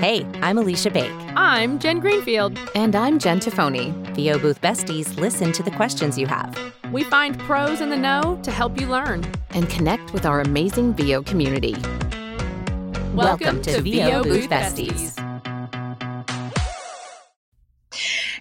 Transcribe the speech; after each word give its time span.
Hey, 0.00 0.24
I'm 0.40 0.56
Aleesha 0.56 0.90
Bake. 0.90 1.12
I'm 1.36 1.78
Jen 1.78 2.00
Greenfield. 2.00 2.58
And 2.74 2.96
I'm 2.96 3.18
Jen 3.18 3.38
Tophoney. 3.38 3.92
VO 4.16 4.38
Booth 4.38 4.58
Besties 4.62 5.14
listen 5.20 5.52
to 5.52 5.62
the 5.62 5.70
questions 5.72 6.16
you 6.16 6.26
have. 6.26 6.58
We 6.90 7.04
find 7.04 7.38
pros 7.40 7.82
in 7.82 7.90
the 7.90 7.98
know 7.98 8.40
to 8.42 8.50
help 8.50 8.80
you 8.80 8.86
learn 8.86 9.30
and 9.50 9.68
connect 9.68 10.14
with 10.14 10.24
our 10.24 10.40
amazing 10.40 10.94
VO 10.94 11.22
community. 11.22 11.74
Welcome, 13.12 13.14
Welcome 13.14 13.60
to, 13.60 13.72
to 13.74 13.82
VO, 13.82 14.22
VO 14.22 14.22
Booth 14.22 14.48
Besties. 14.48 15.18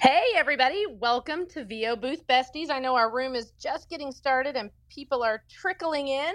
Hey, 0.01 0.23
everybody. 0.37 0.85
Welcome 0.89 1.45
to 1.47 1.65
VO 1.65 1.97
Booth 1.97 2.25
Besties. 2.25 2.69
I 2.69 2.79
know 2.79 2.95
our 2.95 3.13
room 3.13 3.35
is 3.35 3.51
just 3.59 3.89
getting 3.89 4.13
started 4.13 4.55
and 4.55 4.69
people 4.87 5.23
are 5.23 5.43
trickling 5.49 6.07
in, 6.07 6.33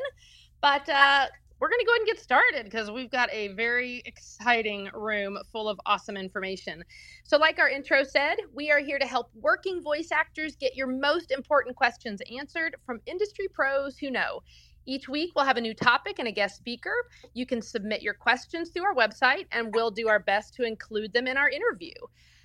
but 0.61 0.87
uh, 0.91 1.29
we're 1.61 1.69
going 1.69 1.81
to 1.81 1.87
go 1.87 1.93
ahead 1.93 2.01
and 2.01 2.07
get 2.09 2.21
started 2.21 2.65
because 2.65 2.91
we've 2.91 3.11
got 3.11 3.33
a 3.33 3.49
very 3.49 4.03
exciting 4.07 4.91
room 4.93 5.39
full 5.53 5.69
of 5.69 5.81
awesome 5.87 6.17
information. 6.17 6.85
So, 7.25 7.37
like 7.39 7.59
our 7.59 7.69
intro 7.69 8.03
said, 8.03 8.37
we 8.53 8.71
are 8.71 8.81
here 8.81 8.99
to 8.99 9.07
help 9.07 9.31
working 9.35 9.83
voice 9.83 10.09
actors 10.13 10.57
get 10.57 10.77
your 10.77 10.87
most 10.87 11.31
important 11.31 11.77
questions 11.77 12.21
answered 12.37 12.77
from 12.85 13.01
industry 13.07 13.47
pros 13.49 13.97
who 13.97 14.11
know. 14.11 14.43
Each 14.87 15.09
week, 15.09 15.33
we'll 15.35 15.47
have 15.47 15.57
a 15.57 15.63
new 15.63 15.75
topic 15.75 16.19
and 16.19 16.29
a 16.29 16.33
guest 16.33 16.57
speaker. 16.57 16.95
You 17.33 17.47
can 17.47 17.63
submit 17.63 18.03
your 18.03 18.15
questions 18.15 18.71
through 18.71 18.85
our 18.85 18.95
website, 18.95 19.47
and 19.51 19.75
we'll 19.75 19.91
do 19.91 20.09
our 20.09 20.19
best 20.19 20.55
to 20.55 20.65
include 20.65 21.13
them 21.13 21.27
in 21.27 21.39
our 21.39 21.49
interview. 21.49 21.95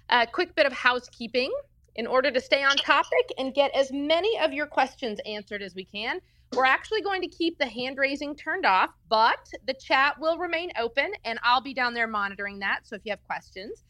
A 0.10 0.26
quick 0.26 0.55
bit 0.55 0.66
of 0.66 0.71
housekeeping 0.71 1.52
in 1.96 2.07
order 2.07 2.32
to 2.32 2.40
stay 2.40 2.63
on 2.63 2.77
topic 2.77 3.34
and 3.38 3.54
get 3.54 3.76
as 3.76 3.91
many 3.91 4.40
of 4.40 4.54
your 4.54 4.68
questions 4.68 5.20
answered 5.26 5.62
as 5.62 5.76
we 5.76 5.84
can 5.84 6.21
we're 6.53 6.66
actually 6.66 7.02
going 7.02 7.21
to 7.21 7.27
keep 7.27 7.58
the 7.58 7.66
hand 7.66 7.98
raising 7.98 8.35
turned 8.35 8.66
off, 8.66 8.90
but 9.07 9.48
the 9.67 9.73
chat 9.73 10.20
will 10.20 10.38
remain 10.38 10.71
open 10.80 11.12
and 11.23 11.40
I'll 11.44 11.62
be 11.62 11.73
down 11.73 11.94
there 11.94 12.07
monitoring 12.07 12.59
that. 12.59 12.81
So 12.84 12.95
if 12.95 13.02
you 13.05 13.12
have 13.12 13.23
questions, 13.23 13.84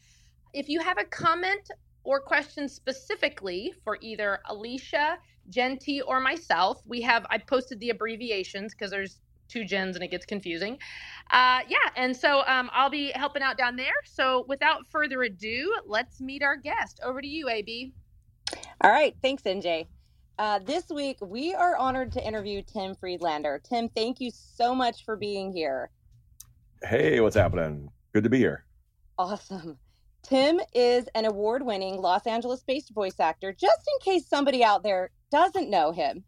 if 0.52 0.68
you 0.68 0.80
have 0.80 0.98
a 0.98 1.04
comment 1.04 1.70
or 2.04 2.20
question 2.20 2.68
specifically 2.68 3.72
for 3.84 3.98
either 4.00 4.40
Aleesha, 4.50 5.16
Genty, 5.48 6.00
or 6.02 6.20
myself, 6.20 6.82
we 6.86 7.00
have, 7.02 7.26
I 7.30 7.38
posted 7.38 7.80
the 7.80 7.90
abbreviations 7.90 8.74
because 8.74 8.90
there's 8.90 9.20
two 9.48 9.64
gens 9.64 9.96
and 9.96 10.04
it 10.04 10.10
gets 10.10 10.26
confusing. 10.26 10.78
Uh, 11.30 11.60
yeah, 11.68 11.76
and 11.96 12.16
so 12.16 12.42
um, 12.46 12.70
I'll 12.72 12.90
be 12.90 13.10
helping 13.14 13.42
out 13.42 13.56
down 13.58 13.76
there. 13.76 13.92
So 14.04 14.44
without 14.48 14.86
further 14.90 15.22
ado, 15.22 15.74
let's 15.86 16.20
meet 16.20 16.42
our 16.42 16.56
guest. 16.56 17.00
Over 17.02 17.20
to 17.20 17.26
you, 17.26 17.48
AB. 17.48 17.92
All 18.82 18.90
right. 18.90 19.14
Thanks, 19.22 19.42
NJ. 19.42 19.86
Uh, 20.40 20.58
this 20.58 20.88
week, 20.88 21.18
we 21.20 21.52
are 21.52 21.76
honored 21.76 22.10
to 22.10 22.26
interview 22.26 22.62
Tim 22.62 22.94
Friedlander. 22.94 23.60
Tim, 23.62 23.90
thank 23.90 24.22
you 24.22 24.30
so 24.32 24.74
much 24.74 25.04
for 25.04 25.14
being 25.14 25.52
here. 25.52 25.90
Hey, 26.82 27.20
what's 27.20 27.36
happening? 27.36 27.90
Good 28.14 28.24
to 28.24 28.30
be 28.30 28.38
here. 28.38 28.64
Awesome. 29.18 29.76
Tim 30.22 30.58
is 30.72 31.06
an 31.14 31.26
award 31.26 31.62
winning 31.62 32.00
Los 32.00 32.26
Angeles 32.26 32.62
based 32.62 32.94
voice 32.94 33.20
actor, 33.20 33.52
just 33.52 33.82
in 33.86 34.12
case 34.12 34.26
somebody 34.26 34.64
out 34.64 34.82
there 34.82 35.10
doesn't 35.30 35.68
know 35.68 35.92
him. 35.92 36.24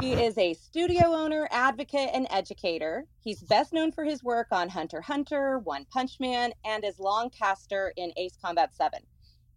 He 0.00 0.12
is 0.12 0.38
a 0.38 0.54
studio 0.54 1.08
owner, 1.08 1.48
advocate, 1.50 2.10
and 2.12 2.28
educator. 2.30 3.04
He's 3.18 3.42
best 3.42 3.72
known 3.72 3.90
for 3.90 4.04
his 4.04 4.22
work 4.22 4.46
on 4.52 4.68
Hunter 4.68 5.00
Hunter, 5.00 5.58
One 5.58 5.86
Punch 5.86 6.20
Man, 6.20 6.52
and 6.64 6.84
as 6.84 7.00
long 7.00 7.30
caster 7.30 7.92
in 7.96 8.12
Ace 8.16 8.38
Combat 8.40 8.76
7. 8.76 9.00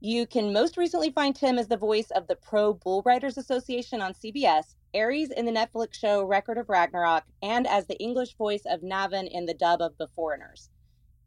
You 0.01 0.25
can 0.25 0.53
most 0.53 0.77
recently 0.77 1.11
find 1.11 1.35
Tim 1.35 1.59
as 1.59 1.67
the 1.67 1.75
voice 1.75 2.09
of 2.11 2.27
the 2.27 2.37
Pro 2.37 2.71
Bull 2.71 3.01
Riders 3.05 3.37
Association 3.37 3.99
on 3.99 4.13
CBS, 4.13 4.75
Ares 4.95 5.29
in 5.29 5.43
the 5.43 5.51
Netflix 5.51 5.95
show 5.95 6.23
Record 6.23 6.57
of 6.57 6.69
Ragnarok, 6.69 7.25
and 7.41 7.67
as 7.67 7.85
the 7.85 7.97
English 7.97 8.35
voice 8.35 8.61
of 8.65 8.79
Navin 8.79 9.29
in 9.29 9.45
the 9.45 9.53
dub 9.53 9.81
of 9.81 9.97
The 9.97 10.07
Foreigners, 10.15 10.69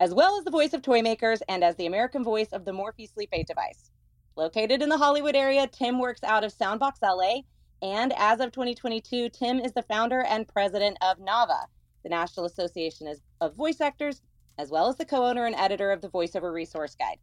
as 0.00 0.14
well 0.14 0.38
as 0.38 0.44
the 0.44 0.50
voice 0.50 0.72
of 0.72 0.80
Toymakers 0.80 1.42
and 1.50 1.62
as 1.62 1.76
the 1.76 1.84
American 1.84 2.24
voice 2.24 2.48
of 2.54 2.64
the 2.64 2.72
Morphe 2.72 3.06
sleep 3.12 3.28
aid 3.34 3.46
device. 3.46 3.90
Located 4.36 4.80
in 4.80 4.88
the 4.88 4.96
Hollywood 4.96 5.36
area, 5.36 5.66
Tim 5.66 5.98
works 5.98 6.24
out 6.24 6.42
of 6.42 6.54
Soundbox 6.54 6.94
LA, 7.02 7.42
and 7.82 8.14
as 8.16 8.40
of 8.40 8.52
2022, 8.52 9.28
Tim 9.28 9.60
is 9.60 9.72
the 9.72 9.82
founder 9.82 10.22
and 10.22 10.48
president 10.48 10.96
of 11.02 11.18
NAVA, 11.18 11.66
the 12.04 12.08
National 12.08 12.46
Association 12.46 13.14
of 13.42 13.54
Voice 13.54 13.82
Actors, 13.82 14.22
as 14.56 14.70
well 14.70 14.88
as 14.88 14.96
the 14.96 15.04
co 15.04 15.26
owner 15.26 15.44
and 15.44 15.56
editor 15.56 15.92
of 15.92 16.00
the 16.00 16.08
VoiceOver 16.08 16.54
Resource 16.54 16.94
Guide. 16.94 17.18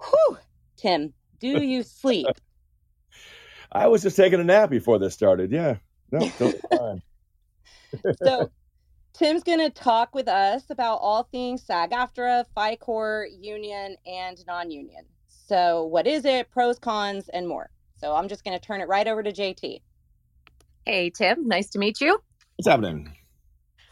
Whew! 0.00 0.38
Tim, 0.76 1.12
do 1.40 1.62
you 1.62 1.82
sleep? 1.82 2.26
I 3.72 3.88
was 3.88 4.02
just 4.02 4.16
taking 4.16 4.40
a 4.40 4.44
nap 4.44 4.70
before 4.70 4.98
this 4.98 5.14
started. 5.14 5.50
Yeah. 5.50 5.76
No, 6.12 6.20
totally 6.20 6.60
fine. 6.78 7.02
so 8.22 8.50
Tim's 9.14 9.42
going 9.42 9.60
to 9.60 9.70
talk 9.70 10.14
with 10.14 10.28
us 10.28 10.64
about 10.70 10.96
all 10.96 11.24
things 11.24 11.62
SAG 11.62 11.90
AFTRA, 11.90 12.44
FiCore, 12.56 13.26
union, 13.40 13.96
and 14.06 14.38
non 14.46 14.70
union. 14.70 15.04
So, 15.26 15.84
what 15.84 16.06
is 16.06 16.24
it, 16.24 16.50
pros, 16.50 16.78
cons, 16.78 17.28
and 17.30 17.48
more. 17.48 17.70
So, 17.96 18.14
I'm 18.14 18.28
just 18.28 18.44
going 18.44 18.58
to 18.58 18.64
turn 18.64 18.80
it 18.80 18.88
right 18.88 19.06
over 19.06 19.22
to 19.22 19.32
JT. 19.32 19.80
Hey, 20.84 21.10
Tim. 21.10 21.48
Nice 21.48 21.70
to 21.70 21.78
meet 21.78 22.00
you. 22.00 22.18
What's 22.56 22.68
happening? 22.68 23.12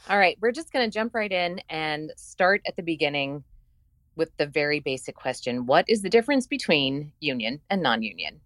All 0.09 0.19
right. 0.19 0.37
We're 0.41 0.53
just 0.53 0.72
going 0.72 0.89
to 0.89 0.93
jump 0.93 1.15
right 1.15 1.33
in 1.33 1.61
and 1.71 2.12
start 2.16 2.61
at 2.66 2.77
the 2.77 2.83
beginning 2.83 3.43
with 4.17 4.37
the 4.37 4.47
very 4.47 4.81
basic 4.81 5.15
question 5.15 5.67
What 5.67 5.85
is 5.89 6.03
the 6.03 6.11
difference 6.11 6.47
between 6.47 7.13
union 7.21 7.61
and 7.71 7.83
non 7.83 8.03
union? 8.03 8.41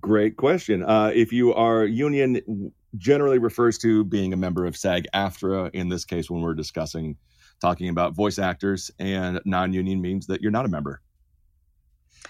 Great 0.00 0.36
question. 0.36 0.82
Uh, 0.82 1.10
if 1.14 1.32
you 1.32 1.54
are 1.54 1.84
union, 1.84 2.72
generally 2.96 3.38
refers 3.38 3.78
to 3.78 4.04
being 4.04 4.32
a 4.32 4.36
member 4.36 4.66
of 4.66 4.76
SAG 4.76 5.06
AFTRA. 5.14 5.70
In 5.72 5.88
this 5.88 6.04
case, 6.04 6.30
when 6.30 6.42
we're 6.42 6.54
discussing 6.54 7.16
talking 7.60 7.88
about 7.88 8.14
voice 8.14 8.38
actors, 8.38 8.90
and 8.98 9.40
non 9.44 9.72
union 9.72 10.00
means 10.00 10.26
that 10.26 10.42
you're 10.42 10.50
not 10.50 10.64
a 10.64 10.68
member. 10.68 11.00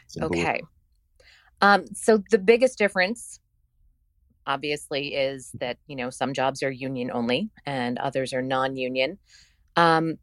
Simple. 0.07 0.39
Okay. 0.39 0.63
Um, 1.61 1.85
so 1.93 2.23
the 2.31 2.39
biggest 2.39 2.79
difference 2.79 3.41
obviously 4.47 5.15
is 5.15 5.51
that 5.61 5.77
you 5.87 5.95
know 5.95 6.11
some 6.11 6.33
jobs 6.33 6.63
are 6.63 6.71
union 6.71 7.11
only 7.13 7.51
and 7.67 7.99
others 7.99 8.33
are 8.33 8.41
non-union 8.41 9.19
um, 9.77 10.19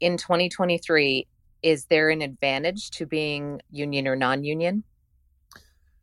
in 0.00 0.16
2023 0.16 1.26
is 1.62 1.86
there 1.86 2.08
an 2.10 2.22
advantage 2.22 2.90
to 2.90 3.06
being 3.06 3.60
union 3.70 4.06
or 4.06 4.16
non-union? 4.16 4.84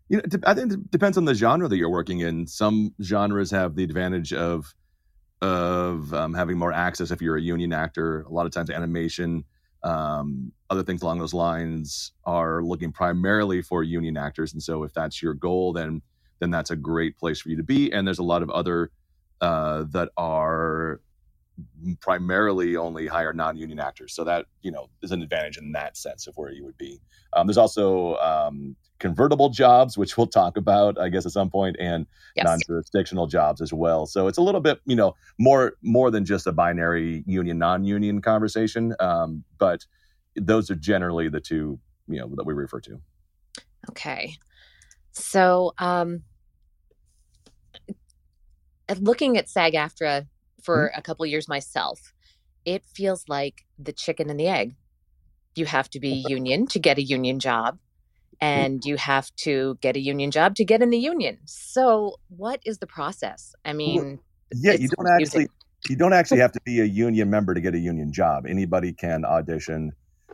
You 0.09 0.17
know 0.17 0.23
i 0.45 0.53
think 0.53 0.73
it 0.73 0.91
depends 0.91 1.17
on 1.17 1.25
the 1.25 1.33
genre 1.33 1.67
that 1.67 1.77
you're 1.77 1.89
working 1.89 2.19
in. 2.19 2.45
Some 2.45 2.93
genres 3.01 3.49
have 3.51 3.75
the 3.75 3.83
advantage 3.83 4.33
of 4.33 4.75
of 5.41 6.13
um, 6.13 6.33
having 6.33 6.57
more 6.57 6.71
access 6.71 7.11
if 7.11 7.21
you're 7.21 7.37
a 7.37 7.41
union 7.41 7.73
actor. 7.73 8.21
A 8.21 8.29
lot 8.29 8.45
of 8.45 8.51
times 8.51 8.69
animation 8.69 9.45
um, 9.83 10.51
other 10.69 10.83
things 10.83 11.03
along 11.03 11.19
those 11.19 11.33
lines 11.33 12.11
are 12.23 12.63
looking 12.63 12.91
primarily 12.91 13.61
for 13.61 13.83
union 13.83 14.17
actors. 14.17 14.51
And 14.53 14.61
so 14.61 14.83
if 14.83 14.93
that's 14.93 15.21
your 15.21 15.33
goal 15.33 15.73
then 15.73 16.01
then 16.39 16.51
that's 16.51 16.69
a 16.69 16.75
great 16.75 17.17
place 17.17 17.39
for 17.41 17.49
you 17.49 17.57
to 17.57 17.63
be. 17.63 17.91
And 17.91 18.05
there's 18.05 18.19
a 18.19 18.23
lot 18.23 18.43
of 18.43 18.49
other 18.49 18.91
uh, 19.41 19.85
that 19.91 20.09
are 20.17 21.01
primarily 21.99 22.75
only 22.75 23.07
hire 23.07 23.33
non-union 23.33 23.79
actors. 23.79 24.13
So 24.13 24.23
that 24.23 24.45
you 24.61 24.71
know 24.71 24.89
is 25.01 25.11
an 25.11 25.21
advantage 25.21 25.57
in 25.57 25.71
that 25.73 25.97
sense 25.97 26.27
of 26.27 26.35
where 26.37 26.51
you 26.51 26.63
would 26.65 26.77
be. 26.77 26.99
Um, 27.33 27.47
there's 27.47 27.57
also 27.57 28.15
um, 28.17 28.75
convertible 28.99 29.49
jobs 29.49 29.97
which 29.97 30.17
we'll 30.17 30.25
talk 30.25 30.55
about 30.55 30.97
i 30.97 31.09
guess 31.09 31.25
at 31.25 31.31
some 31.33 31.49
point 31.49 31.75
and 31.79 32.07
yes. 32.35 32.45
non-jurisdictional 32.45 33.27
jobs 33.27 33.61
as 33.61 33.73
well. 33.73 34.05
So 34.05 34.27
it's 34.27 34.37
a 34.37 34.41
little 34.41 34.61
bit 34.61 34.79
you 34.85 34.95
know 34.95 35.15
more 35.37 35.73
more 35.81 36.11
than 36.11 36.25
just 36.25 36.47
a 36.47 36.51
binary 36.51 37.23
union 37.25 37.57
non-union 37.57 38.21
conversation 38.21 38.95
um, 38.99 39.43
but 39.57 39.85
those 40.35 40.69
are 40.69 40.75
generally 40.75 41.29
the 41.29 41.39
two 41.39 41.79
you 42.07 42.19
know 42.19 42.29
that 42.35 42.45
we 42.45 42.53
refer 42.53 42.79
to. 42.81 42.99
Okay. 43.89 44.35
So 45.11 45.73
um 45.77 46.23
looking 48.99 49.37
at 49.37 49.49
sag 49.49 49.73
aftra 49.73 50.27
for 50.65 50.89
mm-hmm. 50.89 50.99
a 50.99 51.01
couple 51.01 51.25
years 51.25 51.47
myself, 51.47 52.13
it 52.65 52.83
feels 52.85 53.25
like 53.29 53.65
the 53.77 53.93
chicken 53.93 54.29
and 54.29 54.39
the 54.39 54.47
egg. 54.47 54.75
You 55.55 55.65
have 55.65 55.89
to 55.91 55.99
be 55.99 56.25
union 56.27 56.67
to 56.67 56.79
get 56.79 56.97
a 56.97 57.03
union 57.03 57.39
job, 57.39 57.77
and 58.41 58.83
you 58.83 58.97
have 58.97 59.33
to 59.37 59.77
get 59.81 59.95
a 59.95 59.99
union 59.99 60.31
job 60.31 60.55
to 60.55 60.65
get 60.65 60.81
in 60.81 60.89
the 60.89 60.97
union. 60.97 61.37
So, 61.45 62.15
what 62.27 62.59
is 62.65 62.79
the 62.79 62.87
process? 62.87 63.55
I 63.63 63.71
mean, 63.71 64.19
yeah, 64.53 64.73
you 64.73 64.89
don't 64.89 65.05
confusing. 65.05 65.43
actually 65.43 65.47
you 65.89 65.95
don't 65.95 66.13
actually 66.13 66.39
have 66.45 66.51
to 66.53 66.59
be 66.65 66.81
a 66.81 66.85
union 66.85 67.29
member 67.29 67.53
to 67.53 67.61
get 67.61 67.73
a 67.73 67.79
union 67.79 68.11
job. 68.11 68.45
Anybody 68.45 68.91
can 68.91 69.23
audition 69.23 69.93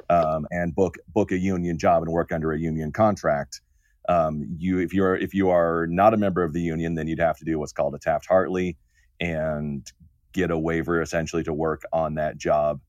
um, 0.10 0.48
and 0.52 0.74
book 0.74 0.96
book 1.14 1.32
a 1.32 1.38
union 1.38 1.78
job 1.78 2.04
and 2.04 2.12
work 2.12 2.32
under 2.32 2.52
a 2.52 2.60
union 2.60 2.92
contract. 2.92 3.62
Um, 4.10 4.56
you 4.58 4.80
if 4.80 4.94
you're 4.94 5.16
if 5.16 5.34
you 5.34 5.50
are 5.50 5.88
not 5.88 6.14
a 6.14 6.18
member 6.18 6.44
of 6.44 6.54
the 6.54 6.62
union, 6.62 6.96
then 6.96 7.08
you'd 7.08 7.20
have 7.20 7.38
to 7.38 7.46
do 7.46 7.60
what's 7.60 7.74
called 7.74 7.94
a 7.96 8.00
Taft 8.00 8.26
Hartley 8.26 8.78
and 9.20 9.86
get 10.34 10.52
a 10.52 10.58
waiver 10.58 11.02
essentially 11.02 11.44
to 11.44 11.54
work 11.54 11.84
on 11.92 12.16
that 12.16 12.38
job. 12.38 12.80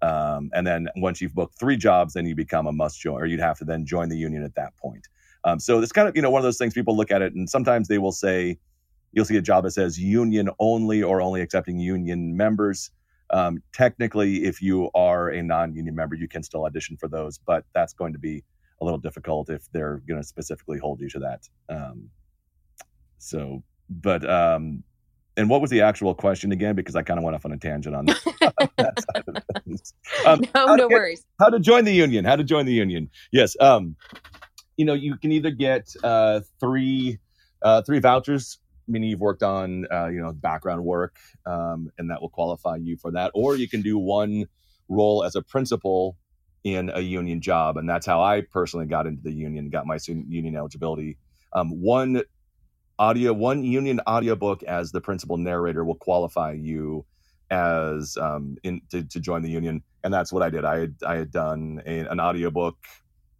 Um, 0.00 0.50
and 0.52 0.66
then 0.66 0.88
once 0.96 1.20
you've 1.20 1.34
booked 1.34 1.58
three 1.58 1.76
jobs, 1.76 2.14
then 2.14 2.26
you 2.26 2.34
become 2.34 2.66
a 2.66 2.72
must 2.72 3.00
join, 3.00 3.20
or 3.20 3.26
you'd 3.26 3.40
have 3.40 3.58
to 3.58 3.64
then 3.64 3.86
join 3.86 4.08
the 4.08 4.16
union 4.16 4.42
at 4.42 4.54
that 4.56 4.76
point. 4.76 5.06
Um, 5.44 5.60
so 5.60 5.80
it's 5.80 5.92
kind 5.92 6.08
of 6.08 6.16
you 6.16 6.22
know 6.22 6.30
one 6.30 6.40
of 6.40 6.44
those 6.44 6.58
things 6.58 6.74
people 6.74 6.96
look 6.96 7.10
at 7.10 7.22
it, 7.22 7.34
and 7.34 7.48
sometimes 7.48 7.88
they 7.88 7.98
will 7.98 8.12
say, 8.12 8.58
you'll 9.12 9.24
see 9.24 9.36
a 9.36 9.42
job 9.42 9.64
that 9.64 9.72
says 9.72 9.98
union 9.98 10.50
only 10.58 11.02
or 11.02 11.20
only 11.20 11.40
accepting 11.40 11.78
union 11.78 12.36
members. 12.36 12.90
Um, 13.30 13.62
technically, 13.72 14.44
if 14.44 14.60
you 14.60 14.90
are 14.94 15.28
a 15.30 15.42
non-union 15.42 15.94
member, 15.94 16.14
you 16.14 16.28
can 16.28 16.42
still 16.42 16.66
audition 16.66 16.96
for 16.96 17.08
those, 17.08 17.38
but 17.38 17.64
that's 17.74 17.92
going 17.92 18.12
to 18.12 18.18
be 18.18 18.44
a 18.80 18.84
little 18.84 18.98
difficult 18.98 19.48
if 19.48 19.70
they're 19.72 20.02
going 20.08 20.20
to 20.20 20.26
specifically 20.26 20.78
hold 20.78 21.00
you 21.00 21.08
to 21.10 21.18
that. 21.20 21.48
Um, 21.68 22.10
so, 23.18 23.62
but 23.88 24.28
um, 24.28 24.82
and 25.36 25.48
what 25.48 25.60
was 25.60 25.70
the 25.70 25.80
actual 25.82 26.14
question 26.14 26.52
again? 26.52 26.74
Because 26.74 26.96
I 26.96 27.02
kind 27.02 27.18
of 27.18 27.24
went 27.24 27.34
off 27.34 27.44
on 27.44 27.52
a 27.52 27.56
tangent 27.56 27.94
on 27.94 28.06
that 28.76 29.04
side 29.14 29.24
of 29.26 29.64
things. 29.64 29.94
Um, 30.26 30.40
no, 30.54 30.74
no 30.74 30.88
get, 30.88 30.94
worries. 30.94 31.24
How 31.40 31.48
to 31.48 31.58
join 31.58 31.84
the 31.84 31.92
union? 31.92 32.24
How 32.24 32.36
to 32.36 32.44
join 32.44 32.66
the 32.66 32.72
union? 32.72 33.10
Yes. 33.32 33.56
Um, 33.60 33.96
you 34.76 34.84
know, 34.84 34.94
you 34.94 35.16
can 35.16 35.32
either 35.32 35.50
get 35.50 35.88
uh, 36.02 36.40
three 36.60 37.18
uh, 37.62 37.82
three 37.82 38.00
vouchers, 38.00 38.58
meaning 38.88 39.10
you've 39.10 39.20
worked 39.20 39.42
on 39.42 39.86
uh, 39.92 40.08
you 40.08 40.20
know 40.20 40.32
background 40.32 40.84
work, 40.84 41.16
um, 41.46 41.90
and 41.98 42.10
that 42.10 42.20
will 42.20 42.30
qualify 42.30 42.76
you 42.76 42.96
for 42.96 43.12
that, 43.12 43.30
or 43.34 43.56
you 43.56 43.68
can 43.68 43.82
do 43.82 43.98
one 43.98 44.46
role 44.88 45.24
as 45.24 45.36
a 45.36 45.42
principal 45.42 46.16
in 46.64 46.90
a 46.94 47.00
union 47.00 47.40
job, 47.40 47.76
and 47.76 47.88
that's 47.88 48.06
how 48.06 48.22
I 48.22 48.42
personally 48.42 48.86
got 48.86 49.06
into 49.06 49.22
the 49.22 49.32
union, 49.32 49.68
got 49.70 49.86
my 49.86 49.98
union 50.06 50.56
eligibility. 50.56 51.18
Um, 51.52 51.82
one 51.82 52.22
audio 53.02 53.32
one 53.32 53.64
union 53.64 54.00
audiobook 54.08 54.62
as 54.62 54.92
the 54.92 55.00
principal 55.00 55.36
narrator 55.36 55.84
will 55.84 55.96
qualify 55.96 56.52
you 56.52 57.04
as 57.50 58.16
um, 58.16 58.56
in 58.62 58.80
to, 58.90 59.02
to 59.02 59.18
join 59.18 59.42
the 59.42 59.50
union. 59.50 59.82
And 60.04 60.14
that's 60.14 60.32
what 60.32 60.42
i 60.42 60.50
did. 60.50 60.64
I 60.64 60.78
had 60.78 60.94
i 61.04 61.16
had 61.16 61.32
done 61.32 61.82
a, 61.84 61.98
an 62.00 62.20
audiobook 62.20 62.76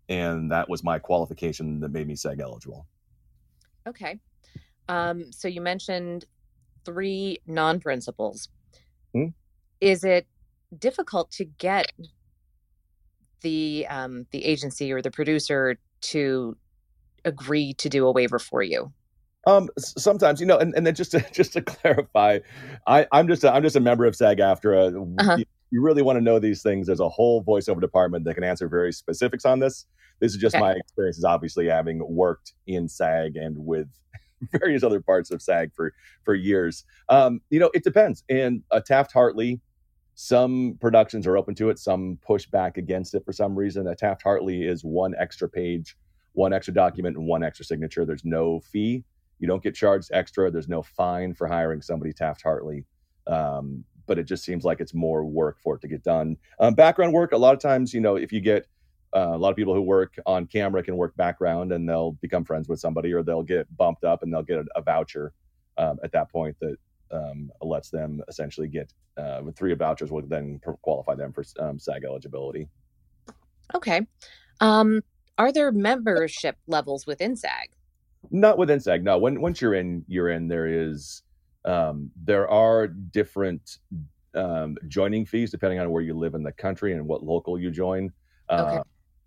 and 0.08 0.50
that 0.50 0.68
was 0.68 0.82
my 0.82 0.98
qualification 0.98 1.78
that 1.80 1.92
made 1.92 2.08
me 2.08 2.16
SAG 2.16 2.40
eligible. 2.40 2.86
Okay. 3.86 4.18
Um, 4.88 5.32
so 5.32 5.46
you 5.46 5.60
mentioned 5.60 6.24
three 6.84 7.38
non-principals. 7.46 8.48
Hmm? 9.14 9.28
is 9.80 10.04
it 10.04 10.26
difficult 10.78 11.30
to 11.32 11.44
get 11.44 11.86
the 13.42 13.86
um, 13.90 14.26
the 14.30 14.44
agency 14.44 14.90
or 14.92 15.02
the 15.02 15.10
producer 15.10 15.76
to 16.12 16.56
agree 17.24 17.74
to 17.74 17.88
do 17.88 18.06
a 18.06 18.12
waiver 18.12 18.38
for 18.38 18.62
you 18.62 18.92
um, 19.46 19.68
sometimes, 19.76 20.40
you 20.40 20.46
know, 20.46 20.58
and, 20.58 20.74
and 20.74 20.86
then 20.86 20.94
just 20.94 21.10
to 21.12 21.24
just 21.32 21.52
to 21.54 21.62
clarify, 21.62 22.38
I, 22.86 23.06
I'm 23.12 23.28
just 23.28 23.44
a, 23.44 23.52
I'm 23.52 23.62
just 23.62 23.76
a 23.76 23.80
member 23.80 24.04
of 24.04 24.14
SAG-AFTRA. 24.14 25.20
Uh-huh. 25.20 25.36
You, 25.36 25.44
you, 25.70 25.82
really 25.82 26.02
want 26.02 26.16
to 26.16 26.20
know 26.20 26.38
these 26.38 26.62
things. 26.62 26.86
There's 26.86 27.00
a 27.00 27.08
whole 27.08 27.42
voiceover 27.42 27.80
department 27.80 28.24
that 28.24 28.34
can 28.34 28.44
answer 28.44 28.68
very 28.68 28.92
specifics 28.92 29.44
on 29.44 29.58
this. 29.58 29.86
This 30.20 30.34
is 30.34 30.40
just 30.40 30.54
okay. 30.54 30.60
my 30.60 30.72
experiences, 30.72 31.24
obviously 31.24 31.66
having 31.66 32.00
worked 32.06 32.52
in 32.66 32.88
SAG 32.88 33.36
and 33.36 33.56
with 33.58 33.88
various 34.52 34.82
other 34.84 35.00
parts 35.00 35.30
of 35.30 35.42
SAG 35.42 35.74
for 35.74 35.92
for 36.24 36.34
years. 36.34 36.84
Um, 37.08 37.40
you 37.50 37.58
know, 37.58 37.70
it 37.74 37.82
depends. 37.82 38.22
And 38.28 38.62
uh, 38.70 38.80
Taft 38.80 39.12
Hartley, 39.12 39.60
some 40.14 40.78
productions 40.80 41.26
are 41.26 41.36
open 41.36 41.56
to 41.56 41.70
it, 41.70 41.78
some 41.78 42.18
push 42.24 42.46
back 42.46 42.76
against 42.76 43.14
it 43.14 43.24
for 43.24 43.32
some 43.32 43.56
reason. 43.56 43.88
A 43.88 43.96
Taft 43.96 44.22
Hartley 44.22 44.62
is 44.62 44.84
one 44.84 45.14
extra 45.18 45.48
page, 45.48 45.96
one 46.34 46.52
extra 46.52 46.72
document, 46.72 47.16
and 47.16 47.26
one 47.26 47.42
extra 47.42 47.64
signature. 47.64 48.04
There's 48.04 48.24
no 48.24 48.60
fee 48.60 49.02
you 49.42 49.48
don't 49.48 49.62
get 49.62 49.74
charged 49.74 50.08
extra. 50.12 50.52
There's 50.52 50.68
no 50.68 50.82
fine 50.82 51.34
for 51.34 51.48
hiring 51.48 51.82
somebody 51.82 52.12
Taft 52.12 52.42
Hartley. 52.42 52.86
Um, 53.26 53.84
but 54.06 54.16
it 54.16 54.24
just 54.24 54.44
seems 54.44 54.64
like 54.64 54.80
it's 54.80 54.94
more 54.94 55.24
work 55.24 55.58
for 55.60 55.74
it 55.74 55.80
to 55.80 55.88
get 55.88 56.04
done. 56.04 56.36
Um, 56.60 56.74
background 56.74 57.12
work, 57.12 57.32
a 57.32 57.36
lot 57.36 57.52
of 57.52 57.58
times, 57.58 57.92
you 57.92 58.00
know, 58.00 58.14
if 58.14 58.32
you 58.32 58.40
get 58.40 58.68
uh, 59.14 59.32
a 59.32 59.36
lot 59.36 59.50
of 59.50 59.56
people 59.56 59.74
who 59.74 59.82
work 59.82 60.14
on 60.26 60.46
camera 60.46 60.80
can 60.80 60.96
work 60.96 61.16
background 61.16 61.72
and 61.72 61.88
they'll 61.88 62.12
become 62.12 62.44
friends 62.44 62.68
with 62.68 62.78
somebody 62.78 63.12
or 63.12 63.24
they'll 63.24 63.42
get 63.42 63.66
bumped 63.76 64.04
up 64.04 64.22
and 64.22 64.32
they'll 64.32 64.44
get 64.44 64.58
a, 64.58 64.64
a 64.76 64.82
voucher 64.82 65.32
um, 65.76 65.98
at 66.04 66.12
that 66.12 66.30
point 66.30 66.56
that 66.60 66.76
um, 67.10 67.50
lets 67.60 67.90
them 67.90 68.22
essentially 68.28 68.68
get 68.68 68.92
uh, 69.16 69.40
with 69.42 69.56
three 69.56 69.74
vouchers 69.74 70.12
will 70.12 70.22
then 70.22 70.60
qualify 70.82 71.16
them 71.16 71.32
for 71.32 71.44
um, 71.58 71.80
SAG 71.80 72.04
eligibility. 72.04 72.68
Okay. 73.74 74.06
Um, 74.60 75.02
are 75.36 75.52
there 75.52 75.72
membership 75.72 76.58
levels 76.68 77.08
within 77.08 77.34
SAG? 77.34 77.70
Not 78.30 78.58
within 78.58 78.80
SAG. 78.80 79.04
No, 79.04 79.19
when 79.19 79.40
once 79.40 79.60
you're 79.60 79.74
in, 79.74 80.04
you're 80.08 80.30
in. 80.30 80.48
There 80.48 80.66
is 80.66 81.22
um, 81.64 82.10
there 82.24 82.48
are 82.48 82.86
different 82.86 83.78
um, 84.34 84.76
joining 84.88 85.26
fees 85.26 85.50
depending 85.50 85.78
on 85.78 85.90
where 85.90 86.02
you 86.02 86.14
live 86.14 86.34
in 86.34 86.42
the 86.42 86.52
country 86.52 86.92
and 86.92 87.06
what 87.06 87.22
local 87.22 87.58
you 87.58 87.70
join. 87.70 88.12
Okay. 88.50 88.76
Uh, 88.76 88.82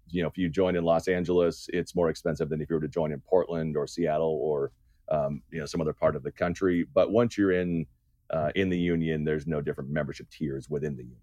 you 0.09 0.21
know, 0.21 0.27
if 0.27 0.37
you 0.37 0.49
join 0.49 0.75
in 0.75 0.83
Los 0.83 1.07
Angeles, 1.07 1.67
it's 1.73 1.95
more 1.95 2.09
expensive 2.09 2.49
than 2.49 2.61
if 2.61 2.69
you 2.69 2.75
were 2.75 2.81
to 2.81 2.87
join 2.87 3.11
in 3.11 3.19
Portland 3.21 3.75
or 3.75 3.87
Seattle 3.87 4.39
or 4.41 4.71
um, 5.09 5.41
you 5.51 5.59
know 5.59 5.65
some 5.65 5.81
other 5.81 5.93
part 5.93 6.15
of 6.15 6.23
the 6.23 6.31
country. 6.31 6.85
But 6.93 7.11
once 7.11 7.37
you're 7.37 7.51
in 7.51 7.85
uh, 8.29 8.51
in 8.55 8.69
the 8.69 8.77
union, 8.77 9.23
there's 9.23 9.47
no 9.47 9.61
different 9.61 9.89
membership 9.89 10.29
tiers 10.29 10.69
within 10.69 10.95
the 10.95 11.03
union. 11.03 11.19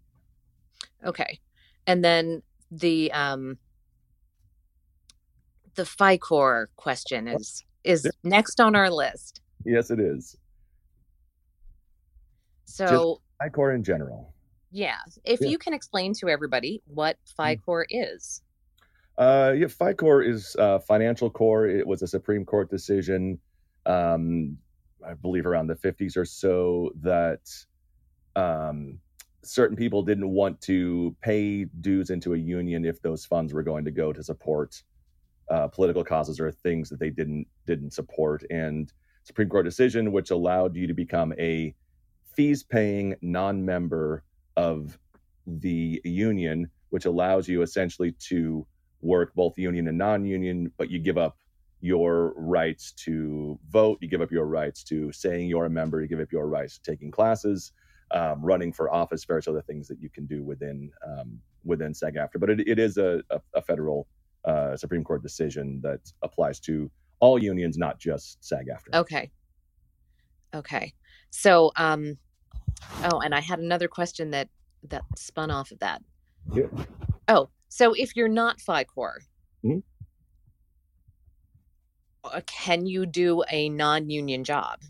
Okay, 1.05 1.39
and 1.87 2.05
then 2.05 2.43
the 2.71 3.11
um, 3.13 3.59
the 5.75 5.85
FiCore 5.85 6.67
question 6.77 7.29
is 7.29 7.65
is 7.85 8.09
next 8.23 8.61
on 8.61 8.77
our 8.77 8.91
list. 8.91 9.41
Yes, 9.65 9.91
it 9.91 10.01
is. 10.01 10.37
So 12.65 13.21
Just 13.41 13.53
FiCore 13.53 13.75
in 13.75 13.83
general. 13.83 14.35
Yeah, 14.71 14.99
if 15.25 15.41
yeah. 15.41 15.49
you 15.49 15.59
can 15.59 15.75
explain 15.75 16.15
to 16.15 16.29
everybody 16.29 16.83
what 16.87 17.17
hmm. 17.37 17.43
FiCore 17.43 17.85
is. 17.91 18.43
Uh, 19.19 19.53
yeah, 19.57 19.67
FiCore 19.67 20.27
is 20.27 20.57
uh, 20.59 20.79
financial 20.79 21.29
core. 21.29 21.67
It 21.67 21.87
was 21.87 22.03
a 22.03 22.07
Supreme 22.07 22.47
Court 22.47 22.71
decision, 22.71 23.39
um, 23.85 24.57
I 25.07 25.13
believe, 25.15 25.45
around 25.45 25.67
the 25.67 25.75
50s 25.75 26.17
or 26.17 26.25
so, 26.25 26.91
that 27.03 27.41
um, 28.37 28.99
certain 29.43 29.77
people 29.77 30.03
didn't 30.03 30.31
want 30.31 30.61
to 30.63 31.15
pay 31.21 31.65
dues 31.65 32.09
into 32.09 32.33
a 32.33 32.39
union 32.39 32.87
if 32.87 33.03
those 33.03 33.27
funds 33.27 33.53
were 33.53 33.63
going 33.63 33.85
to 33.85 33.91
go 33.91 34.15
to 34.15 34.23
support 34.23 34.83
uh, 35.51 35.69
political 35.69 36.05
causes 36.05 36.41
or 36.41 36.51
things 36.51 36.89
that 36.89 36.99
they 36.99 37.11
didn't 37.11 37.47
didn't 37.67 37.93
support. 37.93 38.45
And 38.51 38.93
Supreme 39.25 39.49
Court 39.49 39.65
decision, 39.65 40.13
which 40.13 40.31
allowed 40.31 40.75
you 40.75 40.87
to 40.87 40.95
become 40.95 41.33
a 41.39 41.75
fees 42.35 42.63
paying 42.63 43.15
non 43.23 43.65
member 43.65 44.25
of 44.57 44.99
the 45.47 46.01
union, 46.05 46.69
which 46.91 47.05
allows 47.05 47.49
you 47.49 47.63
essentially 47.63 48.13
to 48.13 48.67
work 49.01 49.35
both 49.35 49.59
union 49.59 49.89
and 49.89 49.99
non 49.99 50.25
union, 50.25 50.73
but 50.77 50.91
you 50.91 50.99
give 50.99 51.19
up 51.19 51.37
your 51.81 52.33
rights 52.37 52.93
to 52.93 53.59
vote, 53.71 53.99
you 54.01 54.09
give 54.09 54.21
up 54.21 54.31
your 54.31 54.47
rights 54.47 54.85
to 54.85 55.11
saying 55.13 55.49
you're 55.49 55.67
a 55.67 55.71
member, 55.71 56.01
you 56.01 56.07
give 56.07 56.21
up 56.21 56.31
your 56.31 56.47
rights 56.47 56.79
to 56.79 56.91
taking 56.91 57.11
classes, 57.11 57.73
um, 58.13 58.41
running 58.43 58.73
for 58.73 58.93
office, 58.93 59.25
various 59.25 59.49
other 59.49 59.63
things 59.63 59.89
that 59.89 60.01
you 60.01 60.09
can 60.09 60.25
do 60.27 60.43
within 60.45 60.91
um, 61.07 61.39
within 61.65 61.93
SAG-AFTRA. 61.93 62.41
But 62.41 62.51
it, 62.51 62.69
it 62.69 62.79
is 62.79 62.99
a, 62.99 63.23
a, 63.31 63.41
a 63.55 63.63
federal 63.63 64.07
uh, 64.45 64.77
Supreme 64.77 65.05
Court 65.05 65.23
decision 65.23 65.81
that 65.83 66.01
applies 66.23 66.61
to 66.61 66.91
all 67.21 67.43
unions, 67.43 67.79
not 67.79 67.99
just 67.99 68.45
SAG-AFTRA. 68.45 69.01
Okay. 69.01 69.31
Okay. 70.55 70.93
So, 71.31 71.73
um, 71.77 72.19
oh, 73.05 73.21
and 73.21 73.35
I 73.35 73.41
had 73.41 73.59
another 73.59 73.89
question 73.89 74.31
that 74.33 74.49
that 74.89 75.03
spun 75.17 75.51
off 75.51 75.71
of 75.71 75.79
that. 75.79 76.03
Yeah. 76.53 76.67
Oh, 77.29 77.49
so 77.69 77.95
if 77.95 78.17
you're 78.17 78.29
not 78.29 78.59
FiCore, 78.59 79.19
mm-hmm. 79.65 79.79
Uh, 82.25 82.41
can 82.47 82.87
you 82.87 83.05
do 83.05 83.43
a 83.51 83.69
non-union 83.69 84.45
job? 84.45 84.81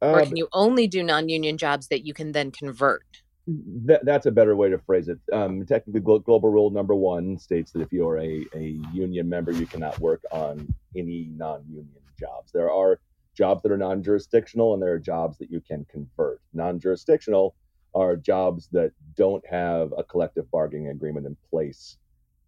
or 0.00 0.20
um, 0.20 0.26
can 0.26 0.36
you 0.36 0.48
only 0.52 0.86
do 0.86 1.02
non-union 1.02 1.58
jobs 1.58 1.88
that 1.88 2.06
you 2.06 2.14
can 2.14 2.32
then 2.32 2.50
convert? 2.50 3.19
That, 3.46 4.04
that's 4.04 4.26
a 4.26 4.30
better 4.30 4.54
way 4.56 4.68
to 4.68 4.78
phrase 4.78 5.08
it. 5.08 5.18
Um, 5.32 5.64
technically, 5.66 6.00
global 6.00 6.50
rule 6.50 6.70
number 6.70 6.94
one 6.94 7.38
states 7.38 7.72
that 7.72 7.82
if 7.82 7.92
you're 7.92 8.18
a, 8.18 8.44
a 8.54 8.80
union 8.92 9.28
member, 9.28 9.52
you 9.52 9.66
cannot 9.66 9.98
work 9.98 10.22
on 10.30 10.72
any 10.96 11.28
non-union 11.36 11.88
jobs. 12.18 12.52
There 12.52 12.70
are 12.70 13.00
jobs 13.34 13.62
that 13.62 13.72
are 13.72 13.78
non-jurisdictional, 13.78 14.74
and 14.74 14.82
there 14.82 14.92
are 14.92 14.98
jobs 14.98 15.38
that 15.38 15.50
you 15.50 15.60
can 15.60 15.86
convert. 15.90 16.40
Non-jurisdictional 16.52 17.54
are 17.94 18.16
jobs 18.16 18.68
that 18.72 18.92
don't 19.16 19.44
have 19.46 19.92
a 19.96 20.04
collective 20.04 20.50
bargaining 20.50 20.88
agreement 20.88 21.26
in 21.26 21.36
place 21.48 21.96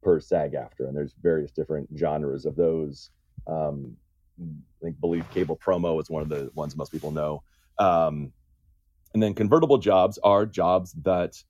per 0.02 0.20
SAG-AFTRA, 0.20 0.88
and 0.88 0.96
there's 0.96 1.14
various 1.22 1.50
different 1.50 1.88
genres 1.96 2.44
of 2.44 2.56
those. 2.56 3.11
Um, 3.46 3.96
I 4.40 4.84
think 4.84 5.00
believe 5.00 5.28
cable 5.30 5.56
promo 5.56 6.00
is 6.00 6.11
one 6.11 6.22
of 6.22 6.28
the 6.28 6.50
ones 6.54 6.76
most 6.76 6.92
people 6.92 7.11
know. 7.11 7.42
Um, 7.78 8.32
and 9.14 9.23
then 9.23 9.35
convertible 9.35 9.78
jobs 9.78 10.19
are 10.23 10.47
jobs 10.47 10.92
that 11.02 11.42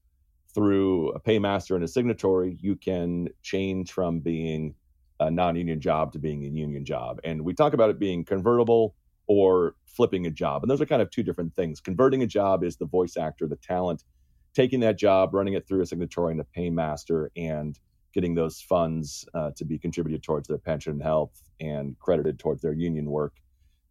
through 0.54 1.10
a 1.10 1.20
paymaster 1.20 1.74
and 1.74 1.84
a 1.84 1.88
signatory, 1.88 2.58
you 2.60 2.76
can 2.76 3.28
change 3.42 3.92
from 3.92 4.20
being 4.20 4.74
a 5.20 5.30
non-union 5.30 5.80
job 5.80 6.12
to 6.12 6.18
being 6.18 6.44
a 6.44 6.48
union 6.48 6.84
job. 6.84 7.20
And 7.24 7.42
we 7.42 7.54
talk 7.54 7.72
about 7.72 7.90
it 7.90 7.98
being 7.98 8.24
convertible 8.24 8.94
or 9.26 9.76
flipping 9.86 10.26
a 10.26 10.30
job. 10.30 10.62
And 10.62 10.70
those 10.70 10.80
are 10.80 10.86
kind 10.86 11.00
of 11.00 11.10
two 11.10 11.22
different 11.22 11.54
things. 11.54 11.80
Converting 11.80 12.22
a 12.22 12.26
job 12.26 12.64
is 12.64 12.76
the 12.76 12.86
voice 12.86 13.16
actor, 13.16 13.46
the 13.46 13.56
talent, 13.56 14.04
taking 14.52 14.80
that 14.80 14.98
job, 14.98 15.32
running 15.32 15.54
it 15.54 15.66
through 15.66 15.82
a 15.82 15.86
signatory 15.86 16.32
and 16.32 16.40
a 16.40 16.44
paymaster, 16.44 17.28
and 17.36 17.78
getting 18.12 18.34
those 18.34 18.60
funds 18.60 19.26
uh, 19.34 19.50
to 19.56 19.64
be 19.64 19.78
contributed 19.78 20.22
towards 20.22 20.48
their 20.48 20.58
pension 20.58 20.92
and 20.92 21.02
health 21.02 21.42
and 21.60 21.98
credited 21.98 22.38
towards 22.38 22.60
their 22.60 22.74
union 22.74 23.06
work. 23.06 23.34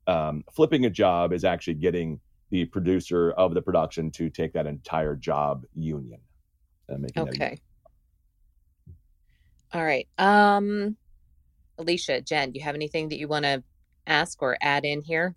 Um, 0.05 0.43
flipping 0.51 0.85
a 0.85 0.89
job 0.89 1.33
is 1.33 1.43
actually 1.43 1.75
getting 1.75 2.19
the 2.51 2.65
producer 2.65 3.31
of 3.31 3.53
the 3.53 3.61
production 3.61 4.11
to 4.11 4.29
take 4.29 4.53
that 4.53 4.67
entire 4.67 5.15
job 5.15 5.65
union. 5.73 6.19
okay. 7.17 7.57
All 9.73 9.83
right. 9.83 10.07
Um, 10.17 10.97
Aleesha, 11.79 12.25
Jen, 12.25 12.51
do 12.51 12.59
you 12.59 12.65
have 12.65 12.75
anything 12.75 13.09
that 13.09 13.17
you 13.17 13.27
want 13.27 13.45
to 13.45 13.63
ask 14.05 14.41
or 14.41 14.57
add 14.61 14.83
in 14.83 15.01
here? 15.01 15.35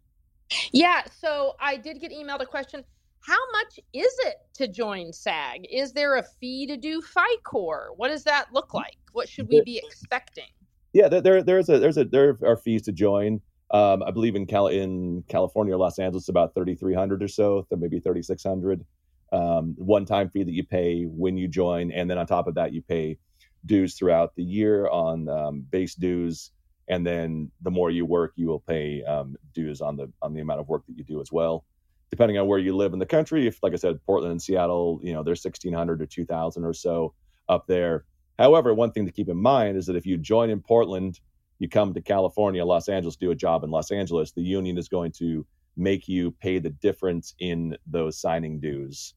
Yeah. 0.73 1.03
So 1.21 1.55
I 1.61 1.77
did 1.77 2.01
get 2.01 2.11
emailed 2.11 2.43
a 2.43 2.47
question. 2.47 2.85
How 3.21 3.39
much 3.53 3.79
is 3.95 4.13
it 4.27 4.37
to 4.55 4.69
join 4.69 5.13
SAG? 5.13 5.67
Is 5.71 5.93
there 5.93 6.17
a 6.17 6.23
fee 6.41 6.67
to 6.67 6.77
do 6.77 7.01
FiCore? 7.01 7.89
What 7.97 8.09
does 8.09 8.25
that 8.25 8.53
look 8.53 8.75
like? 8.75 8.99
What 9.13 9.29
should 9.29 9.49
we 9.49 9.63
be 9.63 9.81
expecting? 9.83 10.49
Yeah, 10.93 11.09
there, 11.09 11.43
there's 11.43 11.69
a 11.69 11.79
there's 11.79 11.97
a 11.97 12.05
there 12.05 12.37
are 12.45 12.57
fees 12.57 12.83
to 12.83 12.93
join. 12.93 13.41
Um, 13.75 14.05
I 14.05 14.13
believe 14.13 14.37
in 14.37 14.47
Cal 14.47 14.69
in 14.69 15.25
California, 15.27 15.77
Los 15.77 15.99
Angeles, 15.99 16.29
about 16.29 16.55
thirty 16.55 16.77
three 16.77 16.95
hundred 16.95 17.25
or 17.25 17.29
so, 17.29 17.67
maybe 17.77 17.99
thirty 17.99 18.23
six 18.23 18.45
hundred. 18.45 18.85
Um, 19.33 19.75
one 19.77 20.05
time 20.05 20.31
fee 20.31 20.45
that 20.45 20.53
you 20.53 20.65
pay 20.65 21.03
when 21.03 21.37
you 21.37 21.49
join, 21.49 21.91
and 21.91 22.09
then 22.09 22.17
on 22.17 22.27
top 22.27 22.47
of 22.47 22.55
that, 22.55 22.73
you 22.73 22.83
pay 22.83 23.19
dues 23.67 23.97
throughout 23.97 24.37
the 24.37 24.45
year 24.45 24.87
on 24.89 25.29
um, 25.29 25.67
base 25.69 25.97
dues, 25.97 26.53
and 26.87 27.05
then 27.05 27.51
the 27.63 27.71
more 27.73 27.91
you 27.91 28.07
work, 28.07 28.33
you 28.37 28.47
will 28.47 28.61
pay 28.61 29.03
um, 29.03 29.35
dues 29.53 29.81
on 29.81 29.97
the 29.97 30.09
on 30.23 30.35
the 30.35 30.41
amount 30.41 30.61
of 30.61 30.69
work 30.69 30.87
that 30.87 30.97
you 30.97 31.03
do 31.03 31.21
as 31.21 31.33
well. 31.33 31.65
Depending 32.11 32.39
on 32.39 32.47
where 32.47 32.61
you 32.61 32.77
live 32.77 32.93
in 32.93 33.01
the 33.01 33.07
country, 33.07 33.49
if 33.49 33.61
like 33.61 33.73
I 33.73 33.77
said, 33.77 33.99
Portland 34.07 34.31
and 34.31 34.41
Seattle, 34.41 35.01
you 35.03 35.13
know, 35.13 35.25
they're 35.25 35.35
sixteen 35.35 35.73
hundred 35.73 36.01
or 36.01 36.07
two 36.07 36.25
thousand 36.25 36.65
or 36.65 36.75
so 36.75 37.13
up 37.49 37.67
there. 37.67 38.05
However, 38.39 38.73
one 38.73 38.93
thing 38.93 39.07
to 39.07 39.13
keep 39.13 39.29
in 39.29 39.37
mind 39.37 39.77
is 39.77 39.87
that 39.87 39.97
if 39.97 40.07
you 40.07 40.17
join 40.17 40.49
in 40.49 40.61
Portland, 40.61 41.19
you 41.59 41.69
come 41.69 41.95
to 41.95 42.01
California, 42.01 42.65
Los 42.65 42.89
Angeles, 42.89 43.17
do 43.17 43.31
a 43.31 43.35
job 43.35 43.65
in 43.65 43.71
Los 43.71 43.91
Angeles, 43.91 44.33
the 44.33 44.43
union 44.43 44.79
is 44.79 44.89
going 44.89 45.13
to 45.13 45.47
make 45.77 46.09
you 46.09 46.31
pay 46.31 46.59
the 46.59 46.71
difference 46.71 47.35
in 47.39 47.77
those 47.87 48.19
signing 48.19 48.61
dues 48.61 49.15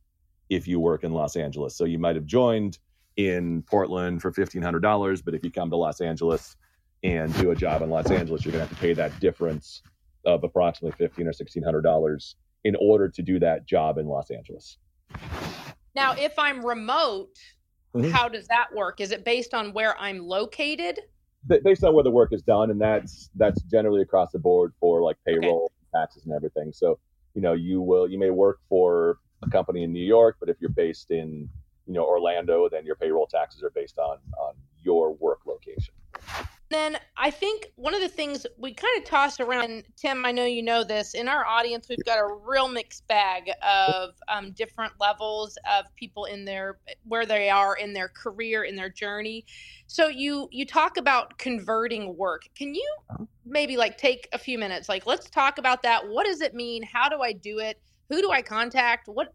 if 0.49 0.67
you 0.67 0.79
work 0.79 1.03
in 1.03 1.13
Los 1.13 1.35
Angeles. 1.35 1.75
So 1.75 1.85
you 1.85 1.99
might 1.99 2.15
have 2.15 2.25
joined 2.25 2.79
in 3.15 3.63
Portland 3.63 4.21
for 4.21 4.31
$1,500, 4.31 5.23
but 5.25 5.33
if 5.33 5.43
you 5.43 5.51
come 5.51 5.69
to 5.69 5.75
Los 5.75 6.01
Angeles 6.01 6.55
and 7.03 7.33
do 7.35 7.51
a 7.51 7.55
job 7.55 7.81
in 7.81 7.89
Los 7.89 8.09
Angeles, 8.09 8.45
you're 8.45 8.51
going 8.51 8.63
to 8.63 8.67
have 8.67 8.77
to 8.77 8.81
pay 8.81 8.93
that 8.93 9.19
difference 9.19 9.81
of 10.25 10.43
approximately 10.43 10.95
fifteen 10.97 11.27
or 11.27 11.33
sixteen 11.33 11.63
hundred 11.63 11.81
dollars 11.81 12.35
in 12.63 12.75
order 12.81 13.07
to 13.07 13.21
do 13.21 13.39
that 13.39 13.65
job 13.65 13.97
in 13.97 14.07
Los 14.07 14.29
Angeles. 14.29 14.77
Now, 15.95 16.13
if 16.13 16.37
I'm 16.37 16.65
remote, 16.65 17.37
mm-hmm. 17.95 18.11
how 18.11 18.27
does 18.27 18.47
that 18.47 18.67
work? 18.75 18.99
Is 18.99 19.11
it 19.11 19.23
based 19.23 19.53
on 19.53 19.73
where 19.73 19.97
I'm 19.99 20.19
located? 20.19 20.99
Based 21.47 21.83
on 21.83 21.93
where 21.93 22.03
the 22.03 22.11
work 22.11 22.33
is 22.33 22.41
done, 22.41 22.71
and 22.71 22.81
that's 22.81 23.29
that's 23.35 23.61
generally 23.63 24.01
across 24.01 24.31
the 24.31 24.39
board 24.39 24.73
for 24.79 25.01
like 25.01 25.17
payroll, 25.25 25.71
okay. 25.93 26.01
taxes, 26.01 26.25
and 26.25 26.33
everything. 26.33 26.73
So 26.73 26.99
you 27.35 27.41
know, 27.41 27.53
you 27.53 27.81
will 27.81 28.09
you 28.09 28.19
may 28.19 28.31
work 28.31 28.59
for 28.67 29.19
a 29.43 29.49
company 29.49 29.83
in 29.83 29.93
New 29.93 30.03
York, 30.03 30.37
but 30.39 30.49
if 30.49 30.57
you're 30.59 30.69
based 30.69 31.11
in 31.11 31.49
you 31.85 31.93
know 31.93 32.03
Orlando, 32.03 32.67
then 32.69 32.85
your 32.85 32.95
payroll 32.95 33.27
taxes 33.27 33.63
are 33.63 33.69
based 33.69 33.97
on 33.97 34.17
on 34.37 34.55
your 34.83 35.13
work 35.13 35.39
location. 35.45 35.93
Then 36.69 36.97
I 37.15 37.31
think 37.31 37.71
one 37.75 37.93
of 37.93 38.01
the 38.01 38.09
things 38.09 38.45
we 38.57 38.73
kind 38.73 38.97
of 38.97 39.05
toss 39.05 39.39
around, 39.39 39.83
Tim, 39.95 40.25
I 40.25 40.31
know 40.31 40.43
you 40.43 40.61
know 40.61 40.83
this, 40.83 41.13
in 41.13 41.27
our 41.27 41.45
audience, 41.45 41.87
we've 41.89 42.03
got 42.03 42.19
a 42.19 42.37
real 42.45 42.67
mixed 42.67 43.07
bag 43.07 43.49
of 43.65 44.15
um, 44.27 44.51
different 44.51 44.93
levels 44.99 45.57
of 45.71 45.85
people 45.95 46.25
in 46.25 46.43
their 46.43 46.79
where 47.03 47.25
they 47.25 47.49
are 47.49 47.75
in 47.77 47.93
their 47.93 48.09
career, 48.09 48.63
in 48.63 48.75
their 48.75 48.89
journey. 48.89 49.45
So 49.87 50.07
you 50.09 50.49
you 50.51 50.65
talk 50.65 50.97
about 50.97 51.37
converting 51.37 52.17
work. 52.17 52.43
Can 52.55 52.75
you 52.75 52.95
uh-huh. 53.09 53.25
maybe 53.45 53.77
like 53.77 53.97
take 53.97 54.27
a 54.33 54.37
few 54.37 54.57
minutes? 54.57 54.89
Like 54.89 55.05
let's 55.05 55.29
talk 55.29 55.59
about 55.59 55.83
that. 55.83 56.07
What 56.07 56.25
does 56.25 56.41
it 56.41 56.53
mean? 56.53 56.83
How 56.83 57.07
do 57.07 57.21
I 57.21 57.31
do 57.31 57.59
it? 57.59 57.79
Who 58.09 58.21
do 58.21 58.31
I 58.31 58.41
contact? 58.41 59.07
What 59.07 59.33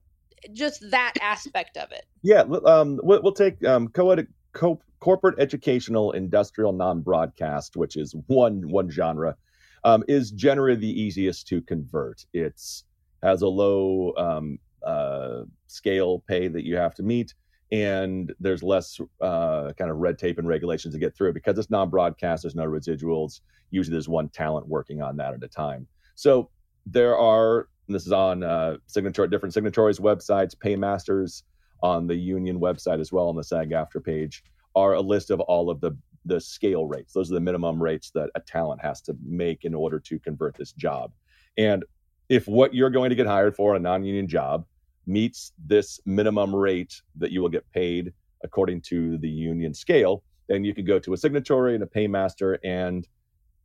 just 0.52 0.90
that 0.90 1.14
aspect 1.20 1.76
of 1.76 1.92
it. 1.92 2.04
Yeah, 2.22 2.42
um, 2.66 3.00
we'll, 3.02 3.22
we'll 3.22 3.32
take 3.32 3.64
um, 3.64 3.88
co 3.88 4.10
co- 4.52 4.80
corporate 5.00 5.38
educational 5.38 6.12
industrial 6.12 6.72
non-broadcast, 6.72 7.76
which 7.76 7.96
is 7.96 8.14
one 8.26 8.68
one 8.68 8.90
genre, 8.90 9.36
um, 9.84 10.04
is 10.08 10.30
generally 10.30 10.76
the 10.76 11.00
easiest 11.00 11.48
to 11.48 11.60
convert. 11.62 12.24
It's 12.32 12.84
has 13.22 13.42
a 13.42 13.48
low 13.48 14.12
um, 14.16 14.58
uh, 14.84 15.42
scale 15.66 16.24
pay 16.26 16.48
that 16.48 16.64
you 16.64 16.76
have 16.76 16.94
to 16.96 17.02
meet, 17.02 17.34
and 17.70 18.32
there's 18.40 18.62
less 18.62 19.00
uh, 19.20 19.72
kind 19.78 19.90
of 19.90 19.98
red 19.98 20.18
tape 20.18 20.38
and 20.38 20.48
regulations 20.48 20.94
to 20.94 21.00
get 21.00 21.16
through 21.16 21.32
because 21.32 21.58
it's 21.58 21.70
non-broadcast. 21.70 22.42
There's 22.42 22.54
no 22.54 22.64
residuals. 22.64 23.40
Usually, 23.70 23.92
there's 23.92 24.08
one 24.08 24.28
talent 24.28 24.68
working 24.68 25.02
on 25.02 25.16
that 25.16 25.34
at 25.34 25.42
a 25.42 25.48
time. 25.48 25.86
So 26.14 26.50
there 26.86 27.16
are 27.16 27.68
this 27.88 28.06
is 28.06 28.12
on 28.12 28.42
uh, 28.42 28.76
signature 28.86 29.26
different 29.26 29.54
signatories 29.54 29.98
websites, 29.98 30.58
paymasters 30.58 31.42
on 31.82 32.06
the 32.06 32.14
union 32.14 32.60
website 32.60 33.00
as 33.00 33.12
well 33.12 33.28
on 33.28 33.36
the 33.36 33.44
SAG 33.44 33.70
AFTRA 33.70 34.04
page 34.04 34.44
are 34.74 34.94
a 34.94 35.00
list 35.00 35.30
of 35.30 35.40
all 35.40 35.70
of 35.70 35.80
the 35.80 35.96
the 36.24 36.40
scale 36.40 36.86
rates. 36.86 37.12
Those 37.12 37.30
are 37.30 37.34
the 37.34 37.40
minimum 37.40 37.82
rates 37.82 38.10
that 38.10 38.30
a 38.34 38.40
talent 38.40 38.80
has 38.80 39.00
to 39.02 39.16
make 39.24 39.64
in 39.64 39.74
order 39.74 39.98
to 39.98 40.18
convert 40.20 40.56
this 40.56 40.72
job. 40.72 41.12
And 41.58 41.84
if 42.28 42.46
what 42.46 42.74
you're 42.74 42.90
going 42.90 43.10
to 43.10 43.16
get 43.16 43.26
hired 43.26 43.56
for 43.56 43.74
a 43.74 43.80
non-union 43.80 44.28
job 44.28 44.64
meets 45.06 45.52
this 45.66 46.00
minimum 46.06 46.54
rate 46.54 46.94
that 47.16 47.32
you 47.32 47.42
will 47.42 47.48
get 47.48 47.68
paid 47.72 48.12
according 48.44 48.82
to 48.82 49.18
the 49.18 49.28
union 49.28 49.74
scale, 49.74 50.22
then 50.48 50.64
you 50.64 50.74
can 50.74 50.84
go 50.84 50.98
to 51.00 51.12
a 51.12 51.16
signatory 51.16 51.74
and 51.74 51.82
a 51.82 51.86
paymaster 51.86 52.58
and 52.62 53.08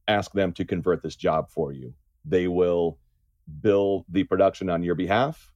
ask 0.07 0.31
them 0.31 0.51
to 0.53 0.65
convert 0.65 1.03
this 1.03 1.15
job 1.15 1.49
for 1.51 1.71
you. 1.71 1.93
They 2.25 2.47
will 2.47 2.97
bill 3.61 4.05
the 4.09 4.23
production 4.23 4.69
on 4.69 4.83
your 4.83 4.95
behalf 4.95 5.51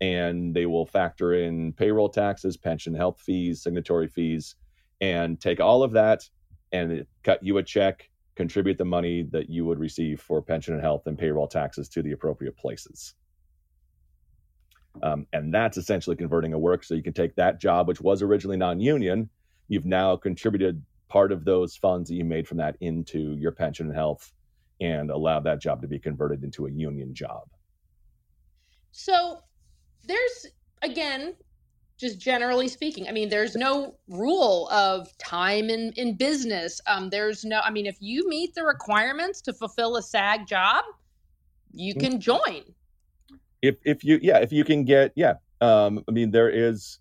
and 0.00 0.54
they 0.54 0.66
will 0.66 0.86
factor 0.86 1.34
in 1.34 1.72
payroll 1.72 2.08
taxes, 2.08 2.56
pension, 2.56 2.94
health 2.94 3.20
fees, 3.20 3.62
signatory 3.62 4.08
fees, 4.08 4.56
and 5.00 5.40
take 5.40 5.60
all 5.60 5.82
of 5.82 5.92
that 5.92 6.28
and 6.72 7.06
cut 7.22 7.42
you 7.42 7.58
a 7.58 7.62
check, 7.62 8.08
contribute 8.34 8.78
the 8.78 8.84
money 8.84 9.22
that 9.30 9.50
you 9.50 9.64
would 9.64 9.78
receive 9.78 10.20
for 10.20 10.40
pension 10.40 10.74
and 10.74 10.82
health 10.82 11.06
and 11.06 11.18
payroll 11.18 11.48
taxes 11.48 11.88
to 11.88 12.02
the 12.02 12.12
appropriate 12.12 12.56
places. 12.56 13.14
Um, 15.02 15.26
and 15.32 15.52
that's 15.52 15.76
essentially 15.76 16.16
converting 16.16 16.52
a 16.52 16.58
work. 16.58 16.82
So 16.84 16.94
you 16.94 17.02
can 17.02 17.12
take 17.12 17.34
that 17.36 17.60
job, 17.60 17.86
which 17.86 18.00
was 18.00 18.22
originally 18.22 18.56
non 18.56 18.80
union, 18.80 19.28
you've 19.68 19.86
now 19.86 20.16
contributed 20.16 20.82
part 21.08 21.32
of 21.32 21.44
those 21.44 21.76
funds 21.76 22.08
that 22.08 22.16
you 22.16 22.24
made 22.24 22.46
from 22.46 22.58
that 22.58 22.76
into 22.80 23.36
your 23.36 23.52
pension 23.52 23.86
and 23.86 23.94
health 23.94 24.32
and 24.80 25.10
allow 25.10 25.40
that 25.40 25.60
job 25.60 25.82
to 25.82 25.88
be 25.88 25.98
converted 25.98 26.42
into 26.42 26.66
a 26.66 26.70
union 26.70 27.14
job. 27.14 27.48
So 28.92 29.40
there's, 30.04 30.46
again, 30.82 31.34
just 31.98 32.18
generally 32.18 32.68
speaking, 32.68 33.08
I 33.08 33.12
mean, 33.12 33.28
there's 33.28 33.56
no 33.56 33.94
rule 34.08 34.68
of 34.70 35.16
time 35.18 35.68
in, 35.68 35.92
in 35.96 36.16
business. 36.16 36.80
Um, 36.86 37.10
there's 37.10 37.44
no, 37.44 37.60
I 37.60 37.70
mean, 37.70 37.86
if 37.86 37.96
you 38.00 38.28
meet 38.28 38.54
the 38.54 38.64
requirements 38.64 39.40
to 39.42 39.52
fulfill 39.52 39.96
a 39.96 40.02
SAG 40.02 40.46
job, 40.46 40.84
you 41.72 41.94
mm-hmm. 41.94 42.00
can 42.00 42.20
join. 42.20 42.62
If, 43.62 43.76
if 43.84 44.02
you, 44.02 44.18
yeah, 44.22 44.38
if 44.38 44.52
you 44.52 44.64
can 44.64 44.84
get, 44.84 45.12
yeah. 45.14 45.34
Um, 45.60 46.02
I 46.08 46.12
mean, 46.12 46.30
there 46.30 46.48
is, 46.48 46.98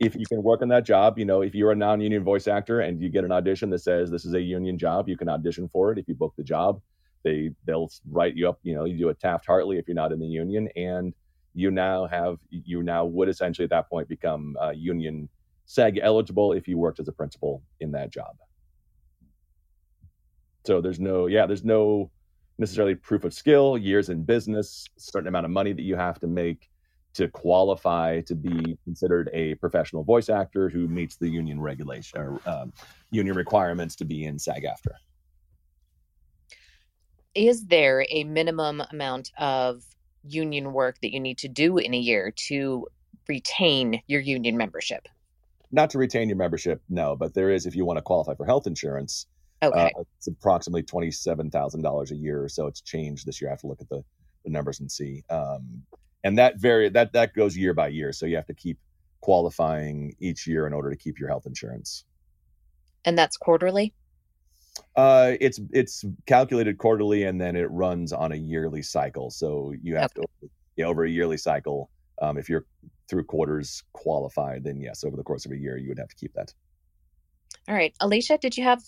if 0.00 0.16
you 0.16 0.26
can 0.26 0.42
work 0.42 0.62
on 0.62 0.68
that 0.68 0.84
job, 0.84 1.18
you 1.18 1.24
know, 1.24 1.42
if 1.42 1.54
you're 1.54 1.70
a 1.70 1.76
non-union 1.76 2.24
voice 2.24 2.48
actor 2.48 2.80
and 2.80 3.00
you 3.00 3.08
get 3.08 3.24
an 3.24 3.30
audition 3.30 3.70
that 3.70 3.78
says 3.78 4.10
this 4.10 4.24
is 4.24 4.34
a 4.34 4.40
union 4.40 4.76
job, 4.76 5.08
you 5.08 5.16
can 5.16 5.28
audition 5.28 5.68
for 5.68 5.92
it 5.92 5.98
if 5.98 6.08
you 6.08 6.14
book 6.14 6.34
the 6.36 6.42
job 6.42 6.80
they 7.24 7.50
they'll 7.64 7.90
write 8.10 8.36
you 8.36 8.48
up. 8.48 8.60
You 8.62 8.76
know, 8.76 8.84
you 8.84 8.96
do 8.96 9.08
a 9.08 9.14
Taft 9.14 9.46
Hartley 9.46 9.78
if 9.78 9.88
you're 9.88 9.96
not 9.96 10.12
in 10.12 10.20
the 10.20 10.26
union, 10.26 10.68
and 10.76 11.12
you 11.54 11.70
now 11.70 12.06
have 12.06 12.38
you 12.50 12.82
now 12.82 13.04
would 13.04 13.28
essentially 13.28 13.64
at 13.64 13.70
that 13.70 13.88
point 13.88 14.08
become 14.08 14.56
uh, 14.60 14.70
union 14.70 15.28
SAG 15.66 15.98
eligible 16.02 16.52
if 16.52 16.68
you 16.68 16.76
worked 16.76 17.00
as 17.00 17.08
a 17.08 17.12
principal 17.12 17.62
in 17.80 17.92
that 17.92 18.10
job. 18.10 18.36
So 20.66 20.80
there's 20.80 21.00
no 21.00 21.26
yeah 21.26 21.46
there's 21.46 21.64
no 21.64 22.10
necessarily 22.58 22.94
proof 22.94 23.24
of 23.24 23.34
skill, 23.34 23.76
years 23.76 24.08
in 24.10 24.22
business, 24.22 24.86
certain 24.96 25.28
amount 25.28 25.44
of 25.46 25.50
money 25.50 25.72
that 25.72 25.82
you 25.82 25.96
have 25.96 26.20
to 26.20 26.26
make 26.26 26.68
to 27.14 27.28
qualify 27.28 28.20
to 28.22 28.34
be 28.34 28.76
considered 28.84 29.30
a 29.32 29.54
professional 29.56 30.02
voice 30.02 30.28
actor 30.28 30.68
who 30.68 30.88
meets 30.88 31.16
the 31.16 31.28
union 31.28 31.60
regulation 31.60 32.20
or 32.20 32.40
um, 32.46 32.72
union 33.10 33.36
requirements 33.36 33.94
to 33.94 34.04
be 34.04 34.24
in 34.24 34.36
SAG-AFTRA 34.36 34.94
is 37.34 37.66
there 37.66 38.06
a 38.10 38.24
minimum 38.24 38.82
amount 38.92 39.32
of 39.38 39.82
union 40.26 40.72
work 40.72 40.96
that 41.02 41.12
you 41.12 41.20
need 41.20 41.38
to 41.38 41.48
do 41.48 41.78
in 41.78 41.94
a 41.94 41.98
year 41.98 42.32
to 42.48 42.86
retain 43.28 44.02
your 44.06 44.20
union 44.20 44.56
membership? 44.56 45.08
Not 45.70 45.90
to 45.90 45.98
retain 45.98 46.28
your 46.28 46.38
membership, 46.38 46.82
no, 46.88 47.16
but 47.16 47.34
there 47.34 47.50
is 47.50 47.66
if 47.66 47.74
you 47.74 47.84
want 47.84 47.98
to 47.98 48.02
qualify 48.02 48.34
for 48.34 48.46
health 48.46 48.66
insurance. 48.66 49.26
Uh, 49.62 49.68
okay. 49.68 49.92
Uh, 49.96 50.02
it's 50.18 50.26
approximately 50.26 50.82
twenty-seven 50.82 51.50
thousand 51.50 51.82
dollars 51.82 52.10
a 52.10 52.16
year, 52.16 52.48
so 52.48 52.66
it's 52.66 52.80
changed 52.80 53.26
this 53.26 53.40
year. 53.40 53.50
I 53.50 53.52
have 53.52 53.60
to 53.60 53.66
look 53.66 53.80
at 53.80 53.88
the, 53.88 54.02
the 54.44 54.50
numbers 54.50 54.80
and 54.80 54.90
see. 54.90 55.22
Um, 55.30 55.82
and 56.22 56.38
that 56.38 56.58
vary 56.58 56.88
that 56.90 57.12
that 57.12 57.34
goes 57.34 57.56
year 57.56 57.74
by 57.74 57.88
year, 57.88 58.12
so 58.12 58.26
you 58.26 58.36
have 58.36 58.46
to 58.46 58.54
keep 58.54 58.78
qualifying 59.20 60.14
each 60.20 60.46
year 60.46 60.66
in 60.66 60.72
order 60.72 60.90
to 60.90 60.96
keep 60.96 61.18
your 61.18 61.28
health 61.28 61.46
insurance. 61.46 62.04
And 63.04 63.18
that's 63.18 63.36
quarterly. 63.36 63.94
Uh, 64.96 65.32
it's 65.40 65.60
it's 65.72 66.04
calculated 66.26 66.78
quarterly 66.78 67.24
and 67.24 67.40
then 67.40 67.56
it 67.56 67.70
runs 67.70 68.12
on 68.12 68.32
a 68.32 68.36
yearly 68.36 68.82
cycle. 68.82 69.30
So 69.30 69.74
you 69.82 69.96
have 69.96 70.10
okay. 70.16 70.26
to 70.42 70.50
you 70.76 70.84
know, 70.84 70.90
over 70.90 71.04
a 71.04 71.10
yearly 71.10 71.36
cycle. 71.36 71.90
Um, 72.20 72.38
if 72.38 72.48
you're 72.48 72.66
through 73.08 73.24
quarters 73.24 73.82
qualified, 73.92 74.64
then 74.64 74.80
yes, 74.80 75.04
over 75.04 75.16
the 75.16 75.22
course 75.22 75.46
of 75.46 75.52
a 75.52 75.56
year, 75.56 75.76
you 75.76 75.88
would 75.88 75.98
have 75.98 76.08
to 76.08 76.16
keep 76.16 76.32
that. 76.34 76.52
All 77.68 77.74
right, 77.74 77.94
Aleesha, 78.00 78.38
did 78.38 78.56
you 78.56 78.64
have 78.64 78.82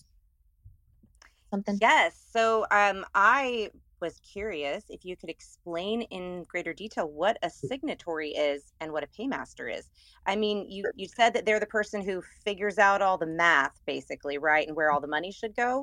something? 1.50 1.78
Yes. 1.80 2.20
So 2.32 2.66
um, 2.70 3.04
I 3.14 3.70
was 4.00 4.20
curious 4.20 4.84
if 4.88 5.04
you 5.04 5.16
could 5.16 5.30
explain 5.30 6.02
in 6.02 6.44
greater 6.44 6.72
detail 6.72 7.08
what 7.08 7.38
a 7.42 7.50
signatory 7.50 8.30
is 8.30 8.72
and 8.80 8.92
what 8.92 9.02
a 9.02 9.06
paymaster 9.08 9.68
is. 9.68 9.88
I 10.26 10.36
mean, 10.36 10.70
you 10.70 10.84
you 10.94 11.08
said 11.08 11.34
that 11.34 11.46
they're 11.46 11.60
the 11.60 11.66
person 11.66 12.02
who 12.02 12.22
figures 12.44 12.78
out 12.78 13.02
all 13.02 13.18
the 13.18 13.26
math, 13.26 13.80
basically, 13.86 14.38
right, 14.38 14.66
and 14.66 14.76
where 14.76 14.90
all 14.90 15.00
the 15.00 15.06
money 15.06 15.32
should 15.32 15.54
go. 15.56 15.82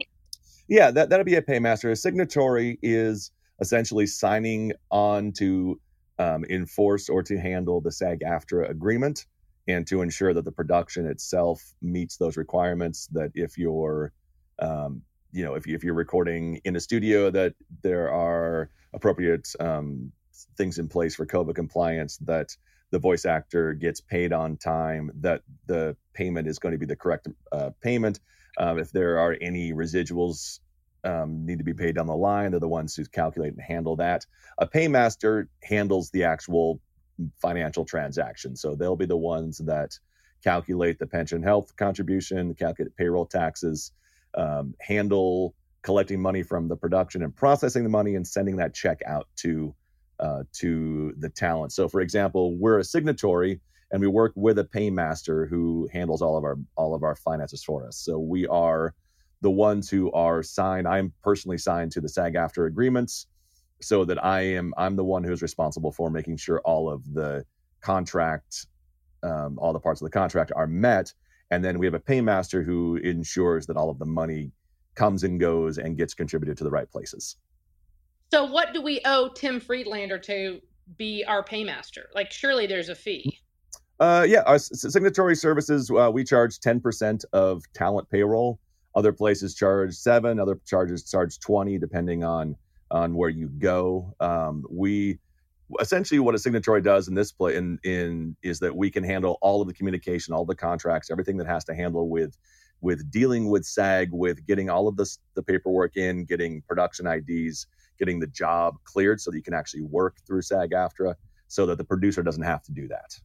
Yeah, 0.67 0.91
that 0.91 1.09
that'll 1.09 1.25
be 1.25 1.35
a 1.35 1.41
paymaster. 1.41 1.91
A 1.91 1.95
signatory 1.95 2.77
is 2.81 3.31
essentially 3.59 4.07
signing 4.07 4.73
on 4.91 5.31
to 5.33 5.79
um, 6.19 6.45
enforce 6.49 7.09
or 7.09 7.23
to 7.23 7.37
handle 7.37 7.81
the 7.81 7.91
SAG-AFTRA 7.91 8.69
agreement 8.69 9.25
and 9.67 9.87
to 9.87 10.01
ensure 10.01 10.33
that 10.33 10.45
the 10.45 10.51
production 10.51 11.05
itself 11.05 11.73
meets 11.81 12.17
those 12.17 12.37
requirements. 12.37 13.07
That 13.11 13.31
if 13.33 13.57
you're 13.57 14.11
um, 14.59 15.01
you 15.33 15.43
know, 15.43 15.55
if, 15.55 15.67
you, 15.67 15.75
if 15.75 15.83
you're 15.83 15.93
recording 15.93 16.61
in 16.63 16.75
a 16.75 16.79
studio, 16.79 17.29
that 17.31 17.55
there 17.81 18.11
are 18.11 18.69
appropriate 18.93 19.49
um, 19.59 20.11
things 20.57 20.77
in 20.77 20.87
place 20.87 21.15
for 21.15 21.25
COVID 21.25 21.55
compliance, 21.55 22.17
that 22.17 22.55
the 22.91 22.99
voice 22.99 23.25
actor 23.25 23.73
gets 23.73 23.99
paid 23.99 24.31
on 24.31 24.55
time, 24.55 25.11
that 25.21 25.41
the 25.65 25.97
payment 26.13 26.47
is 26.47 26.59
going 26.59 26.73
to 26.73 26.77
be 26.77 26.85
the 26.85 26.95
correct 26.95 27.27
uh, 27.51 27.71
payment. 27.81 28.19
Um, 28.59 28.77
if 28.77 28.91
there 28.91 29.17
are 29.17 29.35
any 29.41 29.73
residuals 29.73 30.59
um, 31.03 31.45
need 31.45 31.57
to 31.57 31.63
be 31.63 31.73
paid 31.73 31.95
down 31.95 32.05
the 32.05 32.15
line, 32.15 32.51
they're 32.51 32.59
the 32.59 32.67
ones 32.67 32.95
who 32.95 33.03
calculate 33.05 33.53
and 33.53 33.61
handle 33.61 33.95
that. 33.95 34.25
A 34.59 34.67
paymaster 34.67 35.49
handles 35.63 36.11
the 36.11 36.23
actual 36.23 36.79
financial 37.41 37.85
transaction, 37.85 38.55
so 38.55 38.75
they'll 38.75 38.95
be 38.95 39.07
the 39.07 39.17
ones 39.17 39.57
that 39.57 39.97
calculate 40.43 40.99
the 40.99 41.07
pension 41.07 41.41
health 41.41 41.75
contribution, 41.75 42.53
calculate 42.53 42.95
payroll 42.95 43.25
taxes, 43.25 43.91
um, 44.35 44.73
handle 44.81 45.55
collecting 45.81 46.21
money 46.21 46.43
from 46.43 46.67
the 46.67 46.75
production 46.75 47.23
and 47.23 47.35
processing 47.35 47.83
the 47.83 47.89
money 47.89 48.15
and 48.15 48.25
sending 48.25 48.55
that 48.57 48.73
check 48.73 49.01
out 49.05 49.27
to 49.35 49.75
uh, 50.19 50.43
to 50.53 51.13
the 51.17 51.29
talent. 51.29 51.73
So, 51.73 51.89
for 51.89 51.99
example, 52.01 52.55
we're 52.55 52.79
a 52.79 52.83
signatory 52.83 53.59
and 53.91 54.01
we 54.01 54.07
work 54.07 54.31
with 54.35 54.57
a 54.57 54.63
paymaster 54.63 55.47
who 55.47 55.87
handles 55.93 56.21
all 56.21 56.35
of 56.35 56.43
our 56.43 56.57
all 56.75 56.95
of 56.95 57.03
our 57.03 57.15
finances 57.15 57.63
for 57.63 57.85
us. 57.87 57.97
So 57.97 58.17
we 58.17 58.47
are 58.47 58.93
the 59.41 59.51
ones 59.51 59.89
who 59.89 60.11
are 60.13 60.41
signed. 60.41 60.87
I'm 60.87 61.13
personally 61.21 61.57
signed 61.57 61.91
to 61.91 62.01
the 62.01 62.09
SAG-AFTRA 62.09 62.67
agreements, 62.67 63.27
so 63.81 64.05
that 64.05 64.23
I 64.23 64.41
am 64.41 64.73
I'm 64.77 64.95
the 64.95 65.03
one 65.03 65.23
who's 65.23 65.41
responsible 65.41 65.91
for 65.91 66.09
making 66.09 66.37
sure 66.37 66.59
all 66.61 66.89
of 66.89 67.13
the 67.13 67.45
contract, 67.81 68.67
um, 69.21 69.59
all 69.59 69.73
the 69.73 69.79
parts 69.79 70.01
of 70.01 70.05
the 70.05 70.11
contract 70.11 70.51
are 70.55 70.67
met 70.67 71.13
and 71.53 71.63
then 71.63 71.77
we 71.77 71.85
have 71.85 71.93
a 71.93 71.99
paymaster 71.99 72.65
who 72.65 72.95
ensures 72.97 73.67
that 73.67 73.77
all 73.77 73.91
of 73.91 73.99
the 73.99 74.05
money 74.05 74.51
comes 74.95 75.23
and 75.23 75.39
goes 75.39 75.77
and 75.77 75.97
gets 75.97 76.15
contributed 76.15 76.57
to 76.57 76.63
the 76.63 76.71
right 76.71 76.89
places. 76.89 77.37
So, 78.31 78.43
what 78.45 78.73
do 78.73 78.81
we 78.81 79.01
owe 79.05 79.29
Tim 79.35 79.59
Friedlander 79.59 80.17
to 80.17 80.59
be 80.97 81.23
our 81.27 81.43
paymaster? 81.43 82.05
Like, 82.15 82.31
surely 82.31 82.65
there's 82.65 82.89
a 82.89 82.95
fee. 82.95 83.39
Uh, 83.99 84.25
yeah, 84.27 84.41
our 84.47 84.57
signatory 84.57 85.35
services, 85.35 85.91
uh, 85.91 86.09
we 86.11 86.23
charge 86.23 86.59
10% 86.59 87.23
of 87.33 87.61
talent 87.73 88.09
payroll. 88.09 88.59
Other 88.95 89.13
places 89.13 89.53
charge 89.53 89.93
seven, 89.93 90.39
other 90.39 90.59
charges 90.65 91.09
charge 91.09 91.39
20, 91.39 91.77
depending 91.77 92.23
on 92.23 92.55
on 92.89 93.15
where 93.15 93.29
you 93.29 93.47
go. 93.47 94.13
Um, 94.19 94.63
we 94.69 95.19
essentially 95.79 96.19
what 96.19 96.35
a 96.35 96.39
signatory 96.39 96.81
does 96.81 97.07
in 97.07 97.15
this 97.15 97.31
play 97.31 97.55
in, 97.55 97.79
in 97.83 98.35
is 98.43 98.59
that 98.59 98.75
we 98.75 98.89
can 98.89 99.03
handle 99.03 99.37
all 99.41 99.61
of 99.61 99.67
the 99.67 99.73
communication 99.73 100.33
all 100.33 100.45
the 100.45 100.55
contracts 100.55 101.09
everything 101.11 101.37
that 101.37 101.47
has 101.47 101.63
to 101.63 101.73
handle 101.73 102.09
with 102.09 102.37
with 102.81 103.09
dealing 103.11 103.49
with 103.49 103.65
sag 103.65 104.09
with 104.11 104.45
getting 104.45 104.69
all 104.69 104.87
of 104.87 104.97
this 104.97 105.19
the 105.35 105.43
paperwork 105.43 105.95
in 105.95 106.25
getting 106.25 106.61
production 106.63 107.05
ids 107.05 107.65
getting 107.97 108.19
the 108.19 108.27
job 108.27 108.75
cleared 108.83 109.21
so 109.21 109.31
that 109.31 109.37
you 109.37 109.43
can 109.43 109.53
actually 109.53 109.83
work 109.83 110.17
through 110.25 110.41
sag 110.41 110.71
aftra 110.71 111.15
so 111.53 111.67
that 111.67 111.77
the 111.77 111.83
producer 111.83 112.23
doesn't 112.23 112.43
have 112.43 112.63
to 112.63 112.71
do 112.71 112.87
that. 112.87 113.19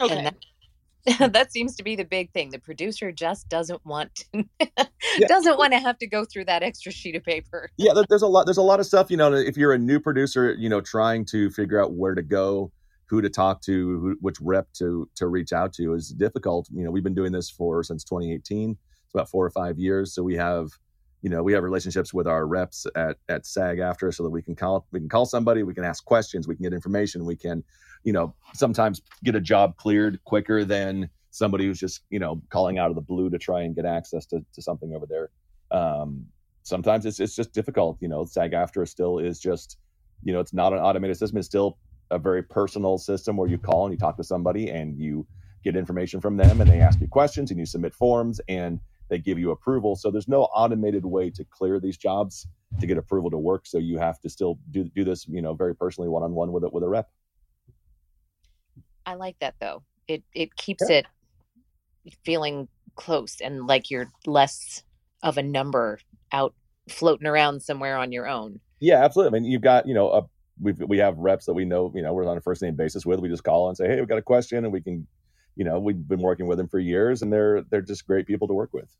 Okay. 0.00 0.24
That 0.24 0.36
Mm. 1.08 1.50
seems 1.50 1.76
to 1.76 1.82
be 1.82 1.96
the 1.96 2.04
big 2.04 2.32
thing. 2.32 2.50
The 2.50 2.58
producer 2.58 3.12
just 3.12 3.48
doesn't 3.48 3.84
want 3.84 4.14
to, 4.32 4.44
yeah. 5.18 5.26
doesn't 5.26 5.56
want 5.58 5.72
to 5.72 5.78
have 5.78 5.98
to 5.98 6.06
go 6.06 6.24
through 6.24 6.46
that 6.46 6.62
extra 6.62 6.92
sheet 6.92 7.16
of 7.16 7.24
paper. 7.24 7.70
yeah, 7.76 7.92
there's 8.08 8.22
a 8.22 8.26
lot. 8.26 8.46
There's 8.46 8.58
a 8.58 8.62
lot 8.62 8.80
of 8.80 8.86
stuff. 8.86 9.10
You 9.10 9.16
know, 9.16 9.32
if 9.32 9.56
you're 9.56 9.72
a 9.72 9.78
new 9.78 10.00
producer, 10.00 10.54
you 10.58 10.68
know, 10.68 10.80
trying 10.80 11.24
to 11.26 11.50
figure 11.50 11.82
out 11.82 11.92
where 11.92 12.14
to 12.14 12.22
go, 12.22 12.72
who 13.06 13.22
to 13.22 13.30
talk 13.30 13.62
to, 13.62 14.00
who, 14.00 14.16
which 14.20 14.36
rep 14.40 14.72
to 14.74 15.08
to 15.16 15.26
reach 15.28 15.52
out 15.52 15.72
to 15.74 15.94
is 15.94 16.10
difficult. 16.10 16.68
You 16.72 16.84
know, 16.84 16.90
we've 16.90 17.04
been 17.04 17.14
doing 17.14 17.32
this 17.32 17.50
for 17.50 17.82
since 17.82 18.04
2018. 18.04 18.70
It's 18.72 19.14
about 19.14 19.30
four 19.30 19.44
or 19.44 19.50
five 19.50 19.78
years. 19.78 20.14
So 20.14 20.22
we 20.22 20.34
have, 20.34 20.68
you 21.22 21.30
know, 21.30 21.42
we 21.42 21.54
have 21.54 21.62
relationships 21.62 22.12
with 22.12 22.26
our 22.26 22.46
reps 22.46 22.86
at 22.94 23.16
at 23.28 23.46
SAG-AFTRA, 23.46 24.14
so 24.14 24.24
that 24.24 24.30
we 24.30 24.42
can 24.42 24.54
call 24.54 24.86
we 24.92 25.00
can 25.00 25.08
call 25.08 25.24
somebody, 25.24 25.62
we 25.62 25.74
can 25.74 25.84
ask 25.84 26.04
questions, 26.04 26.46
we 26.46 26.54
can 26.54 26.64
get 26.64 26.74
information, 26.74 27.24
we 27.24 27.36
can 27.36 27.64
you 28.04 28.12
know, 28.12 28.34
sometimes 28.54 29.02
get 29.24 29.34
a 29.34 29.40
job 29.40 29.76
cleared 29.76 30.22
quicker 30.24 30.64
than 30.64 31.10
somebody 31.30 31.66
who's 31.66 31.78
just, 31.78 32.02
you 32.10 32.18
know, 32.18 32.40
calling 32.50 32.78
out 32.78 32.90
of 32.90 32.94
the 32.94 33.02
blue 33.02 33.30
to 33.30 33.38
try 33.38 33.62
and 33.62 33.74
get 33.74 33.84
access 33.84 34.26
to, 34.26 34.44
to 34.52 34.62
something 34.62 34.94
over 34.94 35.06
there. 35.06 35.30
Um, 35.70 36.26
sometimes 36.62 37.06
it's, 37.06 37.20
it's 37.20 37.36
just 37.36 37.52
difficult, 37.52 37.98
you 38.00 38.08
know, 38.08 38.24
SAG-AFTRA 38.24 38.88
still 38.88 39.18
is 39.18 39.38
just, 39.38 39.78
you 40.24 40.32
know, 40.32 40.40
it's 40.40 40.52
not 40.52 40.72
an 40.72 40.78
automated 40.78 41.16
system. 41.16 41.38
It's 41.38 41.46
still 41.46 41.78
a 42.10 42.18
very 42.18 42.42
personal 42.42 42.98
system 42.98 43.36
where 43.36 43.48
you 43.48 43.58
call 43.58 43.84
and 43.84 43.92
you 43.92 43.98
talk 43.98 44.16
to 44.16 44.24
somebody 44.24 44.70
and 44.70 44.98
you 44.98 45.26
get 45.64 45.76
information 45.76 46.20
from 46.20 46.36
them 46.36 46.60
and 46.60 46.70
they 46.70 46.80
ask 46.80 47.00
you 47.00 47.08
questions 47.08 47.50
and 47.50 47.60
you 47.60 47.66
submit 47.66 47.94
forms 47.94 48.40
and 48.48 48.80
they 49.08 49.18
give 49.18 49.38
you 49.38 49.50
approval. 49.50 49.96
So 49.96 50.10
there's 50.10 50.28
no 50.28 50.44
automated 50.44 51.04
way 51.04 51.30
to 51.30 51.44
clear 51.44 51.80
these 51.80 51.96
jobs 51.96 52.46
to 52.80 52.86
get 52.86 52.98
approval 52.98 53.30
to 53.30 53.38
work. 53.38 53.66
So 53.66 53.78
you 53.78 53.98
have 53.98 54.20
to 54.20 54.28
still 54.28 54.58
do, 54.70 54.84
do 54.84 55.04
this, 55.04 55.26
you 55.28 55.42
know, 55.42 55.54
very 55.54 55.74
personally 55.74 56.08
one-on-one 56.08 56.52
with 56.52 56.64
it 56.64 56.72
with 56.72 56.82
a 56.82 56.88
rep. 56.88 57.08
I 59.08 59.14
like 59.14 59.38
that 59.40 59.54
though. 59.58 59.82
It 60.06 60.22
it 60.34 60.54
keeps 60.56 60.84
yeah. 60.88 60.98
it 60.98 61.06
feeling 62.24 62.68
close 62.94 63.40
and 63.40 63.66
like 63.66 63.90
you're 63.90 64.10
less 64.26 64.82
of 65.22 65.38
a 65.38 65.42
number 65.42 65.98
out 66.30 66.54
floating 66.90 67.26
around 67.26 67.60
somewhere 67.62 67.96
on 67.96 68.12
your 68.12 68.28
own. 68.28 68.60
Yeah, 68.80 69.02
absolutely. 69.02 69.38
I 69.38 69.40
mean, 69.40 69.50
you've 69.50 69.62
got 69.62 69.88
you 69.88 69.94
know 69.94 70.10
a 70.10 70.22
we 70.60 70.72
we 70.72 70.98
have 70.98 71.16
reps 71.16 71.46
that 71.46 71.54
we 71.54 71.64
know 71.64 71.90
you 71.94 72.02
know 72.02 72.12
we're 72.12 72.28
on 72.28 72.36
a 72.36 72.42
first 72.42 72.60
name 72.60 72.76
basis 72.76 73.06
with. 73.06 73.20
We 73.20 73.30
just 73.30 73.44
call 73.44 73.68
and 73.68 73.76
say, 73.78 73.88
hey, 73.88 73.96
we've 73.96 74.08
got 74.08 74.18
a 74.18 74.22
question, 74.22 74.64
and 74.64 74.72
we 74.72 74.82
can, 74.82 75.06
you 75.56 75.64
know, 75.64 75.80
we've 75.80 76.06
been 76.06 76.20
working 76.20 76.46
with 76.46 76.58
them 76.58 76.68
for 76.68 76.78
years, 76.78 77.22
and 77.22 77.32
they're 77.32 77.62
they're 77.70 77.80
just 77.80 78.06
great 78.06 78.26
people 78.26 78.46
to 78.48 78.54
work 78.54 78.74
with. 78.74 78.94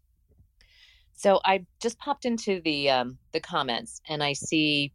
So 1.12 1.38
I 1.44 1.66
just 1.83 1.99
popped 1.99 2.25
into 2.25 2.62
the 2.64 2.88
um, 2.88 3.18
the 3.33 3.40
comments, 3.40 4.01
and 4.09 4.23
I 4.23 4.33
see 4.33 4.90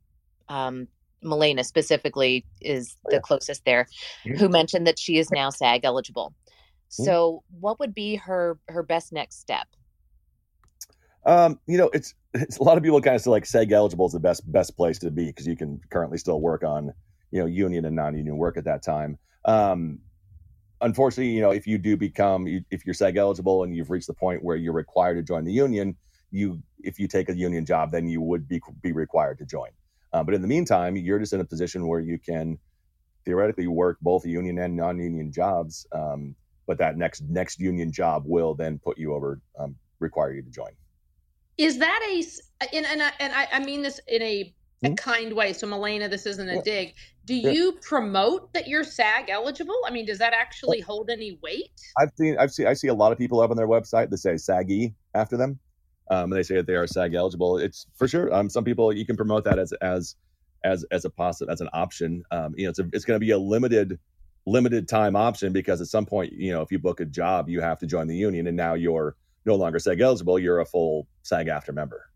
um, 0.49 0.87
Milena 1.23 1.63
specifically 1.63 2.45
is 2.61 2.95
oh, 3.05 3.11
the 3.11 3.19
closest 3.19 3.65
there, 3.65 3.87
mm-hmm. 4.25 4.37
who 4.37 4.49
mentioned 4.49 4.87
that 4.87 4.99
she 4.99 5.17
is 5.17 5.31
now 5.31 5.49
SAG 5.49 5.81
eligible. 5.83 6.33
Mm-hmm. 6.91 7.03
So, 7.03 7.43
what 7.59 7.79
would 7.79 7.93
be 7.93 8.15
her 8.15 8.59
her 8.69 8.83
best 8.83 9.13
next 9.13 9.39
step? 9.39 9.67
Um, 11.25 11.59
you 11.67 11.77
know, 11.77 11.89
it's 11.93 12.13
it's 12.33 12.57
a 12.57 12.63
lot 12.63 12.77
of 12.77 12.83
people 12.83 13.01
kind 13.01 13.15
of 13.15 13.21
say 13.21 13.29
like 13.29 13.45
SAG 13.45 13.71
eligible 13.71 14.05
is 14.05 14.13
the 14.13 14.19
best 14.19 14.49
best 14.51 14.75
place 14.75 14.99
to 14.99 15.11
be 15.11 15.25
because 15.25 15.47
you 15.47 15.55
can 15.55 15.79
currently 15.89 16.17
still 16.17 16.41
work 16.41 16.63
on 16.63 16.93
you 17.31 17.39
know 17.39 17.45
union 17.45 17.85
and 17.85 17.95
non-union 17.95 18.37
work 18.37 18.57
at 18.57 18.65
that 18.65 18.83
time. 18.83 19.17
Um, 19.45 19.99
unfortunately, 20.81 21.33
you 21.33 21.41
know, 21.41 21.51
if 21.51 21.65
you 21.65 21.77
do 21.77 21.97
become 21.97 22.47
if 22.69 22.85
you're 22.85 22.93
SAG 22.93 23.17
eligible 23.17 23.63
and 23.63 23.75
you've 23.75 23.89
reached 23.89 24.07
the 24.07 24.13
point 24.13 24.43
where 24.43 24.55
you're 24.55 24.73
required 24.73 25.15
to 25.15 25.23
join 25.23 25.43
the 25.43 25.53
union, 25.53 25.95
you 26.31 26.61
if 26.79 26.99
you 26.99 27.07
take 27.07 27.29
a 27.29 27.35
union 27.35 27.65
job, 27.65 27.91
then 27.91 28.07
you 28.07 28.21
would 28.21 28.47
be 28.47 28.61
be 28.81 28.91
required 28.91 29.37
to 29.39 29.45
join. 29.45 29.69
Uh, 30.13 30.23
but 30.23 30.33
in 30.33 30.41
the 30.41 30.47
meantime, 30.47 30.95
you're 30.95 31.19
just 31.19 31.33
in 31.33 31.39
a 31.39 31.45
position 31.45 31.87
where 31.87 31.99
you 31.99 32.19
can 32.19 32.57
theoretically 33.25 33.67
work 33.67 33.97
both 34.01 34.25
union 34.25 34.59
and 34.59 34.75
non-union 34.75 35.31
jobs. 35.31 35.87
Um, 35.91 36.35
but 36.67 36.77
that 36.77 36.97
next 36.97 37.23
next 37.23 37.59
union 37.59 37.91
job 37.91 38.23
will 38.25 38.53
then 38.53 38.79
put 38.79 38.97
you 38.97 39.13
over, 39.13 39.41
um, 39.59 39.75
require 39.99 40.31
you 40.31 40.41
to 40.41 40.49
join. 40.49 40.71
Is 41.57 41.77
that 41.79 41.99
a 42.09 42.23
and 42.75 42.85
and 42.85 43.01
I, 43.01 43.11
and 43.19 43.33
I, 43.33 43.47
I 43.51 43.59
mean 43.59 43.81
this 43.81 43.99
in 44.07 44.21
a, 44.21 44.53
a 44.83 44.87
mm-hmm. 44.87 44.95
kind 44.95 45.33
way. 45.33 45.51
So 45.51 45.67
Milena, 45.67 46.07
this 46.07 46.25
isn't 46.25 46.47
a 46.47 46.55
yeah. 46.55 46.61
dig. 46.63 46.93
Do 47.25 47.35
yeah. 47.35 47.51
you 47.51 47.79
promote 47.81 48.53
that 48.53 48.67
you're 48.67 48.83
SAG 48.83 49.29
eligible? 49.29 49.79
I 49.85 49.91
mean, 49.91 50.05
does 50.05 50.19
that 50.19 50.33
actually 50.33 50.79
hold 50.79 51.09
any 51.09 51.37
weight? 51.41 51.71
I've 51.99 52.11
seen 52.17 52.37
I've 52.39 52.51
seen 52.51 52.67
I 52.67 52.73
see 52.73 52.87
a 52.87 52.93
lot 52.93 53.11
of 53.11 53.17
people 53.17 53.41
up 53.41 53.51
on 53.51 53.57
their 53.57 53.67
website 53.67 54.09
that 54.09 54.17
say 54.19 54.37
SAGE 54.37 54.93
after 55.15 55.37
them 55.37 55.59
um, 56.09 56.23
and 56.25 56.33
they 56.33 56.43
say 56.43 56.55
that 56.55 56.67
they 56.67 56.75
are 56.75 56.87
SAG 56.87 57.13
eligible. 57.13 57.57
It's 57.57 57.87
for 57.95 58.07
sure. 58.07 58.33
Um, 58.33 58.49
some 58.49 58.63
people 58.63 58.91
you 58.93 59.05
can 59.05 59.15
promote 59.15 59.43
that 59.45 59.59
as 59.59 59.73
as 59.73 60.15
as 60.63 60.85
as 60.91 61.05
a 61.05 61.09
positive 61.09 61.51
as 61.51 61.61
an 61.61 61.69
option. 61.73 62.23
Um, 62.31 62.53
you 62.57 62.65
know, 62.65 62.69
it's 62.69 62.79
a, 62.79 62.87
it's 62.93 63.05
going 63.05 63.15
to 63.15 63.25
be 63.25 63.31
a 63.31 63.37
limited 63.37 63.99
limited 64.45 64.87
time 64.87 65.15
option 65.15 65.53
because 65.53 65.79
at 65.81 65.87
some 65.87 66.05
point, 66.05 66.33
you 66.33 66.51
know, 66.51 66.61
if 66.61 66.71
you 66.71 66.79
book 66.79 66.99
a 66.99 67.05
job, 67.05 67.49
you 67.49 67.61
have 67.61 67.79
to 67.79 67.87
join 67.87 68.07
the 68.07 68.15
union, 68.15 68.47
and 68.47 68.57
now 68.57 68.73
you're 68.73 69.15
no 69.45 69.55
longer 69.55 69.79
SAG 69.79 69.99
eligible. 69.99 70.39
You're 70.39 70.59
a 70.59 70.65
full 70.65 71.07
SAG-AFTRA 71.23 71.73
member. 71.73 72.09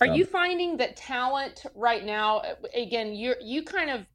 Are 0.00 0.08
um, 0.08 0.14
you 0.14 0.24
finding 0.24 0.76
that 0.78 0.96
talent 0.96 1.64
right 1.74 2.04
now? 2.04 2.42
Again, 2.74 3.14
you 3.14 3.34
you 3.40 3.62
kind 3.62 3.90
of 3.90 4.06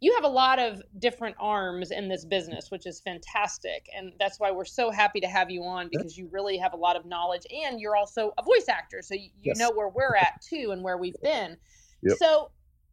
you 0.00 0.14
have 0.14 0.24
a 0.24 0.28
lot 0.28 0.58
of 0.58 0.82
different 0.98 1.36
arms 1.38 1.90
in 1.90 2.08
this 2.08 2.24
business, 2.24 2.70
which 2.70 2.86
is 2.86 3.00
fantastic. 3.00 3.88
And 3.96 4.12
that's 4.18 4.38
why 4.38 4.50
we're 4.50 4.64
so 4.64 4.90
happy 4.90 5.20
to 5.20 5.26
have 5.26 5.50
you 5.50 5.62
on 5.64 5.88
because 5.90 6.18
you 6.18 6.28
really 6.30 6.58
have 6.58 6.72
a 6.72 6.76
lot 6.76 6.96
of 6.96 7.06
knowledge 7.06 7.46
and 7.50 7.80
you're 7.80 7.96
also 7.96 8.32
a 8.38 8.42
voice 8.42 8.68
actor. 8.68 9.00
So 9.02 9.14
you, 9.14 9.30
yes. 9.42 9.58
know 9.58 9.70
where 9.70 9.88
we're 9.88 10.16
at 10.16 10.42
too 10.42 10.70
and 10.72 10.82
where 10.82 10.98
we've 10.98 11.20
been. 11.22 11.56
Yep. 12.02 12.18
So 12.18 12.50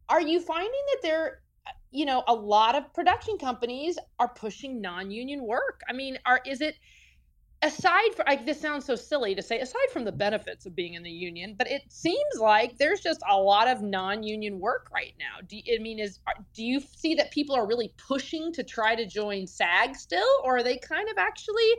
are 0.08 0.20
you 0.20 0.40
finding 0.40 0.70
that 0.70 0.98
there, 1.02 1.42
you 1.90 2.06
know, 2.06 2.22
a 2.28 2.34
lot 2.34 2.74
of 2.74 2.92
production 2.94 3.36
companies 3.36 3.98
are 4.18 4.28
pushing 4.28 4.80
non 4.80 5.10
union 5.10 5.44
work? 5.44 5.82
I 5.88 5.92
mean, 5.92 6.18
are, 6.24 6.40
is 6.46 6.60
it, 6.60 6.76
aside 7.62 8.12
from 8.14 8.24
like 8.26 8.44
this 8.44 8.60
sounds 8.60 8.84
so 8.84 8.94
silly 8.94 9.34
to 9.34 9.42
say 9.42 9.60
aside 9.60 9.88
from 9.92 10.04
the 10.04 10.12
benefits 10.12 10.66
of 10.66 10.74
being 10.74 10.94
in 10.94 11.02
the 11.02 11.10
union 11.10 11.54
but 11.56 11.70
it 11.70 11.82
seems 11.88 12.38
like 12.40 12.76
there's 12.76 13.00
just 13.00 13.20
a 13.30 13.36
lot 13.36 13.68
of 13.68 13.82
non-union 13.82 14.58
work 14.58 14.88
right 14.92 15.14
now. 15.18 15.40
Do 15.48 15.56
you, 15.56 15.78
i 15.78 15.82
mean 15.82 15.98
is 15.98 16.18
do 16.54 16.64
you 16.64 16.80
see 16.80 17.14
that 17.14 17.30
people 17.30 17.54
are 17.54 17.66
really 17.66 17.94
pushing 17.96 18.52
to 18.52 18.64
try 18.64 18.94
to 18.94 19.06
join 19.06 19.46
sag 19.46 19.94
still 19.94 20.28
or 20.44 20.58
are 20.58 20.62
they 20.62 20.76
kind 20.76 21.08
of 21.08 21.18
actually 21.18 21.70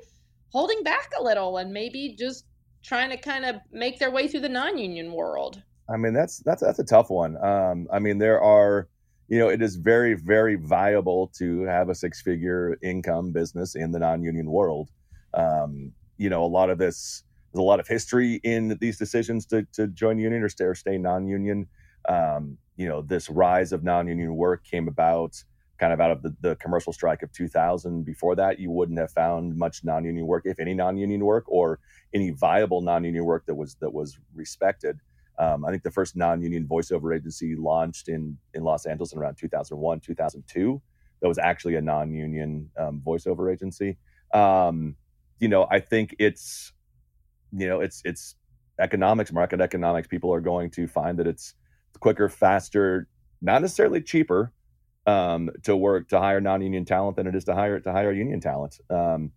holding 0.51 0.83
back 0.83 1.11
a 1.19 1.23
little 1.23 1.57
and 1.57 1.71
maybe 1.73 2.15
just 2.17 2.45
trying 2.83 3.09
to 3.09 3.17
kind 3.17 3.45
of 3.45 3.55
make 3.71 3.99
their 3.99 4.11
way 4.11 4.27
through 4.27 4.41
the 4.41 4.49
non-union 4.49 5.11
world? 5.11 5.61
I 5.89 5.97
mean 5.97 6.13
that's 6.13 6.37
that's 6.39 6.61
that's 6.61 6.79
a 6.79 6.85
tough 6.85 7.09
one. 7.09 7.37
Um 7.43 7.87
i 7.91 7.99
mean 7.99 8.17
there 8.17 8.41
are 8.41 8.87
you 9.27 9.37
know 9.37 9.49
it 9.49 9.61
is 9.61 9.75
very 9.75 10.13
very 10.13 10.55
viable 10.55 11.27
to 11.39 11.63
have 11.63 11.89
a 11.89 11.95
six 11.95 12.21
figure 12.21 12.77
income 12.81 13.31
business 13.31 13.75
in 13.75 13.91
the 13.91 13.99
non-union 13.99 14.49
world 14.49 14.89
um, 15.33 15.91
you 16.17 16.29
know, 16.29 16.43
a 16.43 16.47
lot 16.47 16.69
of 16.69 16.77
this, 16.77 17.23
there's 17.51 17.61
a 17.61 17.63
lot 17.63 17.79
of 17.79 17.87
history 17.87 18.39
in 18.43 18.77
these 18.79 18.97
decisions 18.97 19.45
to, 19.47 19.65
to 19.73 19.87
join 19.87 20.17
union 20.17 20.43
or 20.43 20.49
stay, 20.49 20.65
or 20.65 20.75
stay 20.75 20.97
non-union. 20.97 21.67
Um, 22.07 22.57
you 22.75 22.87
know, 22.87 23.01
this 23.01 23.29
rise 23.29 23.71
of 23.71 23.83
non-union 23.83 24.35
work 24.35 24.63
came 24.63 24.87
about 24.87 25.43
kind 25.79 25.93
of 25.93 25.99
out 25.99 26.11
of 26.11 26.21
the, 26.21 26.35
the 26.41 26.55
commercial 26.57 26.93
strike 26.93 27.23
of 27.23 27.31
2000. 27.31 28.03
Before 28.03 28.35
that, 28.35 28.59
you 28.59 28.71
wouldn't 28.71 28.99
have 28.99 29.11
found 29.11 29.57
much 29.57 29.83
non-union 29.83 30.25
work, 30.25 30.43
if 30.45 30.59
any 30.59 30.73
non-union 30.73 31.23
work, 31.25 31.45
or 31.47 31.79
any 32.13 32.31
viable 32.31 32.81
non-union 32.81 33.25
work 33.25 33.45
that 33.47 33.55
was 33.55 33.75
that 33.75 33.93
was 33.93 34.17
respected. 34.33 34.99
Um, 35.39 35.65
I 35.65 35.71
think 35.71 35.83
the 35.83 35.91
first 35.91 36.15
non-union 36.15 36.67
voiceover 36.67 37.15
agency 37.15 37.55
launched 37.55 38.07
in 38.07 38.37
in 38.53 38.63
Los 38.63 38.85
Angeles 38.85 39.13
in 39.13 39.19
around 39.19 39.35
2001, 39.35 39.99
2002. 39.99 40.81
That 41.21 41.27
was 41.27 41.37
actually 41.37 41.75
a 41.75 41.81
non-union 41.81 42.69
um, 42.77 43.01
voiceover 43.05 43.51
agency. 43.51 43.97
Um, 44.33 44.95
you 45.39 45.47
know, 45.47 45.67
I 45.69 45.79
think 45.79 46.15
it's, 46.19 46.71
you 47.51 47.67
know, 47.67 47.81
it's 47.81 48.01
it's 48.05 48.35
economics, 48.79 49.31
market 49.31 49.61
economics. 49.61 50.07
People 50.07 50.33
are 50.33 50.41
going 50.41 50.69
to 50.71 50.87
find 50.87 51.19
that 51.19 51.27
it's 51.27 51.53
quicker, 51.99 52.29
faster, 52.29 53.07
not 53.41 53.61
necessarily 53.61 54.01
cheaper 54.01 54.51
um, 55.05 55.49
to 55.63 55.75
work 55.75 56.09
to 56.09 56.19
hire 56.19 56.41
non-union 56.41 56.85
talent 56.85 57.17
than 57.17 57.27
it 57.27 57.35
is 57.35 57.43
to 57.45 57.53
hire 57.53 57.79
to 57.79 57.91
hire 57.91 58.11
union 58.11 58.39
talent. 58.39 58.79
Um, 58.89 59.31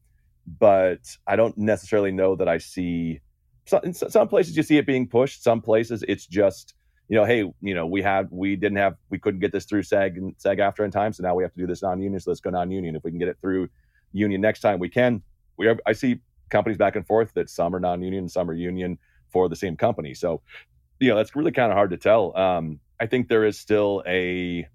but 0.58 1.00
I 1.26 1.36
don't 1.36 1.56
necessarily 1.58 2.12
know 2.12 2.36
that 2.36 2.48
I 2.48 2.58
see 2.58 3.20
some, 3.64 3.92
some 3.92 4.28
places 4.28 4.56
you 4.56 4.62
see 4.62 4.78
it 4.78 4.86
being 4.86 5.08
pushed. 5.08 5.42
Some 5.42 5.60
places 5.60 6.04
it's 6.06 6.26
just 6.26 6.74
you 7.08 7.16
know, 7.16 7.24
hey, 7.24 7.44
you 7.60 7.74
know, 7.74 7.86
we 7.86 8.02
had 8.02 8.28
we 8.30 8.56
didn't 8.56 8.78
have 8.78 8.96
we 9.10 9.18
couldn't 9.18 9.40
get 9.40 9.52
this 9.52 9.64
through 9.64 9.84
SAG 9.84 10.16
and 10.16 10.34
SAG-AFTRA 10.38 10.84
in 10.86 10.90
time, 10.90 11.12
so 11.12 11.22
now 11.22 11.34
we 11.34 11.44
have 11.44 11.52
to 11.52 11.60
do 11.60 11.66
this 11.66 11.82
non-union. 11.82 12.18
So 12.20 12.30
let's 12.30 12.40
go 12.40 12.50
non-union. 12.50 12.96
If 12.96 13.04
we 13.04 13.10
can 13.10 13.18
get 13.18 13.28
it 13.28 13.38
through 13.40 13.68
union 14.12 14.40
next 14.40 14.60
time, 14.60 14.78
we 14.78 14.88
can 14.88 15.22
we 15.56 15.66
have, 15.66 15.80
I 15.86 15.92
see 15.92 16.20
companies 16.50 16.78
back 16.78 16.96
and 16.96 17.06
forth 17.06 17.32
that 17.34 17.50
some 17.50 17.74
are 17.74 17.80
non-union, 17.80 18.28
some 18.28 18.48
are 18.50 18.54
union 18.54 18.98
for 19.28 19.48
the 19.48 19.56
same 19.56 19.76
company. 19.76 20.14
So, 20.14 20.42
you 21.00 21.10
know, 21.10 21.16
that's 21.16 21.36
really 21.36 21.52
kind 21.52 21.70
of 21.70 21.76
hard 21.76 21.90
to 21.90 21.96
tell. 21.96 22.36
Um, 22.36 22.80
I 22.98 23.06
think 23.06 23.28
there 23.28 23.44
is 23.44 23.58
still 23.58 24.02
a 24.06 24.66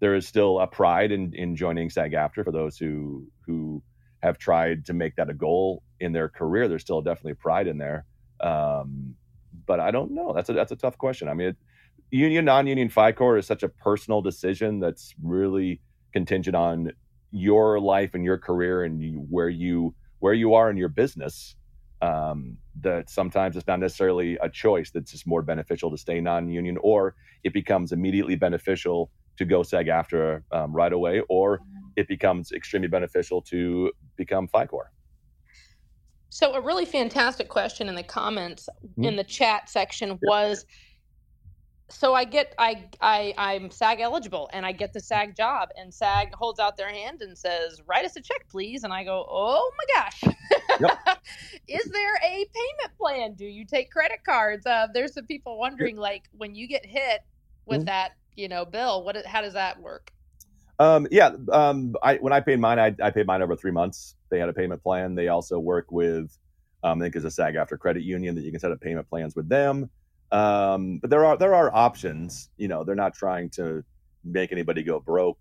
there 0.00 0.16
is 0.16 0.26
still 0.26 0.58
a 0.58 0.66
pride 0.66 1.12
in 1.12 1.32
in 1.34 1.54
joining 1.54 1.88
SAG-AFTRA 1.88 2.44
for 2.44 2.50
those 2.50 2.76
who 2.76 3.26
who 3.46 3.82
have 4.22 4.38
tried 4.38 4.86
to 4.86 4.92
make 4.92 5.16
that 5.16 5.30
a 5.30 5.34
goal 5.34 5.82
in 6.00 6.12
their 6.12 6.28
career. 6.28 6.68
There's 6.68 6.82
still 6.82 7.02
definitely 7.02 7.34
pride 7.34 7.66
in 7.68 7.78
there. 7.78 8.04
Um, 8.40 9.14
but 9.66 9.80
I 9.80 9.90
don't 9.90 10.12
know. 10.12 10.32
That's 10.32 10.48
a 10.48 10.52
that's 10.54 10.72
a 10.72 10.76
tough 10.76 10.98
question. 10.98 11.28
I 11.28 11.34
mean, 11.34 11.48
it, 11.48 11.56
union 12.10 12.44
non-union 12.44 12.88
FiCore 12.88 13.38
is 13.38 13.46
such 13.46 13.62
a 13.62 13.68
personal 13.68 14.20
decision 14.22 14.80
that's 14.80 15.14
really 15.22 15.80
contingent 16.12 16.56
on 16.56 16.92
your 17.30 17.80
life 17.80 18.14
and 18.14 18.24
your 18.24 18.38
career 18.38 18.84
and 18.84 19.00
you, 19.00 19.26
where 19.30 19.48
you 19.48 19.94
where 20.22 20.34
you 20.34 20.54
are 20.54 20.70
in 20.70 20.76
your 20.76 20.88
business 20.88 21.56
um, 22.00 22.56
that 22.80 23.10
sometimes 23.10 23.56
it's 23.56 23.66
not 23.66 23.80
necessarily 23.80 24.38
a 24.40 24.48
choice 24.48 24.92
that's 24.92 25.10
just 25.10 25.26
more 25.26 25.42
beneficial 25.42 25.90
to 25.90 25.98
stay 25.98 26.20
non-union 26.20 26.78
or 26.80 27.16
it 27.42 27.52
becomes 27.52 27.90
immediately 27.90 28.36
beneficial 28.36 29.10
to 29.36 29.44
go 29.44 29.64
SAG-AFTRA 29.64 30.42
um, 30.52 30.72
right 30.72 30.92
away 30.92 31.22
or 31.28 31.58
it 31.96 32.06
becomes 32.06 32.52
extremely 32.52 32.86
beneficial 32.86 33.42
to 33.42 33.90
become 34.16 34.46
FiCore. 34.46 34.90
So 36.28 36.54
a 36.54 36.60
really 36.60 36.84
fantastic 36.84 37.48
question 37.48 37.88
in 37.88 37.96
the 37.96 38.04
comments 38.04 38.68
mm-hmm. 38.84 39.04
in 39.04 39.16
the 39.16 39.24
chat 39.24 39.68
section 39.68 40.20
was 40.22 40.66
so 41.92 42.14
I 42.14 42.24
get 42.24 42.54
I 42.58 42.84
I 43.00 43.34
I'm 43.38 43.70
SAG 43.70 44.00
eligible 44.00 44.48
and 44.52 44.64
I 44.64 44.72
get 44.72 44.92
the 44.92 45.00
SAG 45.00 45.36
job 45.36 45.68
and 45.76 45.92
SAG 45.92 46.34
holds 46.34 46.58
out 46.58 46.76
their 46.76 46.88
hand 46.88 47.22
and 47.22 47.36
says 47.36 47.80
write 47.86 48.04
us 48.04 48.16
a 48.16 48.20
check 48.20 48.46
please. 48.50 48.84
And 48.84 48.92
I 48.92 49.04
go 49.04 49.26
oh 49.28 49.70
my 49.78 50.00
gosh. 50.00 50.34
Yep. 50.80 51.18
is 51.68 51.84
there 51.92 52.14
a 52.16 52.30
payment 52.30 52.98
plan? 52.98 53.34
Do 53.34 53.44
you 53.44 53.64
take 53.64 53.90
credit 53.90 54.24
cards? 54.24 54.66
Uh, 54.66 54.88
there's 54.92 55.14
some 55.14 55.26
people 55.26 55.58
wondering 55.58 55.96
like 55.96 56.24
when 56.36 56.54
you 56.54 56.66
get 56.66 56.84
hit 56.84 57.20
with 57.66 57.80
mm-hmm. 57.80 57.86
that 57.86 58.12
you 58.34 58.48
know 58.48 58.64
bill 58.64 59.04
what 59.04 59.24
how 59.26 59.40
does 59.40 59.54
that 59.54 59.80
work? 59.80 60.12
Um, 60.78 61.06
yeah 61.10 61.32
um, 61.52 61.94
I 62.02 62.16
when 62.16 62.32
I 62.32 62.40
paid 62.40 62.58
mine 62.58 62.78
I, 62.78 62.94
I 63.02 63.10
paid 63.10 63.26
mine 63.26 63.42
over 63.42 63.54
three 63.54 63.70
months. 63.70 64.16
They 64.30 64.38
had 64.38 64.48
a 64.48 64.54
payment 64.54 64.82
plan. 64.82 65.14
They 65.14 65.28
also 65.28 65.58
work 65.58 65.92
with 65.92 66.36
um, 66.84 67.00
I 67.00 67.04
think 67.04 67.14
it's 67.14 67.24
a 67.24 67.30
SAG-AFTRA 67.30 67.78
credit 67.78 68.02
union 68.02 68.34
that 68.34 68.42
you 68.42 68.50
can 68.50 68.58
set 68.58 68.72
up 68.72 68.80
payment 68.80 69.08
plans 69.08 69.36
with 69.36 69.48
them 69.48 69.88
um, 70.32 70.98
but 70.98 71.10
there 71.10 71.24
are 71.24 71.36
there 71.36 71.54
are 71.54 71.72
options. 71.74 72.48
You 72.56 72.68
know, 72.68 72.84
they're 72.84 72.94
not 72.94 73.14
trying 73.14 73.50
to 73.50 73.84
make 74.24 74.50
anybody 74.50 74.82
go 74.82 74.98
broke 74.98 75.38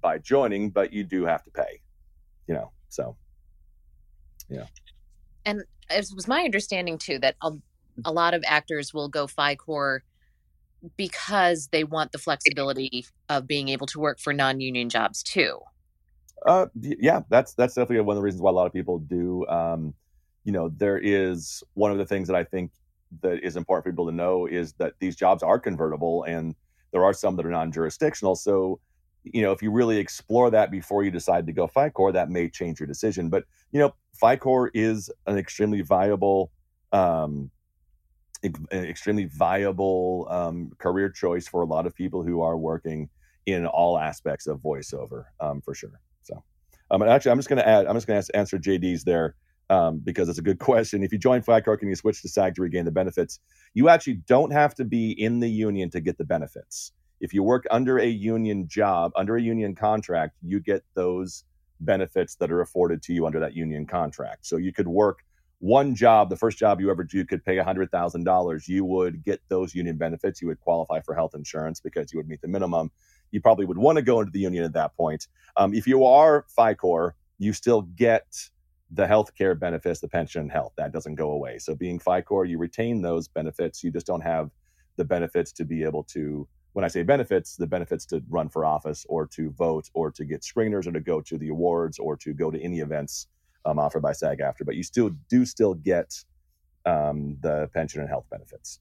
by 0.00 0.18
joining, 0.18 0.70
but 0.70 0.92
you 0.92 1.02
do 1.02 1.24
have 1.24 1.42
to 1.44 1.50
pay. 1.50 1.80
You 2.46 2.54
know, 2.54 2.70
so 2.90 3.16
yeah. 4.48 4.66
And 5.46 5.64
it 5.90 6.10
was 6.14 6.28
my 6.28 6.42
understanding 6.42 6.98
too 6.98 7.18
that 7.20 7.36
a, 7.42 7.52
a 8.04 8.12
lot 8.12 8.34
of 8.34 8.44
actors 8.46 8.92
will 8.92 9.08
go 9.08 9.26
FiCore 9.26 10.00
because 10.96 11.68
they 11.68 11.84
want 11.84 12.12
the 12.12 12.18
flexibility 12.18 13.06
of 13.30 13.46
being 13.46 13.70
able 13.70 13.86
to 13.86 13.98
work 13.98 14.20
for 14.20 14.34
non-union 14.34 14.90
jobs 14.90 15.22
too. 15.22 15.58
Uh, 16.44 16.66
yeah, 16.82 17.22
that's 17.30 17.54
that's 17.54 17.74
definitely 17.74 18.00
one 18.00 18.16
of 18.16 18.20
the 18.20 18.24
reasons 18.24 18.42
why 18.42 18.50
a 18.50 18.52
lot 18.52 18.66
of 18.66 18.72
people 18.74 18.98
do. 18.98 19.46
Um, 19.46 19.94
you 20.44 20.52
know, 20.52 20.68
there 20.68 20.98
is 20.98 21.62
one 21.72 21.90
of 21.90 21.96
the 21.96 22.04
things 22.04 22.28
that 22.28 22.36
I 22.36 22.44
think 22.44 22.70
that 23.22 23.44
is 23.44 23.56
important 23.56 23.84
for 23.84 23.90
people 23.90 24.06
to 24.06 24.12
know 24.12 24.46
is 24.46 24.72
that 24.74 24.94
these 24.98 25.16
jobs 25.16 25.42
are 25.42 25.58
convertible 25.58 26.24
and 26.24 26.54
there 26.92 27.04
are 27.04 27.12
some 27.12 27.36
that 27.36 27.46
are 27.46 27.50
non-jurisdictional. 27.50 28.36
So, 28.36 28.80
you 29.24 29.42
know, 29.42 29.52
if 29.52 29.62
you 29.62 29.70
really 29.70 29.98
explore 29.98 30.50
that 30.50 30.70
before 30.70 31.02
you 31.02 31.10
decide 31.10 31.46
to 31.46 31.52
go 31.52 31.66
FiCore, 31.66 32.12
that 32.12 32.30
may 32.30 32.48
change 32.48 32.78
your 32.78 32.86
decision. 32.86 33.28
But, 33.28 33.44
you 33.72 33.80
know, 33.80 33.94
FiCore 34.22 34.70
is 34.74 35.10
an 35.26 35.36
extremely 35.36 35.82
viable, 35.82 36.50
um, 36.92 37.50
extremely 38.72 39.24
viable 39.24 40.26
um, 40.30 40.70
career 40.78 41.08
choice 41.08 41.48
for 41.48 41.62
a 41.62 41.66
lot 41.66 41.86
of 41.86 41.94
people 41.94 42.22
who 42.22 42.42
are 42.42 42.56
working 42.56 43.08
in 43.46 43.66
all 43.66 43.98
aspects 43.98 44.46
of 44.46 44.60
voiceover, 44.60 45.24
um, 45.40 45.60
for 45.60 45.74
sure. 45.74 46.00
So, 46.22 46.42
um, 46.90 47.02
and 47.02 47.10
actually, 47.10 47.32
I'm 47.32 47.38
just 47.38 47.48
going 47.48 47.58
to 47.58 47.68
add, 47.68 47.86
I'm 47.86 47.96
just 47.96 48.06
going 48.06 48.22
to 48.22 48.36
answer 48.36 48.58
JD's 48.58 49.04
there 49.04 49.34
um, 49.70 50.00
because 50.02 50.28
it's 50.28 50.38
a 50.38 50.42
good 50.42 50.58
question. 50.70 51.02
If 51.02 51.12
you 51.12 51.18
join 51.18 51.42
FiCore 51.42 51.80
and 51.80 51.88
you 51.88 51.96
switch 51.96 52.22
to 52.22 52.28
SAG 52.28 52.54
to 52.56 52.62
regain 52.62 52.84
the 52.84 52.90
benefits, 52.90 53.40
you 53.74 53.88
actually 53.88 54.14
don't 54.26 54.52
have 54.52 54.74
to 54.76 54.84
be 54.84 55.12
in 55.12 55.40
the 55.40 55.50
union 55.50 55.90
to 55.90 56.00
get 56.00 56.18
the 56.18 56.24
benefits. 56.24 56.92
If 57.20 57.32
you 57.32 57.42
work 57.42 57.64
under 57.70 57.98
a 57.98 58.06
union 58.06 58.68
job, 58.68 59.12
under 59.16 59.36
a 59.36 59.42
union 59.42 59.74
contract, 59.74 60.36
you 60.42 60.60
get 60.60 60.84
those 60.94 61.44
benefits 61.80 62.36
that 62.36 62.50
are 62.50 62.60
afforded 62.60 63.02
to 63.02 63.12
you 63.12 63.26
under 63.26 63.40
that 63.40 63.54
union 63.54 63.86
contract. 63.86 64.46
So 64.46 64.56
you 64.56 64.72
could 64.72 64.88
work 64.88 65.24
one 65.60 65.94
job, 65.94 66.28
the 66.28 66.36
first 66.36 66.58
job 66.58 66.80
you 66.80 66.90
ever 66.90 67.04
do 67.04 67.24
could 67.24 67.44
pay 67.44 67.56
$100,000. 67.56 68.68
You 68.68 68.84
would 68.84 69.24
get 69.24 69.40
those 69.48 69.74
union 69.74 69.96
benefits. 69.96 70.42
You 70.42 70.48
would 70.48 70.60
qualify 70.60 71.00
for 71.00 71.14
health 71.14 71.34
insurance 71.34 71.80
because 71.80 72.12
you 72.12 72.18
would 72.18 72.28
meet 72.28 72.42
the 72.42 72.48
minimum. 72.48 72.90
You 73.30 73.40
probably 73.40 73.64
would 73.64 73.78
want 73.78 73.96
to 73.96 74.02
go 74.02 74.20
into 74.20 74.30
the 74.30 74.40
union 74.40 74.64
at 74.64 74.74
that 74.74 74.94
point. 74.94 75.26
Um, 75.56 75.72
if 75.72 75.86
you 75.86 76.04
are 76.04 76.44
FiCore, 76.56 77.12
you 77.38 77.52
still 77.52 77.82
get 77.82 78.26
the 78.94 79.06
health 79.06 79.34
care 79.34 79.54
benefits, 79.54 80.00
the 80.00 80.08
pension 80.08 80.42
and 80.42 80.52
health, 80.52 80.72
that 80.76 80.92
doesn't 80.92 81.16
go 81.16 81.30
away. 81.32 81.58
So 81.58 81.74
being 81.74 81.98
FiCore, 81.98 82.48
you 82.48 82.58
retain 82.58 83.02
those 83.02 83.28
benefits. 83.28 83.82
You 83.82 83.90
just 83.90 84.06
don't 84.06 84.20
have 84.20 84.50
the 84.96 85.04
benefits 85.04 85.52
to 85.52 85.64
be 85.64 85.82
able 85.82 86.04
to, 86.04 86.46
when 86.74 86.84
I 86.84 86.88
say 86.88 87.02
benefits, 87.02 87.56
the 87.56 87.66
benefits 87.66 88.06
to 88.06 88.22
run 88.28 88.48
for 88.48 88.64
office 88.64 89.04
or 89.08 89.26
to 89.28 89.50
vote 89.50 89.90
or 89.94 90.10
to 90.12 90.24
get 90.24 90.42
screeners 90.42 90.86
or 90.86 90.92
to 90.92 91.00
go 91.00 91.20
to 91.20 91.36
the 91.38 91.48
awards 91.48 91.98
or 91.98 92.16
to 92.18 92.32
go 92.32 92.50
to 92.50 92.60
any 92.60 92.80
events 92.80 93.26
um, 93.64 93.78
offered 93.78 94.02
by 94.02 94.12
SAG-AFTRA. 94.12 94.64
But 94.64 94.76
you 94.76 94.82
still 94.82 95.10
do 95.28 95.44
still 95.44 95.74
get 95.74 96.14
um, 96.86 97.36
the 97.40 97.68
pension 97.74 98.00
and 98.00 98.08
health 98.08 98.26
benefits. 98.30 98.80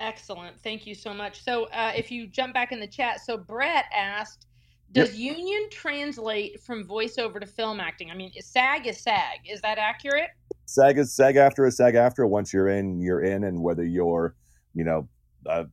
Excellent. 0.00 0.60
Thank 0.62 0.86
you 0.86 0.94
so 0.94 1.12
much. 1.12 1.42
So, 1.42 1.64
uh, 1.64 1.92
if 1.94 2.12
you 2.12 2.28
jump 2.28 2.54
back 2.54 2.70
in 2.70 2.78
the 2.78 2.86
chat, 2.86 3.20
so 3.20 3.36
Brett 3.36 3.86
asked, 3.92 4.46
does 4.92 5.18
yep. 5.18 5.36
union 5.36 5.68
translate 5.70 6.60
from 6.60 6.84
voiceover 6.86 7.40
to 7.40 7.46
film 7.46 7.80
acting? 7.80 8.10
I 8.10 8.14
mean, 8.14 8.32
SAG 8.40 8.86
is 8.86 9.00
SAG. 9.00 9.40
Is 9.48 9.60
that 9.60 9.78
accurate? 9.78 10.30
SAG 10.64 10.98
is 10.98 11.14
SAG-AFTRA 11.14 11.68
is 11.68 11.76
SAG-AFTRA. 11.76 12.28
Once 12.28 12.52
you're 12.52 12.68
in, 12.68 13.00
you're 13.00 13.22
in, 13.22 13.44
and 13.44 13.62
whether 13.62 13.84
you're, 13.84 14.34
you 14.74 14.84
know, 14.84 15.08
a, 15.46 15.66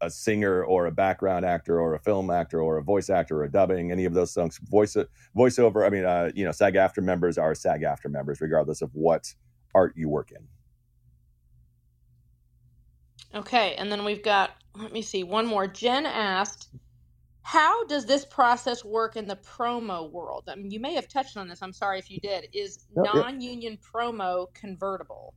a 0.00 0.10
singer 0.10 0.64
or 0.64 0.86
a 0.86 0.92
background 0.92 1.44
actor 1.44 1.80
or 1.80 1.94
a 1.94 1.98
film 1.98 2.30
actor 2.30 2.60
or 2.60 2.78
a 2.78 2.82
voice 2.82 3.10
actor 3.10 3.40
or 3.40 3.44
a 3.44 3.50
dubbing, 3.50 3.90
any 3.90 4.04
of 4.04 4.14
those 4.14 4.32
songs, 4.32 4.58
voice 4.64 4.96
voiceover. 5.36 5.86
I 5.86 5.90
mean, 5.90 6.04
uh, 6.04 6.30
you 6.34 6.44
know, 6.44 6.52
SAG-AFTRA 6.52 7.02
members 7.02 7.38
are 7.38 7.54
SAG-AFTRA 7.54 8.10
members, 8.10 8.40
regardless 8.40 8.82
of 8.82 8.90
what 8.92 9.32
art 9.74 9.94
you 9.96 10.08
work 10.08 10.30
in. 10.30 10.46
Okay, 13.38 13.74
and 13.76 13.90
then 13.90 14.04
we've 14.04 14.22
got, 14.22 14.52
let 14.76 14.92
me 14.92 15.02
see, 15.02 15.24
one 15.24 15.46
more. 15.46 15.66
Jen 15.66 16.06
asked, 16.06 16.68
how 17.44 17.84
does 17.84 18.06
this 18.06 18.24
process 18.24 18.84
work 18.84 19.16
in 19.16 19.26
the 19.26 19.36
promo 19.36 20.10
world? 20.10 20.44
I 20.48 20.54
mean, 20.54 20.70
you 20.70 20.80
may 20.80 20.94
have 20.94 21.06
touched 21.08 21.36
on 21.36 21.46
this. 21.46 21.62
I'm 21.62 21.74
sorry 21.74 21.98
if 21.98 22.10
you 22.10 22.18
did. 22.18 22.48
Is 22.54 22.78
non-union 22.96 23.78
promo 23.78 24.46
convertible? 24.54 25.34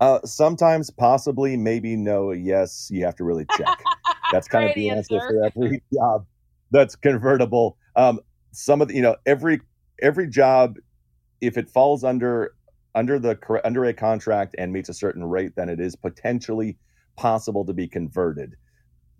Uh, 0.00 0.20
sometimes, 0.24 0.88
possibly, 0.88 1.58
maybe, 1.58 1.96
no, 1.96 2.32
yes. 2.32 2.88
You 2.90 3.04
have 3.04 3.14
to 3.16 3.24
really 3.24 3.44
check. 3.58 3.78
That's 4.32 4.48
kind 4.48 4.70
of 4.70 4.74
the 4.74 4.88
answer. 4.88 5.16
answer 5.16 5.28
for 5.28 5.44
every 5.44 5.82
job 5.92 6.24
that's 6.70 6.96
convertible. 6.96 7.76
Um, 7.96 8.20
some 8.52 8.80
of 8.80 8.88
the, 8.88 8.94
you 8.94 9.02
know, 9.02 9.16
every 9.26 9.60
every 10.00 10.28
job, 10.28 10.76
if 11.40 11.58
it 11.58 11.68
falls 11.68 12.04
under 12.04 12.54
under 12.94 13.18
the 13.18 13.38
under 13.64 13.84
a 13.84 13.92
contract 13.92 14.54
and 14.56 14.72
meets 14.72 14.88
a 14.88 14.94
certain 14.94 15.24
rate, 15.24 15.52
then 15.56 15.68
it 15.68 15.80
is 15.80 15.96
potentially 15.96 16.78
possible 17.16 17.64
to 17.64 17.72
be 17.72 17.88
converted. 17.88 18.54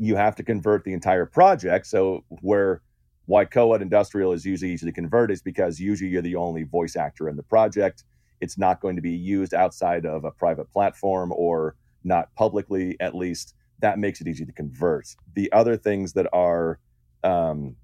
You 0.01 0.17
have 0.17 0.35
to 0.37 0.43
convert 0.43 0.85
the 0.85 0.93
entire 0.93 1.27
project. 1.27 1.87
So 1.87 2.25
where 2.41 2.81
why 3.27 3.45
co-ed 3.45 3.83
industrial 3.83 4.33
is 4.33 4.45
usually 4.45 4.73
easy 4.73 4.87
to 4.87 4.93
convert 4.93 5.31
is 5.31 5.43
because 5.43 5.79
usually 5.79 6.11
you're 6.11 6.23
the 6.23 6.35
only 6.35 6.65
voice 6.65 6.97
actor 6.97 7.29
in 7.29 7.37
the 7.37 7.43
project. 7.45 8.03
It's 8.41 8.59
not 8.59 8.81
going 8.81 8.97
to 8.97 9.03
be 9.03 9.13
used 9.13 9.55
outside 9.55 10.07
of 10.07 10.25
a 10.25 10.31
private 10.31 10.73
platform 10.73 11.33
or 11.33 11.77
not 12.03 12.35
publicly, 12.35 12.97
at 12.99 13.15
least. 13.15 13.55
That 13.81 13.99
makes 13.99 14.21
it 14.21 14.27
easy 14.27 14.45
to 14.47 14.53
convert. 14.53 15.15
The 15.35 15.53
other 15.53 15.77
things 15.77 16.15
that 16.15 16.27
are 16.33 16.81
um, 17.23 17.77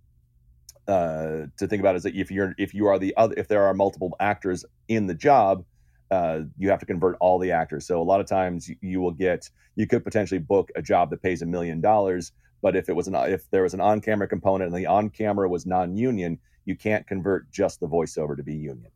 uh, 0.89 1.47
to 1.59 1.67
think 1.69 1.81
about 1.81 1.97
is 1.97 2.03
that 2.05 2.15
if 2.15 2.31
you're 2.31 2.55
if 2.59 2.75
you 2.75 2.87
are 2.87 2.99
the 2.99 3.15
other 3.17 3.35
if 3.37 3.49
there 3.49 3.65
are 3.65 3.75
multiple 3.75 4.17
actors 4.21 4.65
in 4.89 5.07
the 5.07 5.15
job, 5.15 5.65
uh, 6.11 6.41
you 6.57 6.71
have 6.71 6.81
to 6.81 6.87
convert 6.87 7.17
all 7.21 7.39
the 7.39 7.53
actors. 7.53 7.87
So 7.87 8.01
a 8.01 8.05
lot 8.05 8.21
of 8.21 8.27
times 8.27 8.69
you, 8.69 8.77
you 8.81 9.01
will 9.01 9.13
get 9.13 9.51
you 9.75 9.87
could 9.87 10.05
potentially 10.05 10.39
book 10.39 10.71
a 10.77 10.83
job 10.83 11.11
that 11.11 11.23
pays 11.23 11.43
a 11.43 11.47
million 11.47 11.81
dollars, 11.81 12.33
but 12.63 12.77
if 12.77 12.89
it 12.89 12.95
was 12.95 13.09
an 13.09 13.15
if 13.15 13.49
there 13.51 13.63
was 13.63 13.75
an 13.75 13.81
on 13.81 14.01
camera 14.01 14.29
component 14.29 14.73
and 14.73 14.77
the 14.77 14.87
on 14.87 15.11
camera 15.11 15.49
was 15.49 15.67
non 15.67 15.97
union, 15.97 16.39
you 16.65 16.77
can't 16.77 17.07
convert 17.07 17.51
just 17.51 17.81
the 17.81 17.89
voiceover 17.89 18.37
to 18.37 18.43
be 18.43 18.55
union. 18.55 18.91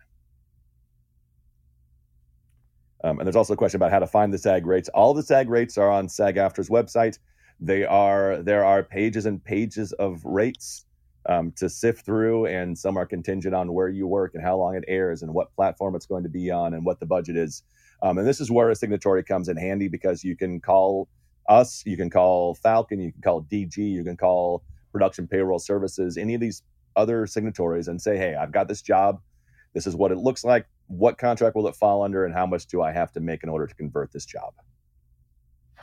Um, 3.03 3.19
and 3.19 3.27
there's 3.27 3.37
also 3.37 3.55
a 3.55 3.57
question 3.57 3.79
about 3.79 3.93
how 3.93 3.99
to 3.99 4.07
find 4.07 4.33
the 4.33 4.39
SAG 4.39 4.67
rates. 4.67 4.89
All 4.91 5.15
the 5.15 5.23
SAG 5.23 5.49
rates 5.49 5.79
are 5.79 5.91
on 5.91 6.09
SAG-AFTRA's 6.09 6.69
website. 6.69 7.19
They 7.59 7.85
are 7.85 8.43
there 8.43 8.65
are 8.65 8.83
pages 8.83 9.27
and 9.27 9.43
pages 9.43 9.93
of 9.93 10.25
rates 10.25 10.85
um, 11.29 11.53
to 11.57 11.69
sift 11.69 12.05
through, 12.05 12.47
and 12.47 12.77
some 12.77 12.97
are 12.97 13.07
contingent 13.07 13.55
on 13.55 13.73
where 13.73 13.89
you 13.89 14.07
work 14.07 14.33
and 14.35 14.43
how 14.43 14.57
long 14.57 14.75
it 14.75 14.85
airs 14.89 15.23
and 15.23 15.33
what 15.33 15.55
platform 15.55 15.95
it's 15.95 16.07
going 16.07 16.23
to 16.23 16.29
be 16.29 16.51
on 16.51 16.75
and 16.75 16.85
what 16.85 17.01
the 17.01 17.07
budget 17.07 17.37
is. 17.37 17.63
Um, 18.03 18.19
and 18.19 18.27
this 18.27 18.41
is 18.41 18.51
where 18.51 18.71
a 18.71 18.75
signatory 18.75 19.23
comes 19.23 19.49
in 19.49 19.57
handy 19.57 19.89
because 19.89 20.25
you 20.25 20.37
can 20.37 20.61
call 20.61 21.09
us, 21.49 21.83
you 21.85 21.97
can 21.97 22.09
call 22.09 22.55
Falcon, 22.55 23.01
you 23.01 23.13
can 23.13 23.21
call 23.21 23.43
DG, 23.43 23.77
you 23.77 24.05
can 24.05 24.17
call 24.17 24.63
Production 24.93 25.27
Payroll 25.27 25.59
Services, 25.59 26.17
any 26.17 26.35
of 26.35 26.41
these 26.41 26.63
other 26.97 27.27
signatories, 27.27 27.89
and 27.89 28.01
say, 28.01 28.17
hey, 28.17 28.35
I've 28.35 28.53
got 28.53 28.69
this 28.69 28.83
job. 28.83 29.21
This 29.75 29.87
is 29.87 29.95
what 29.95 30.13
it 30.13 30.19
looks 30.19 30.45
like. 30.45 30.67
What 30.87 31.19
contract 31.19 31.55
will 31.55 31.69
it 31.69 31.77
fall 31.77 32.03
under, 32.03 32.25
and 32.25 32.35
how 32.35 32.47
much 32.47 32.67
do 32.67 32.83
I 32.83 32.93
have 32.93 33.13
to 33.13 33.21
make 33.21 33.43
in 33.43 33.49
order 33.49 33.67
to 33.67 33.75
convert 33.75 34.13
this 34.13 34.25
job? 34.25 34.53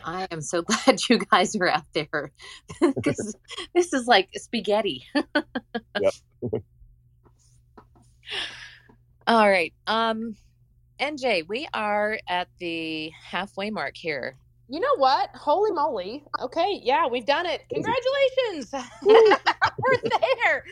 I 0.03 0.27
am 0.31 0.41
so 0.41 0.61
glad 0.63 0.99
you 1.09 1.19
guys 1.19 1.55
are 1.55 1.69
out 1.69 1.85
there 1.93 2.31
because 2.81 3.35
this 3.73 3.93
is 3.93 4.07
like 4.07 4.29
spaghetti. 4.33 5.05
All 9.27 9.49
right. 9.49 9.73
Um, 9.87 10.35
NJ, 10.99 11.47
we 11.47 11.67
are 11.73 12.19
at 12.27 12.47
the 12.59 13.11
halfway 13.21 13.69
mark 13.69 13.97
here. 13.97 14.37
You 14.69 14.79
know 14.79 14.95
what? 14.97 15.29
Holy 15.33 15.71
moly. 15.71 16.23
Okay. 16.41 16.79
Yeah, 16.83 17.07
we've 17.07 17.25
done 17.25 17.45
it. 17.45 17.63
Congratulations. 17.73 18.73
we're 19.03 19.97
there. 20.43 20.63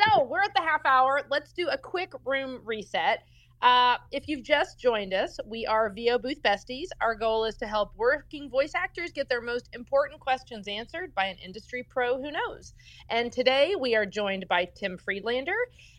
So 0.00 0.24
we're 0.24 0.42
at 0.42 0.54
the 0.54 0.62
half 0.62 0.84
hour. 0.84 1.22
Let's 1.30 1.52
do 1.52 1.68
a 1.68 1.78
quick 1.78 2.12
room 2.24 2.60
reset. 2.64 3.22
Uh, 3.62 3.96
if 4.12 4.28
you've 4.28 4.42
just 4.42 4.78
joined 4.78 5.14
us, 5.14 5.38
we 5.46 5.64
are 5.66 5.90
VO 5.90 6.18
Booth 6.18 6.42
Besties. 6.42 6.88
Our 7.00 7.14
goal 7.14 7.44
is 7.44 7.56
to 7.56 7.66
help 7.66 7.92
working 7.96 8.50
voice 8.50 8.72
actors 8.74 9.12
get 9.12 9.28
their 9.28 9.40
most 9.40 9.70
important 9.72 10.20
questions 10.20 10.68
answered 10.68 11.14
by 11.14 11.26
an 11.26 11.36
industry 11.42 11.82
pro 11.88 12.20
who 12.20 12.30
knows. 12.30 12.74
And 13.08 13.32
today 13.32 13.74
we 13.78 13.96
are 13.96 14.04
joined 14.04 14.46
by 14.48 14.68
Tim 14.76 14.98
Friedlander, 14.98 15.56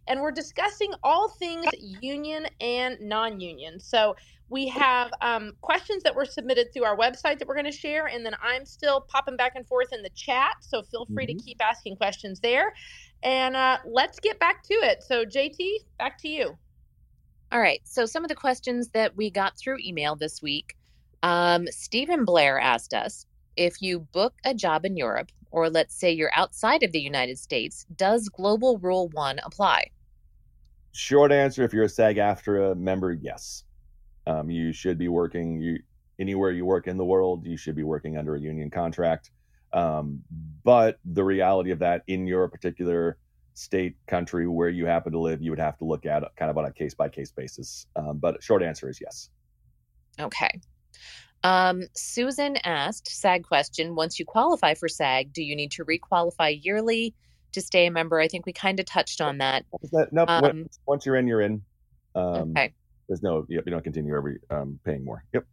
and 0.08 0.22
we're 0.22 0.32
discussing 0.32 0.93
all 1.04 1.30
things 1.30 1.65
union 2.02 2.46
and 2.62 3.00
non 3.02 3.39
union. 3.39 3.80
So 3.80 4.15
we 4.50 4.67
have 4.67 5.12
um, 5.22 5.54
questions 5.62 6.04
that 6.04 6.15
were 6.15 6.26
submitted 6.26 6.72
through 6.74 6.86
our 6.86 6.96
website 6.96 7.39
that 7.39 7.48
we're 7.48 7.56
going 7.56 7.65
to 7.65 7.72
share, 7.72 8.06
and 8.06 8.26
then 8.26 8.36
I'm 8.41 8.65
still 8.65 9.02
popping 9.02 9.36
back 9.36 9.54
and 9.56 9.67
forth 9.67 9.91
in 9.91 10.04
the 10.04 10.12
chat. 10.12 10.58
So 10.62 10.84
feel 10.84 11.08
free 11.08 11.26
mm-hmm. 11.26 11.38
to 11.38 11.43
keep 11.43 11.58
asking 11.62 11.98
questions 11.98 12.39
there. 12.39 12.74
And 13.24 13.56
uh, 13.56 13.80
let's 13.86 14.20
get 14.20 14.39
back 14.39 14.63
to 14.63 14.74
it. 14.76 15.04
So, 15.04 15.26
JT, 15.26 15.80
back 15.98 16.20
to 16.20 16.28
you. 16.28 16.56
All 17.52 17.60
right. 17.60 17.82
So, 17.86 18.06
some 18.06 18.24
of 18.24 18.30
the 18.30 18.36
questions 18.36 18.90
that 18.90 19.16
we 19.16 19.30
got 19.30 19.58
through 19.58 19.78
email 19.84 20.16
this 20.16 20.42
week 20.42 20.76
um, 21.24 21.68
Stephen 21.68 22.26
Blair 22.26 22.60
asked 22.60 22.94
us 22.94 23.26
if 23.56 23.82
you 23.82 24.00
book 24.00 24.34
a 24.46 24.54
job 24.54 24.86
in 24.86 24.96
Europe, 24.96 25.32
or 25.52 25.70
let's 25.70 25.96
say 25.96 26.12
you're 26.12 26.32
outside 26.36 26.84
of 26.84 26.92
the 26.92 27.02
United 27.02 27.40
States, 27.40 27.86
does 27.96 28.30
Global 28.30 28.78
Rule 28.78 29.10
1 29.10 29.40
apply? 29.44 29.90
Short 30.92 31.32
answer 31.32 31.64
if 31.64 31.74
you're 31.74 31.86
a 31.86 31.90
SAG 31.90 32.18
AFTRA 32.18 32.78
member, 32.78 33.14
yes. 33.14 33.64
Um, 34.26 34.50
you 34.50 34.74
should 34.74 34.98
be 34.98 35.08
working 35.08 35.62
you 35.62 35.80
anywhere 36.20 36.52
you 36.52 36.66
work 36.66 36.88
in 36.88 36.98
the 36.98 37.06
world, 37.06 37.46
you 37.46 37.58
should 37.58 37.76
be 37.76 37.84
working 37.84 38.18
under 38.18 38.36
a 38.36 38.40
union 38.40 38.70
contract. 38.70 39.32
Um, 39.74 40.22
but 40.64 41.00
the 41.06 41.24
reality 41.24 41.72
of 41.72 41.80
that 41.80 42.04
in 42.08 42.26
your 42.26 42.48
particular 42.48 43.18
state, 43.58 43.96
country 44.08 44.48
where 44.48 44.70
you 44.70 44.86
happen 44.86 45.12
to 45.12 45.20
live, 45.20 45.41
you 45.41 45.52
would 45.52 45.60
have 45.60 45.78
to 45.80 45.86
look 45.86 46.06
at 46.06 46.24
kind 46.36 46.52
of 46.52 46.58
on 46.58 46.65
a 46.65 46.72
case 46.72 46.93
by 46.93 47.10
case 47.10 47.32
basis. 47.32 47.88
Um, 47.96 48.17
but 48.17 48.41
short 48.43 48.62
answer 48.62 48.89
is 48.89 49.00
yes. 49.02 49.30
Okay. 50.20 50.62
Um, 51.43 51.84
Susan 51.93 52.58
asked 52.63 53.08
SAG 53.08 53.43
question 53.43 53.96
Once 53.96 54.20
you 54.20 54.26
qualify 54.26 54.74
for 54.74 54.88
SAG, 54.88 55.34
do 55.34 55.43
you 55.43 55.56
need 55.56 55.72
to 55.72 55.86
requalify 55.86 56.58
yearly 56.63 57.13
to 57.54 57.62
stay 57.62 57.88
a 57.88 57.91
member? 57.91 58.20
I 58.20 58.28
think 58.28 58.46
we 58.46 58.54
kind 58.54 58.80
of 58.80 58.86
touched 58.86 59.22
on 59.22 59.39
that. 59.39 59.65
that 59.91 60.10
nope. 60.12 60.30
Um, 60.30 60.67
once 60.86 61.06
you're 61.06 61.15
in, 61.15 61.28
you're 61.28 61.41
in. 61.41 61.62
Um, 62.15 62.52
okay. 62.52 62.74
There's 63.08 63.24
no, 63.24 63.46
you 63.48 63.62
don't 63.62 63.84
continue 63.84 64.15
every 64.15 64.39
um, 64.50 64.80
paying 64.84 65.06
more. 65.06 65.24
Yep. 65.34 65.46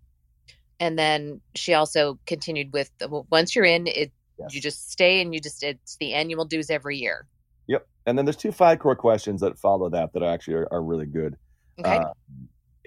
And 0.81 0.99
then 0.99 1.41
she 1.55 1.75
also 1.75 2.19
continued 2.27 2.73
with 2.73 2.91
once 3.31 3.55
you're 3.55 3.65
in, 3.65 3.87
it 3.87 4.13
yes. 4.39 4.55
you 4.55 4.61
just 4.61 4.91
stay 4.91 5.21
and 5.21 5.33
you 5.33 5.41
just 5.41 5.63
it's 5.63 5.97
the 5.97 6.15
annual 6.15 6.45
dues 6.45 6.71
every 6.71 6.99
year. 6.99 7.27
Yep. 7.67 7.87
And 8.07 8.19
then 8.19 8.25
there's 8.25 8.37
two 8.37 8.53
FiCore 8.53 8.97
questions 8.97 9.41
that 9.41 9.59
follow 9.59 9.89
that 9.91 10.13
that 10.13 10.23
actually 10.23 10.55
are, 10.55 10.69
are 10.71 10.83
really 10.83 11.07
good. 11.07 11.37
Okay. 11.79 11.97
Uh, 11.97 12.11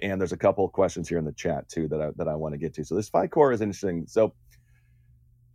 and 0.00 0.20
there's 0.20 0.32
a 0.32 0.36
couple 0.36 0.64
of 0.64 0.72
questions 0.72 1.08
here 1.08 1.18
in 1.18 1.24
the 1.24 1.32
chat 1.32 1.68
too 1.68 1.88
that 1.88 2.00
I 2.00 2.10
that 2.16 2.28
I 2.28 2.34
want 2.34 2.54
to 2.54 2.58
get 2.58 2.74
to. 2.74 2.84
So 2.84 2.94
this 2.94 3.10
FiCore 3.10 3.52
is 3.52 3.60
interesting. 3.60 4.06
So 4.06 4.32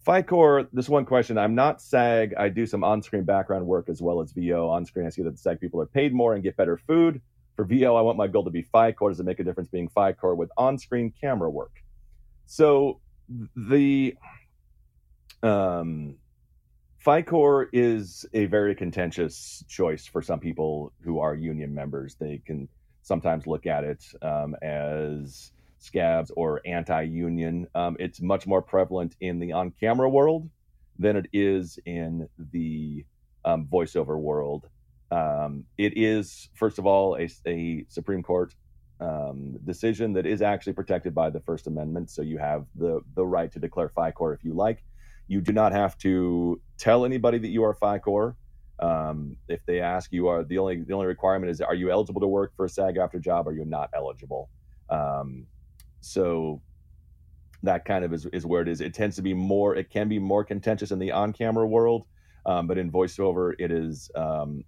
FiCore, 0.05 0.67
this 0.73 0.89
one 0.89 1.05
question. 1.05 1.37
I'm 1.37 1.55
not 1.55 1.81
SAG. 1.81 2.33
I 2.37 2.49
do 2.49 2.65
some 2.65 2.83
on-screen 2.83 3.23
background 3.23 3.65
work 3.65 3.87
as 3.87 4.01
well 4.01 4.19
as 4.19 4.33
VO. 4.33 4.69
On-screen, 4.69 5.05
I 5.05 5.09
see 5.09 5.23
that 5.23 5.31
the 5.31 5.37
SAG 5.37 5.61
people 5.61 5.79
are 5.79 5.85
paid 5.85 6.13
more 6.13 6.33
and 6.33 6.43
get 6.43 6.57
better 6.57 6.77
food. 6.77 7.21
For 7.55 7.63
VO, 7.63 7.95
I 7.95 8.01
want 8.01 8.17
my 8.17 8.27
goal 8.27 8.43
to 8.43 8.49
be 8.49 8.63
FiCore. 8.63 9.11
Does 9.11 9.19
it 9.19 9.23
make 9.23 9.39
a 9.39 9.43
difference 9.43 9.69
being 9.69 9.87
FiCore 9.89 10.35
with 10.35 10.49
on-screen 10.57 11.13
camera 11.21 11.49
work? 11.49 11.71
So 12.45 12.99
the 13.55 14.15
um, 15.41 16.15
FiCore 17.05 17.67
is 17.73 18.25
a 18.33 18.45
very 18.45 18.73
contentious 18.73 19.65
choice 19.67 20.05
for 20.07 20.21
some 20.21 20.39
people 20.39 20.93
who 21.01 21.19
are 21.19 21.35
union 21.35 21.73
members. 21.73 22.15
They 22.15 22.41
can 22.45 22.69
sometimes 23.01 23.45
look 23.45 23.65
at 23.65 23.83
it 23.83 24.05
um, 24.21 24.55
as 24.61 25.51
scabs 25.79 26.31
or 26.37 26.61
anti-union. 26.65 27.67
Um, 27.75 27.97
it's 27.99 28.21
much 28.21 28.47
more 28.47 28.61
prevalent 28.61 29.17
in 29.19 29.39
the 29.39 29.51
on-camera 29.51 30.09
world 30.09 30.49
than 30.97 31.17
it 31.17 31.25
is 31.33 31.77
in 31.85 32.29
the 32.53 33.03
um, 33.43 33.67
voiceover 33.69 34.17
world. 34.17 34.69
Um, 35.11 35.65
it 35.77 35.97
is, 35.97 36.47
first 36.53 36.79
of 36.79 36.85
all, 36.85 37.17
a, 37.17 37.29
a 37.45 37.85
Supreme 37.89 38.23
Court 38.23 38.55
um, 39.01 39.57
decision 39.65 40.13
that 40.13 40.25
is 40.25 40.41
actually 40.41 40.73
protected 40.73 41.13
by 41.13 41.29
the 41.29 41.41
First 41.41 41.67
Amendment. 41.67 42.09
So 42.11 42.21
you 42.21 42.37
have 42.37 42.65
the 42.75 43.01
the 43.15 43.25
right 43.25 43.51
to 43.51 43.59
declare 43.59 43.89
FiCore 43.89 44.33
if 44.33 44.45
you 44.45 44.53
like. 44.53 44.85
You 45.27 45.41
do 45.41 45.53
not 45.53 45.71
have 45.71 45.97
to 45.99 46.61
tell 46.77 47.05
anybody 47.05 47.37
that 47.37 47.47
you 47.47 47.63
are 47.63 47.75
FiCore. 47.75 48.35
Um, 48.79 49.37
if 49.47 49.65
they 49.65 49.79
ask 49.79 50.11
you 50.11 50.27
are 50.27 50.43
the 50.43 50.57
only 50.57 50.81
the 50.81 50.93
only 50.93 51.05
requirement 51.05 51.51
is 51.51 51.61
are 51.61 51.75
you 51.75 51.91
eligible 51.91 52.21
to 52.21 52.27
work 52.27 52.53
for 52.55 52.65
a 52.65 52.69
SAG-AFTRA 52.69 53.21
job 53.21 53.47
or 53.47 53.53
you're 53.53 53.65
not 53.65 53.89
eligible. 53.93 54.49
Um, 54.89 55.45
so 56.01 56.61
that 57.63 57.85
kind 57.85 58.03
of 58.03 58.13
is, 58.13 58.25
is 58.27 58.45
where 58.45 58.61
it 58.61 58.67
is. 58.67 58.81
It 58.81 58.93
tends 58.93 59.15
to 59.15 59.21
be 59.21 59.33
more. 59.33 59.75
It 59.75 59.89
can 59.89 60.09
be 60.09 60.19
more 60.19 60.43
contentious 60.43 60.91
in 60.91 60.99
the 60.99 61.11
on-camera 61.11 61.65
world, 61.65 62.05
um, 62.45 62.67
but 62.67 62.77
in 62.77 62.91
voiceover, 62.91 63.53
it 63.57 63.71
is 63.71 64.11
um, 64.15 64.63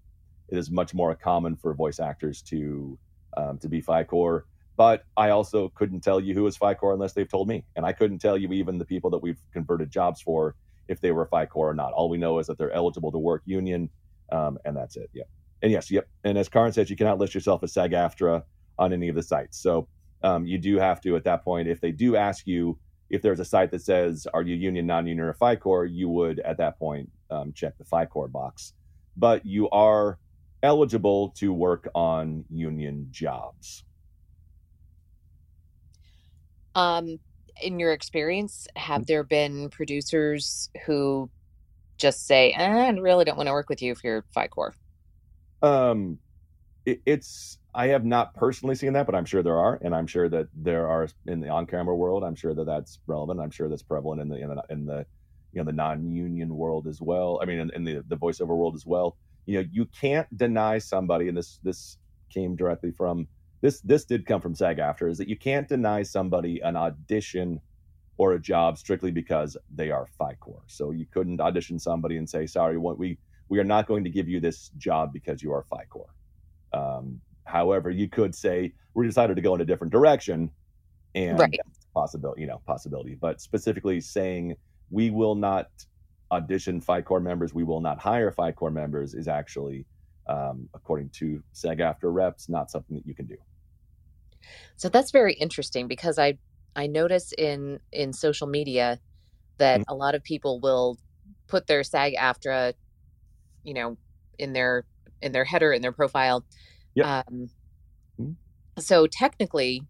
it 0.48 0.58
is 0.58 0.72
much 0.72 0.94
more 0.94 1.14
common 1.16 1.56
for 1.56 1.74
voice 1.74 2.00
actors 2.00 2.42
to 2.44 2.98
um, 3.36 3.58
to 3.60 3.68
be 3.68 3.82
FiCore. 3.82 4.44
But 4.78 5.06
I 5.16 5.30
also 5.30 5.70
couldn't 5.70 6.02
tell 6.02 6.20
you 6.20 6.34
who 6.34 6.46
is 6.48 6.58
FiCore 6.58 6.94
unless 6.94 7.14
they've 7.14 7.30
told 7.30 7.48
me, 7.48 7.64
and 7.76 7.86
I 7.86 7.94
couldn't 7.94 8.20
tell 8.20 8.38
you 8.38 8.52
even 8.52 8.78
the 8.78 8.86
people 8.86 9.10
that 9.12 9.20
we've 9.20 9.40
converted 9.54 9.90
jobs 9.90 10.22
for 10.22 10.56
if 10.88 11.00
they 11.00 11.12
were 11.12 11.28
FiCore 11.28 11.56
or 11.56 11.74
not. 11.74 11.94
All 11.94 12.10
we 12.10 12.18
know 12.18 12.40
is 12.40 12.48
that 12.48 12.58
they're 12.58 12.72
eligible 12.72 13.12
to 13.12 13.18
work 13.18 13.42
union, 13.46 13.90
um, 14.32 14.58
and 14.66 14.76
that's 14.76 14.98
it. 14.98 15.10
Yep. 15.14 15.30
And 15.62 15.72
yes, 15.72 15.90
yep. 15.90 16.08
And 16.24 16.38
as 16.38 16.50
Carin 16.50 16.74
says, 16.74 16.90
you 16.90 16.96
cannot 16.96 17.18
list 17.18 17.34
yourself 17.34 17.64
as 17.64 17.74
SAG-AFTRA 17.74 18.44
on 18.78 18.94
any 18.94 19.08
of 19.08 19.16
the 19.16 19.24
sites. 19.24 19.58
So 19.58 19.88
um, 20.24 20.46
you 20.46 20.58
do 20.58 20.78
have 20.78 21.00
to, 21.02 21.16
at 21.16 21.24
that 21.24 21.44
point, 21.44 21.68
if 21.68 21.80
they 21.80 21.92
do 21.92 22.16
ask 22.16 22.46
you 22.46 22.78
if 23.10 23.22
there's 23.22 23.40
a 23.40 23.46
site 23.46 23.72
that 23.72 23.82
says, 23.82 24.28
"Are 24.34 24.42
you 24.42 24.56
union, 24.56 24.88
non-union, 24.88 25.26
or 25.26 25.34
FiCore?" 25.34 25.88
you 25.90 26.10
would 26.10 26.40
at 26.40 26.58
that 26.58 26.78
point 26.80 27.10
um, 27.30 27.54
check 27.54 27.78
the 27.78 27.84
FiCore 27.84 28.32
box. 28.32 28.74
But 29.16 29.46
you 29.46 29.70
are 29.70 30.18
eligible 30.64 31.30
to 31.38 31.54
work 31.54 31.88
on 31.94 32.44
union 32.50 33.08
jobs. 33.12 33.84
Um, 36.76 37.20
in 37.62 37.80
your 37.80 37.94
experience, 37.94 38.68
have 38.76 39.06
there 39.08 39.24
been 39.24 39.70
producers 39.70 40.70
who 40.86 41.30
just 41.98 42.28
say, 42.28 42.52
eh, 42.52 42.64
"I 42.64 42.90
really 42.90 43.24
don't 43.26 43.38
want 43.38 43.48
to 43.48 43.54
work 43.54 43.70
with 43.70 43.82
you 43.82 43.94
if 43.94 44.04
you're 44.04 44.26
FiCore"? 44.36 44.74
Um, 45.62 46.20
it, 46.86 47.02
it's 47.06 47.58
I 47.74 47.88
have 47.88 48.06
not 48.06 48.34
personally 48.36 48.76
seen 48.76 48.94
that, 48.94 49.06
but 49.06 49.16
I'm 49.16 49.26
sure 49.26 49.42
there 49.42 49.58
are, 49.58 49.80
and 49.82 49.96
I'm 49.96 50.08
sure 50.08 50.30
that 50.30 50.48
there 50.54 50.88
are 50.88 51.08
in 51.26 51.40
the 51.40 51.50
on-camera 51.50 51.96
world. 51.96 52.24
I'm 52.24 52.36
sure 52.36 52.54
that 52.54 52.66
that's 52.66 53.00
relevant. 53.08 53.40
I'm 53.40 53.52
sure 53.52 53.70
that's 53.70 53.84
prevalent 53.84 54.22
in 54.22 54.30
the 54.30 54.36
in 54.36 54.50
the, 54.50 54.64
in 54.70 54.86
the 54.86 55.06
you 55.54 55.62
know 55.62 55.64
the 55.64 55.74
non-union 55.74 56.56
world 56.56 56.88
as 56.88 57.02
well. 57.02 57.40
I 57.42 57.46
mean, 57.46 57.60
in, 57.60 57.72
in 57.72 57.84
the 57.86 58.04
the 58.08 58.18
voiceover 58.18 58.56
world 58.56 58.76
as 58.76 58.86
well. 58.86 59.18
You 59.46 59.62
know, 59.62 59.70
you 59.72 59.86
can't 59.86 60.28
deny 60.36 60.80
somebody, 60.80 61.28
and 61.30 61.38
this 61.38 61.60
this 61.64 61.98
came 62.30 62.56
directly 62.56 62.92
from 62.92 63.28
this 63.66 63.82
this 63.82 64.06
did 64.06 64.28
come 64.28 64.42
from 64.42 64.56
SAG-AFTRA 64.56 65.10
is 65.12 65.18
that 65.18 65.28
you 65.30 65.38
can't 65.38 65.68
deny 65.68 66.04
somebody 66.04 66.62
an 66.62 66.76
audition 66.78 67.62
or 68.18 68.34
a 68.34 68.40
job 68.40 68.78
strictly 68.78 69.12
because 69.12 69.58
they 69.74 69.92
are 69.92 70.08
FiCore. 70.22 70.62
So 70.68 70.92
you 70.92 71.08
couldn't 71.12 71.42
audition 71.42 71.80
somebody 71.80 72.18
and 72.18 72.30
say, 72.30 72.46
sorry, 72.48 72.78
what 72.78 73.00
we 73.00 73.20
we 73.50 73.60
are 73.60 73.66
not 73.66 73.88
going 73.88 74.04
to 74.06 74.12
give 74.12 74.30
you 74.30 74.40
this 74.40 74.70
job 74.78 75.14
because 75.14 75.44
you 75.44 75.52
are 75.54 75.66
FiCore. 75.74 76.12
Um, 76.74 77.22
however, 77.46 77.90
you 77.90 78.10
could 78.10 78.36
say 78.36 78.74
we 78.96 79.08
decided 79.08 79.36
to 79.38 79.44
go 79.44 79.56
in 79.56 79.62
a 79.62 79.66
different 79.66 79.94
direction, 79.94 80.52
and 81.16 81.38
Right. 81.40 81.62
possibility, 81.96 82.42
you 82.42 82.48
know, 82.48 82.62
possibility. 82.68 83.16
But 83.16 83.42
specifically 83.42 84.02
saying 84.02 84.56
we 84.90 85.10
will 85.10 85.36
not 85.36 85.68
audition 86.32 86.82
FiCore 86.82 87.24
members, 87.24 87.54
we 87.54 87.64
will 87.64 87.82
not 87.82 88.00
hire 88.00 88.32
FiCore 88.32 88.74
members 88.74 89.14
is 89.16 89.28
actually, 89.28 89.86
um, 90.28 90.70
according 90.74 91.10
to 91.20 91.44
SAG-AFTRA 91.54 92.14
reps, 92.14 92.50
not 92.50 92.72
something 92.72 92.96
that 92.98 93.06
you 93.08 93.16
can 93.16 93.28
do. 93.28 93.38
So 94.78 94.90
that's 94.90 95.12
very 95.12 95.34
interesting 95.34 95.88
because 95.88 96.18
I 96.20 96.38
I 96.76 96.88
notice 96.88 97.32
in 97.38 97.80
in 97.92 98.14
social 98.14 98.48
media 98.48 99.00
that 99.58 99.82
Mhm. 99.82 99.86
a 99.88 99.96
lot 99.96 100.16
of 100.16 100.24
people 100.24 100.60
will 100.60 100.98
put 101.48 101.68
their 101.68 101.84
SAG 101.84 102.16
AFTRA, 102.16 102.74
you 103.64 103.74
know, 103.74 103.98
in 104.38 104.54
their 104.54 104.86
in 105.22 105.32
their 105.32 105.46
header 105.46 105.72
in 105.74 105.82
their 105.82 105.94
profile. 105.94 106.46
Yep. 106.96 107.06
Um, 107.06 107.50
Mhm. 108.20 108.36
so 108.80 109.08
technically, 109.08 109.82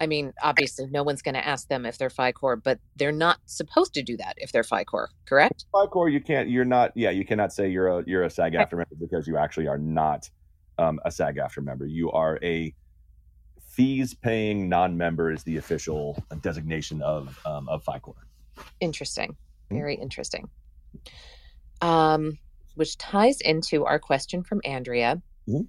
I 0.00 0.06
mean, 0.06 0.32
obviously, 0.42 0.86
no 0.86 1.02
one's 1.02 1.20
going 1.20 1.34
to 1.34 1.46
ask 1.46 1.68
them 1.68 1.84
if 1.84 1.98
they're 1.98 2.08
FiCore, 2.08 2.62
but 2.62 2.80
they're 2.96 3.12
not 3.12 3.38
supposed 3.44 3.92
to 3.94 4.02
do 4.02 4.16
that 4.16 4.34
if 4.38 4.50
they're 4.50 4.62
FiCore, 4.62 5.08
correct? 5.26 5.66
FiCore, 5.74 6.10
you 6.10 6.22
can't, 6.22 6.48
you're 6.48 6.64
not, 6.64 6.92
yeah, 6.96 7.10
you 7.10 7.24
cannot 7.26 7.52
say 7.52 7.68
you're 7.68 7.88
a 7.88 8.04
you're 8.06 8.22
a 8.24 8.30
SAG-AFTRA 8.30 8.78
member 8.78 8.96
because 8.98 9.28
you 9.28 9.36
actually 9.36 9.68
are 9.68 9.76
not 9.78 10.30
um, 10.78 10.98
a 11.04 11.10
SAG-AFTRA 11.10 11.62
member. 11.62 11.84
You 11.84 12.10
are 12.12 12.38
a 12.42 12.74
fees 13.80 14.12
paying 14.12 14.68
non-member 14.68 15.32
is 15.32 15.42
the 15.44 15.56
official 15.56 16.22
designation 16.42 17.00
of 17.00 17.38
um, 17.46 17.66
of 17.68 17.82
FiCore. 17.82 18.14
Interesting. 18.80 19.36
Mhm. 19.70 19.76
Very 19.76 19.94
interesting. 19.94 20.50
Um, 21.80 22.38
which 22.74 22.98
ties 22.98 23.40
into 23.40 23.86
our 23.86 23.98
question 23.98 24.42
from 24.42 24.60
Andrea. 24.64 25.22
Mhm. 25.48 25.66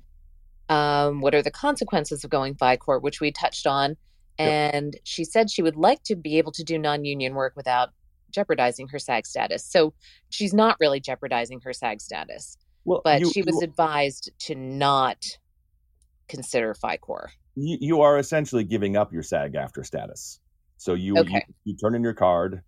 Um, 0.68 1.22
what 1.22 1.34
are 1.34 1.42
the 1.42 1.52
consequences 1.52 2.24
of 2.26 2.30
going 2.30 2.56
FiCore, 2.56 3.02
which 3.02 3.22
we 3.22 3.32
touched 3.32 3.66
on? 3.66 3.92
Yep. 4.40 4.74
And 4.74 5.00
she 5.04 5.24
said 5.24 5.50
she 5.50 5.62
would 5.62 5.78
like 5.78 6.04
to 6.04 6.16
be 6.16 6.38
able 6.38 6.52
to 6.54 6.64
do 6.66 6.78
non 6.78 7.06
union 7.06 7.34
work 7.34 7.54
without 7.56 7.92
jeopardizing 8.30 8.90
her 8.90 9.00
SAG 9.00 9.26
status. 9.26 9.66
So 9.66 9.94
she's 10.30 10.54
not 10.54 10.76
really 10.82 11.00
jeopardizing 11.00 11.62
her 11.62 11.72
SAG 11.72 12.02
status, 12.02 12.58
Well, 12.84 13.02
but 13.06 13.22
you, 13.22 13.32
she 13.32 13.42
was 13.42 13.56
you, 13.56 13.62
advised 13.64 14.32
to 14.48 14.56
not 14.56 15.38
consider 16.28 16.74
FiCore. 16.74 17.30
You, 17.56 17.78
you 17.82 18.02
are 18.02 18.18
essentially 18.18 18.64
giving 18.64 18.96
up 18.98 19.12
your 19.14 19.24
SAG-AFTRA 19.24 19.86
status. 19.86 20.40
So 20.78 20.94
you, 20.94 21.26
you 21.26 21.40
Okay. 21.40 21.46
you 21.66 21.76
turn 21.78 21.96
in 21.96 22.04
your 22.04 22.14
card. 22.14 22.62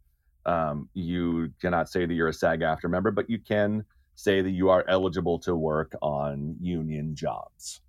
Um, 0.46 0.90
you 0.94 1.52
cannot 1.62 1.90
say 1.90 2.06
that 2.06 2.14
you're 2.14 2.28
a 2.28 2.34
SAG-AFTRA 2.34 2.90
member, 2.90 3.12
but 3.12 3.30
you 3.30 3.40
can 3.40 3.86
say 4.16 4.42
that 4.42 4.52
you 4.52 4.70
are 4.70 4.86
eligible 4.88 5.40
to 5.40 5.56
work 5.56 5.96
on 6.02 6.56
union 6.60 7.16
jobs. 7.16 7.82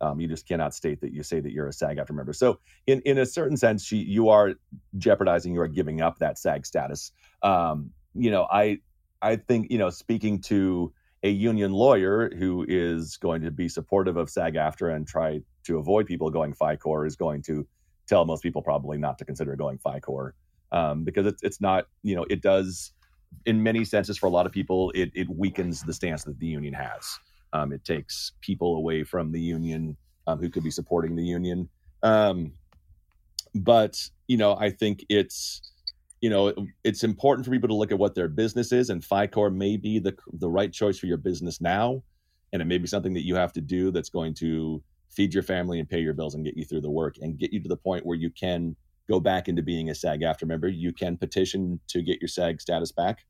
Um, 0.00 0.20
you 0.20 0.28
just 0.28 0.46
cannot 0.46 0.74
state 0.74 1.00
that 1.00 1.12
you 1.12 1.22
say 1.22 1.40
that 1.40 1.52
you're 1.52 1.68
a 1.68 1.72
SAG-AFTRA 1.72 2.14
member. 2.14 2.32
So, 2.32 2.60
in 2.86 3.00
in 3.02 3.18
a 3.18 3.26
certain 3.26 3.56
sense, 3.56 3.84
she, 3.84 3.96
you 3.98 4.28
are 4.28 4.54
jeopardizing, 4.98 5.54
you 5.54 5.60
are 5.60 5.68
giving 5.68 6.00
up 6.00 6.18
that 6.18 6.38
SAG 6.38 6.66
status. 6.66 7.12
Um, 7.42 7.92
you 8.14 8.30
know, 8.30 8.46
I 8.50 8.78
I 9.22 9.36
think 9.36 9.70
you 9.70 9.78
know, 9.78 9.90
speaking 9.90 10.40
to 10.42 10.92
a 11.22 11.30
union 11.30 11.72
lawyer 11.72 12.30
who 12.38 12.64
is 12.68 13.16
going 13.16 13.42
to 13.42 13.50
be 13.50 13.68
supportive 13.68 14.16
of 14.16 14.30
SAG-AFTRA 14.30 14.94
and 14.94 15.06
try 15.08 15.40
to 15.66 15.78
avoid 15.78 16.06
people 16.06 16.30
going 16.30 16.54
FiCore 16.54 17.06
is 17.06 17.16
going 17.16 17.42
to 17.42 17.66
tell 18.06 18.24
most 18.24 18.42
people 18.42 18.62
probably 18.62 18.98
not 18.98 19.18
to 19.18 19.24
consider 19.24 19.56
going 19.56 19.78
FiCore 19.78 20.32
um, 20.72 21.04
because 21.04 21.26
it's 21.26 21.42
it's 21.42 21.60
not 21.60 21.86
you 22.02 22.14
know 22.16 22.24
it 22.30 22.42
does 22.42 22.92
in 23.44 23.62
many 23.62 23.84
senses 23.84 24.16
for 24.16 24.26
a 24.26 24.30
lot 24.30 24.46
of 24.46 24.52
people 24.52 24.90
it 24.94 25.10
it 25.14 25.28
weakens 25.28 25.82
the 25.82 25.92
stance 25.92 26.24
that 26.24 26.38
the 26.38 26.46
union 26.46 26.74
has. 26.74 27.18
Um, 27.52 27.72
it 27.72 27.84
takes 27.84 28.32
people 28.40 28.76
away 28.76 29.04
from 29.04 29.32
the 29.32 29.40
union 29.40 29.96
um, 30.26 30.38
who 30.38 30.50
could 30.50 30.64
be 30.64 30.70
supporting 30.70 31.16
the 31.16 31.22
union. 31.22 31.68
Um, 32.02 32.52
but 33.54 34.02
you 34.26 34.36
know, 34.36 34.56
I 34.56 34.70
think 34.70 35.04
it's 35.08 35.60
you 36.20 36.30
know 36.30 36.52
it's 36.84 37.04
important 37.04 37.44
for 37.44 37.52
people 37.52 37.68
to 37.68 37.74
look 37.74 37.92
at 37.92 37.98
what 37.98 38.14
their 38.14 38.28
business 38.28 38.72
is, 38.72 38.90
and 38.90 39.02
FiCore 39.02 39.54
may 39.54 39.76
be 39.76 39.98
the 39.98 40.14
the 40.34 40.48
right 40.48 40.72
choice 40.72 40.98
for 40.98 41.06
your 41.06 41.16
business 41.16 41.60
now, 41.60 42.02
and 42.52 42.60
it 42.60 42.66
may 42.66 42.78
be 42.78 42.86
something 42.86 43.14
that 43.14 43.24
you 43.24 43.34
have 43.36 43.52
to 43.54 43.60
do 43.60 43.90
that's 43.90 44.10
going 44.10 44.34
to 44.34 44.82
feed 45.10 45.32
your 45.34 45.42
family 45.42 45.78
and 45.80 45.88
pay 45.88 46.00
your 46.00 46.14
bills 46.14 46.34
and 46.34 46.44
get 46.44 46.56
you 46.56 46.64
through 46.64 46.80
the 46.82 46.90
work 46.90 47.16
and 47.20 47.38
get 47.38 47.52
you 47.52 47.62
to 47.62 47.68
the 47.68 47.76
point 47.76 48.04
where 48.04 48.16
you 48.16 48.30
can 48.30 48.76
go 49.08 49.20
back 49.20 49.48
into 49.48 49.62
being 49.62 49.88
a 49.90 49.94
SAG-AFTRA 49.94 50.46
member. 50.46 50.68
You 50.68 50.92
can 50.92 51.16
petition 51.16 51.80
to 51.88 52.02
get 52.02 52.20
your 52.20 52.28
SAG 52.28 52.60
status 52.60 52.92
back. 52.92 53.24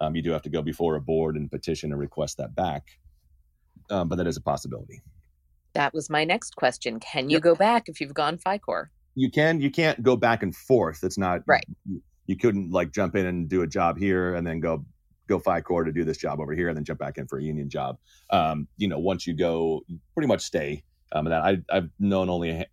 Um, 0.00 0.16
you 0.16 0.22
do 0.22 0.30
have 0.32 0.42
to 0.42 0.50
go 0.50 0.62
before 0.62 0.96
a 0.96 1.00
board 1.00 1.36
and 1.36 1.50
petition 1.50 1.92
and 1.92 2.00
request 2.00 2.38
that 2.38 2.54
back, 2.54 2.82
um, 3.90 4.08
but 4.08 4.16
that 4.16 4.26
is 4.26 4.36
a 4.36 4.40
possibility. 4.40 5.00
That 5.74 5.94
was 5.94 6.10
my 6.10 6.24
next 6.24 6.56
question. 6.56 6.98
Can 6.98 7.30
you 7.30 7.36
Yep. 7.36 7.42
go 7.42 7.54
back 7.54 7.88
if 7.88 8.00
you've 8.00 8.14
gone 8.14 8.38
FiCore? 8.38 8.86
You 9.14 9.30
can 9.30 9.60
you 9.60 9.70
can't 9.70 10.02
go 10.02 10.16
back 10.16 10.42
and 10.42 10.54
forth. 10.54 11.04
It's 11.04 11.18
not 11.18 11.42
Right. 11.46 11.64
You, 11.84 12.02
you 12.26 12.36
couldn't 12.36 12.70
like 12.70 12.92
jump 12.92 13.14
in 13.14 13.26
and 13.26 13.48
do 13.48 13.62
a 13.62 13.66
job 13.66 13.98
here 13.98 14.34
and 14.34 14.46
then 14.46 14.60
go 14.60 14.84
go 15.28 15.38
FiCore 15.38 15.84
to 15.84 15.92
do 15.92 16.04
this 16.04 16.16
job 16.16 16.40
over 16.40 16.54
here 16.54 16.68
and 16.68 16.76
then 16.76 16.84
jump 16.84 16.98
back 16.98 17.18
in 17.18 17.26
for 17.28 17.38
a 17.38 17.42
union 17.42 17.68
job. 17.70 17.98
Um, 18.30 18.66
you 18.78 18.88
know, 18.88 18.98
once 18.98 19.26
you 19.28 19.34
go, 19.34 19.82
you 19.86 20.00
pretty 20.14 20.26
much 20.26 20.42
stay. 20.42 20.82
Um, 21.12 21.26
and 21.26 21.32
that 21.32 21.42
I 21.42 21.58
I've 21.76 21.90
known 21.98 22.30
only 22.30 22.50
a, 22.50 22.66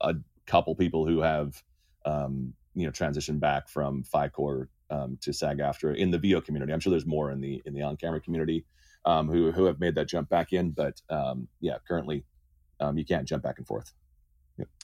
a 0.00 0.14
couple 0.46 0.74
people 0.74 1.06
who 1.06 1.20
have 1.20 1.62
um, 2.04 2.54
you 2.74 2.86
know 2.86 2.92
transitioned 2.92 3.40
back 3.40 3.68
from 3.68 4.04
FiCore 4.04 4.68
um, 4.90 5.18
to 5.22 5.32
SAG-AFTRA 5.32 5.96
in 5.96 6.10
the 6.10 6.18
VO 6.18 6.40
community. 6.40 6.72
I'm 6.72 6.80
sure 6.80 6.90
there's 6.90 7.06
more 7.06 7.30
in 7.30 7.40
the 7.40 7.62
in 7.64 7.74
the 7.74 7.82
on-camera 7.82 8.20
community 8.20 8.64
um, 9.04 9.28
who 9.28 9.52
who 9.52 9.64
have 9.64 9.80
made 9.80 9.94
that 9.96 10.08
jump 10.08 10.28
back 10.28 10.52
in, 10.52 10.70
but 10.70 11.00
um, 11.10 11.48
yeah, 11.60 11.76
currently 11.86 12.24
um, 12.80 12.98
you 12.98 13.04
can't 13.04 13.26
jump 13.26 13.42
back 13.42 13.58
and 13.58 13.66
forth. 13.66 13.92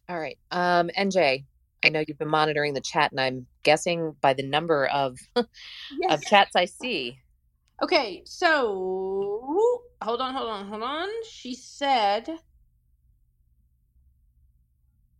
All 0.08 0.18
right. 0.18 0.38
Um, 0.50 0.90
NJ, 0.96 1.44
I 1.84 1.88
know 1.90 2.02
you've 2.06 2.18
been 2.18 2.30
monitoring 2.30 2.72
the 2.72 2.80
chat, 2.80 3.10
and 3.10 3.20
I'm 3.20 3.46
guessing 3.62 4.16
by 4.22 4.32
the 4.32 4.42
number 4.42 4.86
of 4.86 5.18
of 5.36 6.22
chats 6.22 6.56
I 6.56 6.64
see. 6.64 7.18
Okay, 7.82 8.22
so 8.24 9.82
hold 10.02 10.20
on, 10.20 10.34
hold 10.34 10.48
on, 10.48 10.66
hold 10.66 10.82
on. 10.82 11.08
She 11.28 11.54
said 11.54 12.26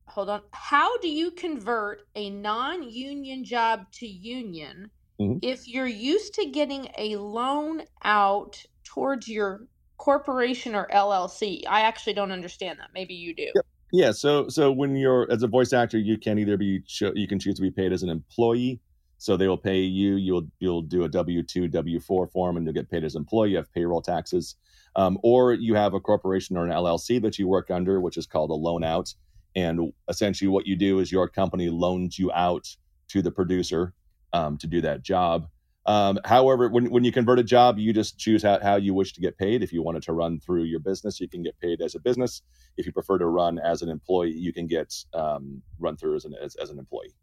hold 0.08 0.28
on. 0.30 0.42
How 0.52 0.98
do 0.98 1.08
you 1.08 1.30
convert 1.30 2.02
a 2.14 2.30
non-union 2.30 3.44
job 3.44 3.90
to 3.92 4.06
union 4.06 4.90
Mhm. 5.20 5.38
if 5.42 5.66
you're 5.68 5.86
used 5.86 6.34
to 6.34 6.46
getting 6.46 6.88
a 6.96 7.16
loan 7.16 7.82
out 8.04 8.62
towards 8.84 9.28
your 9.28 9.66
corporation 9.96 10.74
or 10.74 10.86
LLC? 10.92 11.64
I 11.66 11.82
actually 11.82 12.12
don't 12.14 12.32
understand 12.32 12.78
that. 12.78 12.90
Maybe 12.94 13.14
you 13.14 13.34
do. 13.34 13.50
Yep. 13.54 13.66
Yeah, 13.90 14.12
so 14.12 14.48
so 14.48 14.70
when 14.70 14.96
you're 14.96 15.30
as 15.30 15.42
a 15.42 15.48
voice 15.48 15.72
actor, 15.72 15.98
you 15.98 16.18
can 16.18 16.38
either 16.38 16.56
be 16.58 16.80
cho- 16.86 17.12
you 17.14 17.26
can 17.26 17.38
choose 17.38 17.54
to 17.56 17.62
be 17.62 17.70
paid 17.70 17.92
as 17.92 18.02
an 18.02 18.10
employee. 18.10 18.80
So 19.20 19.36
they 19.36 19.48
will 19.48 19.56
pay 19.58 19.80
you. 19.80 20.14
You'll 20.16 20.46
you'll 20.60 20.82
do 20.82 21.04
a 21.04 21.08
W 21.08 21.42
two 21.42 21.66
W 21.68 21.98
four 21.98 22.26
form, 22.28 22.56
and 22.56 22.64
you'll 22.66 22.74
get 22.74 22.90
paid 22.90 23.02
as 23.02 23.14
an 23.14 23.22
employee. 23.22 23.50
You 23.50 23.56
have 23.56 23.72
payroll 23.72 24.02
taxes, 24.02 24.56
um, 24.94 25.18
or 25.22 25.54
you 25.54 25.74
have 25.74 25.94
a 25.94 26.00
corporation 26.00 26.56
or 26.56 26.64
an 26.66 26.70
LLC 26.70 27.18
that 27.22 27.38
you 27.38 27.48
work 27.48 27.70
under, 27.70 28.00
which 28.00 28.16
is 28.18 28.26
called 28.26 28.50
a 28.50 28.54
loan 28.54 28.84
out. 28.84 29.12
And 29.56 29.92
essentially, 30.08 30.48
what 30.48 30.66
you 30.66 30.76
do 30.76 31.00
is 31.00 31.10
your 31.10 31.28
company 31.28 31.68
loans 31.68 32.18
you 32.18 32.30
out 32.32 32.68
to 33.08 33.22
the 33.22 33.30
producer 33.30 33.94
um, 34.32 34.58
to 34.58 34.66
do 34.66 34.80
that 34.82 35.02
job. 35.02 35.48
Um, 35.86 36.18
however, 36.26 36.68
when, 36.68 36.90
when 36.90 37.02
you 37.02 37.10
convert 37.10 37.38
a 37.38 37.42
job, 37.42 37.78
you 37.78 37.94
just 37.94 38.18
choose 38.18 38.42
how, 38.42 38.60
how 38.60 38.76
you 38.76 38.92
wish 38.92 39.14
to 39.14 39.22
get 39.22 39.38
paid. 39.38 39.62
If 39.62 39.72
you 39.72 39.82
wanted 39.82 40.02
to 40.02 40.12
run 40.12 40.38
through 40.38 40.64
your 40.64 40.80
business, 40.80 41.18
you 41.18 41.28
can 41.28 41.42
get 41.42 41.58
paid 41.60 41.80
as 41.80 41.94
a 41.94 41.98
business. 41.98 42.42
If 42.76 42.84
you 42.84 42.92
prefer 42.92 43.16
to 43.16 43.26
run 43.26 43.58
as 43.58 43.80
an 43.80 43.88
employee, 43.88 44.32
you 44.32 44.52
can 44.52 44.66
get 44.66 44.94
um, 45.14 45.62
run 45.78 45.96
through 45.96 46.16
as 46.16 46.26
an 46.26 46.34
as, 46.42 46.56
as 46.56 46.68
an 46.68 46.78
employee. 46.78 47.14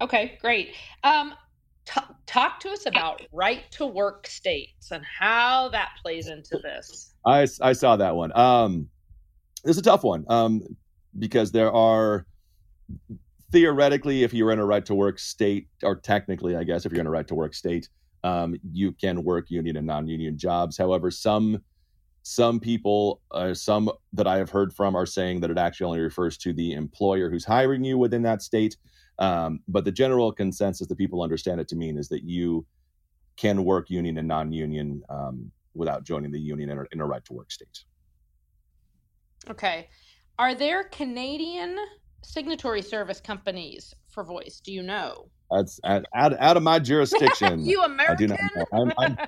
Okay, 0.00 0.38
great. 0.40 0.74
Um, 1.04 1.34
t- 1.84 2.00
talk 2.26 2.58
to 2.60 2.70
us 2.70 2.86
about 2.86 3.22
right 3.32 3.70
to 3.72 3.86
work 3.86 4.26
states 4.26 4.90
and 4.90 5.04
how 5.04 5.68
that 5.68 5.90
plays 6.02 6.28
into 6.28 6.58
this. 6.58 7.14
I, 7.26 7.46
I 7.60 7.72
saw 7.72 7.96
that 7.96 8.16
one. 8.16 8.36
Um, 8.36 8.88
it's 9.64 9.78
a 9.78 9.82
tough 9.82 10.02
one 10.02 10.24
um, 10.28 10.62
because 11.18 11.52
there 11.52 11.72
are 11.72 12.26
theoretically, 13.50 14.22
if 14.22 14.32
you're 14.32 14.50
in 14.50 14.58
a 14.58 14.64
right 14.64 14.84
to 14.86 14.94
work 14.94 15.18
state, 15.18 15.68
or 15.82 15.96
technically, 15.96 16.56
I 16.56 16.64
guess, 16.64 16.86
if 16.86 16.92
you're 16.92 17.00
in 17.00 17.06
a 17.06 17.10
right 17.10 17.28
to 17.28 17.34
work 17.34 17.54
state, 17.54 17.88
um, 18.24 18.56
you 18.72 18.92
can 18.92 19.24
work 19.24 19.50
union 19.50 19.76
and 19.76 19.86
non-union 19.86 20.38
jobs. 20.38 20.78
However, 20.78 21.10
some 21.10 21.62
some 22.24 22.60
people, 22.60 23.20
uh, 23.32 23.52
some 23.52 23.90
that 24.12 24.28
I 24.28 24.36
have 24.36 24.48
heard 24.48 24.72
from, 24.72 24.94
are 24.94 25.06
saying 25.06 25.40
that 25.40 25.50
it 25.50 25.58
actually 25.58 25.86
only 25.86 26.00
refers 26.00 26.38
to 26.38 26.52
the 26.52 26.72
employer 26.72 27.28
who's 27.28 27.44
hiring 27.44 27.82
you 27.82 27.98
within 27.98 28.22
that 28.22 28.42
state. 28.42 28.76
Um, 29.18 29.60
but 29.66 29.84
the 29.84 29.90
general 29.92 30.30
consensus 30.32 30.86
that 30.86 30.96
people 30.96 31.22
understand 31.22 31.60
it 31.60 31.68
to 31.68 31.76
mean 31.76 31.98
is 31.98 32.08
that 32.10 32.22
you 32.22 32.64
can 33.36 33.64
work 33.64 33.90
union 33.90 34.18
and 34.18 34.28
non-union 34.28 35.02
um, 35.08 35.50
without 35.74 36.04
joining 36.04 36.30
the 36.30 36.40
union 36.40 36.70
in 36.70 36.78
a, 36.78 36.84
in 36.92 37.00
a 37.00 37.06
right 37.06 37.24
to 37.24 37.32
work 37.32 37.50
state. 37.50 37.84
Okay. 39.50 39.88
Are 40.42 40.56
there 40.56 40.82
Canadian 40.82 41.78
signatory 42.24 42.82
service 42.82 43.20
companies 43.20 43.94
for 44.08 44.24
voice? 44.24 44.58
Do 44.58 44.72
you 44.72 44.82
know? 44.82 45.28
That's 45.52 45.78
out, 45.84 46.04
out, 46.16 46.32
out 46.36 46.56
of 46.56 46.64
my 46.64 46.80
jurisdiction. 46.80 47.60
you 47.64 47.80
I 47.80 47.84
American? 47.84 48.16
do 48.16 48.26
not 48.26 48.40
know. 48.56 48.64
I'm, 48.72 48.92
I'm, 48.98 49.18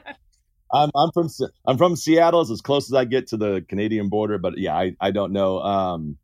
I'm, 0.72 0.90
I'm 0.92 1.10
from 1.14 1.28
I'm 1.68 1.78
from 1.78 1.94
Seattle. 1.94 2.40
It's 2.40 2.50
as 2.50 2.60
close 2.60 2.90
as 2.90 2.94
I 2.94 3.04
get 3.04 3.28
to 3.28 3.36
the 3.36 3.64
Canadian 3.68 4.08
border, 4.08 4.38
but 4.38 4.58
yeah, 4.58 4.74
I, 4.74 4.96
I 5.00 5.12
don't 5.12 5.32
know. 5.32 5.60
Um, 5.60 6.18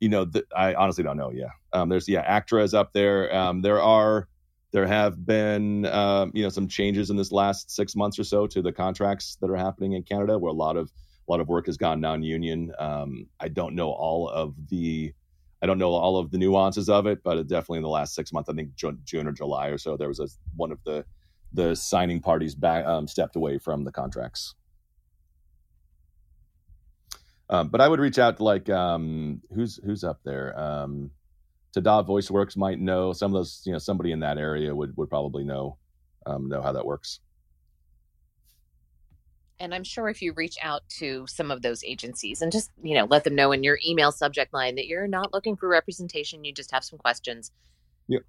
you 0.00 0.08
know, 0.08 0.24
th- 0.24 0.46
I 0.56 0.72
honestly 0.72 1.04
don't 1.04 1.18
know. 1.18 1.30
Yeah, 1.30 1.50
um, 1.74 1.90
there's 1.90 2.08
yeah, 2.08 2.22
ACTRA 2.22 2.62
is 2.62 2.72
up 2.72 2.94
there. 2.94 3.36
Um, 3.36 3.60
there 3.60 3.82
are 3.82 4.26
there 4.72 4.86
have 4.86 5.26
been 5.26 5.84
um, 5.84 6.32
you 6.32 6.44
know 6.44 6.48
some 6.48 6.66
changes 6.66 7.10
in 7.10 7.18
this 7.18 7.30
last 7.30 7.70
six 7.70 7.94
months 7.94 8.18
or 8.18 8.24
so 8.24 8.46
to 8.46 8.62
the 8.62 8.72
contracts 8.72 9.36
that 9.42 9.50
are 9.50 9.56
happening 9.56 9.92
in 9.92 10.02
Canada, 10.02 10.38
where 10.38 10.50
a 10.50 10.56
lot 10.56 10.78
of 10.78 10.90
a 11.28 11.32
lot 11.32 11.40
of 11.40 11.48
work 11.48 11.66
has 11.66 11.76
gone 11.76 12.00
non-union. 12.00 12.72
Um, 12.78 13.26
I 13.38 13.48
don't 13.48 13.74
know 13.74 13.90
all 13.90 14.28
of 14.28 14.54
the 14.68 15.12
I 15.60 15.66
don't 15.66 15.78
know 15.78 15.90
all 15.90 16.16
of 16.16 16.30
the 16.30 16.38
nuances 16.38 16.88
of 16.88 17.06
it, 17.06 17.22
but 17.24 17.48
definitely 17.48 17.78
in 17.78 17.82
the 17.82 17.88
last 17.88 18.14
six 18.14 18.32
months, 18.32 18.48
I 18.48 18.52
think 18.52 18.74
June, 18.76 19.26
or 19.26 19.32
July 19.32 19.68
or 19.68 19.78
so, 19.78 19.96
there 19.96 20.08
was 20.08 20.20
a, 20.20 20.28
one 20.56 20.70
of 20.70 20.78
the 20.84 21.04
the 21.52 21.74
signing 21.74 22.20
parties 22.20 22.54
back 22.54 22.84
um, 22.86 23.08
stepped 23.08 23.34
away 23.34 23.58
from 23.58 23.82
the 23.84 23.90
contracts. 23.90 24.54
Um, 27.50 27.68
but 27.68 27.80
I 27.80 27.88
would 27.88 28.00
reach 28.00 28.18
out 28.18 28.36
to 28.36 28.44
like 28.44 28.68
um, 28.68 29.40
who's 29.54 29.80
who's 29.84 30.04
up 30.04 30.20
there. 30.24 30.58
Um, 30.58 31.10
Tada 31.74 32.06
VoiceWorks 32.06 32.56
might 32.56 32.78
know 32.78 33.12
some 33.12 33.34
of 33.34 33.38
those. 33.40 33.62
You 33.64 33.72
know, 33.72 33.78
somebody 33.78 34.12
in 34.12 34.20
that 34.20 34.38
area 34.38 34.74
would 34.74 34.96
would 34.96 35.08
probably 35.08 35.44
know 35.44 35.78
um, 36.26 36.48
know 36.48 36.62
how 36.62 36.72
that 36.72 36.86
works. 36.86 37.20
And 39.60 39.74
I'm 39.74 39.84
sure 39.84 40.08
if 40.08 40.22
you 40.22 40.32
reach 40.32 40.56
out 40.62 40.82
to 40.98 41.26
some 41.26 41.50
of 41.50 41.62
those 41.62 41.82
agencies 41.82 42.42
and 42.42 42.52
just, 42.52 42.70
you 42.82 42.94
know, 42.94 43.06
let 43.06 43.24
them 43.24 43.34
know 43.34 43.50
in 43.52 43.64
your 43.64 43.78
email 43.84 44.12
subject 44.12 44.52
line 44.54 44.76
that 44.76 44.86
you're 44.86 45.08
not 45.08 45.32
looking 45.32 45.56
for 45.56 45.68
representation, 45.68 46.44
you 46.44 46.52
just 46.52 46.70
have 46.70 46.84
some 46.84 46.98
questions. 46.98 47.50
Yep. 48.06 48.22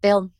They'll 0.00 0.30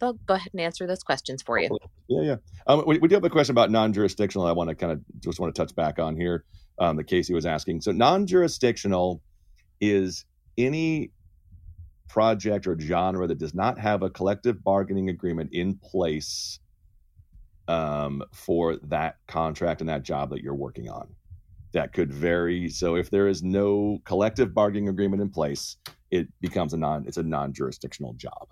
they'll 0.00 0.14
go 0.14 0.34
ahead 0.34 0.50
and 0.52 0.60
answer 0.60 0.86
those 0.86 1.04
questions 1.04 1.42
for 1.42 1.60
you. 1.60 1.78
Yeah, 2.08 2.22
yeah. 2.22 2.36
Um, 2.66 2.82
we, 2.86 2.98
we 2.98 3.06
do 3.06 3.14
have 3.14 3.24
a 3.24 3.30
question 3.30 3.52
about 3.52 3.70
non-jurisdictional. 3.70 4.46
I 4.46 4.52
want 4.52 4.68
to 4.68 4.74
kind 4.74 4.92
of 4.92 5.00
just 5.20 5.38
want 5.38 5.54
to 5.54 5.60
touch 5.60 5.74
back 5.76 6.00
on 6.00 6.16
here. 6.16 6.44
Um, 6.78 6.96
that 6.96 7.04
Casey 7.04 7.34
was 7.34 7.46
asking. 7.46 7.82
So 7.82 7.92
non-jurisdictional 7.92 9.22
is 9.80 10.24
any 10.58 11.12
project 12.08 12.66
or 12.66 12.78
genre 12.78 13.26
that 13.26 13.38
does 13.38 13.54
not 13.54 13.78
have 13.78 14.02
a 14.02 14.10
collective 14.10 14.64
bargaining 14.64 15.08
agreement 15.08 15.50
in 15.52 15.76
place 15.76 16.58
um, 17.68 18.22
for 18.32 18.76
that 18.84 19.16
contract 19.26 19.80
and 19.80 19.88
that 19.88 20.02
job 20.02 20.30
that 20.30 20.42
you're 20.42 20.54
working 20.54 20.88
on. 20.88 21.08
That 21.72 21.92
could 21.92 22.12
vary. 22.12 22.68
So 22.68 22.96
if 22.96 23.10
there 23.10 23.28
is 23.28 23.42
no 23.42 24.00
collective 24.04 24.52
bargaining 24.52 24.88
agreement 24.88 25.22
in 25.22 25.30
place, 25.30 25.76
it 26.10 26.28
becomes 26.40 26.74
a 26.74 26.76
non 26.76 27.06
it's 27.06 27.16
a 27.16 27.22
non-jurisdictional 27.22 28.14
job. 28.14 28.48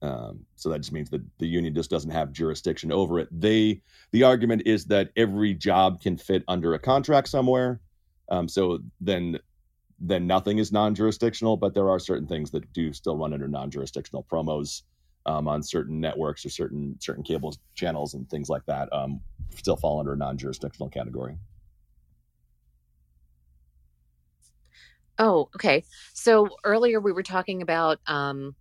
Um, 0.00 0.44
so 0.54 0.68
that 0.68 0.78
just 0.78 0.92
means 0.92 1.10
that 1.10 1.22
the 1.38 1.46
union 1.48 1.74
just 1.74 1.90
doesn't 1.90 2.12
have 2.12 2.30
jurisdiction 2.30 2.92
over 2.92 3.18
it. 3.18 3.28
They 3.32 3.82
the 4.12 4.22
argument 4.22 4.62
is 4.64 4.84
that 4.86 5.10
every 5.16 5.54
job 5.54 6.00
can 6.00 6.16
fit 6.16 6.44
under 6.46 6.74
a 6.74 6.78
contract 6.78 7.28
somewhere. 7.28 7.80
Um, 8.30 8.48
so 8.48 8.78
then 9.00 9.40
then 9.98 10.28
nothing 10.28 10.58
is 10.58 10.70
non-jurisdictional, 10.70 11.56
but 11.56 11.74
there 11.74 11.90
are 11.90 11.98
certain 11.98 12.28
things 12.28 12.52
that 12.52 12.72
do 12.72 12.92
still 12.92 13.16
run 13.16 13.32
under 13.32 13.48
non-jurisdictional 13.48 14.24
promos 14.30 14.82
um, 15.28 15.46
on 15.46 15.62
certain 15.62 16.00
networks 16.00 16.44
or 16.46 16.50
certain 16.50 16.96
certain 17.00 17.22
cable 17.22 17.54
channels 17.74 18.14
and 18.14 18.28
things 18.30 18.48
like 18.48 18.64
that. 18.66 18.92
Um, 18.92 19.20
still 19.54 19.76
fall 19.76 20.00
under 20.00 20.14
a 20.14 20.16
non-jurisdictional 20.16 20.88
category. 20.90 21.36
Oh, 25.18 25.48
okay. 25.56 25.84
So 26.14 26.48
earlier 26.64 27.00
we 27.00 27.12
were 27.12 27.22
talking 27.22 27.60
about 27.62 28.00
um, 28.06 28.54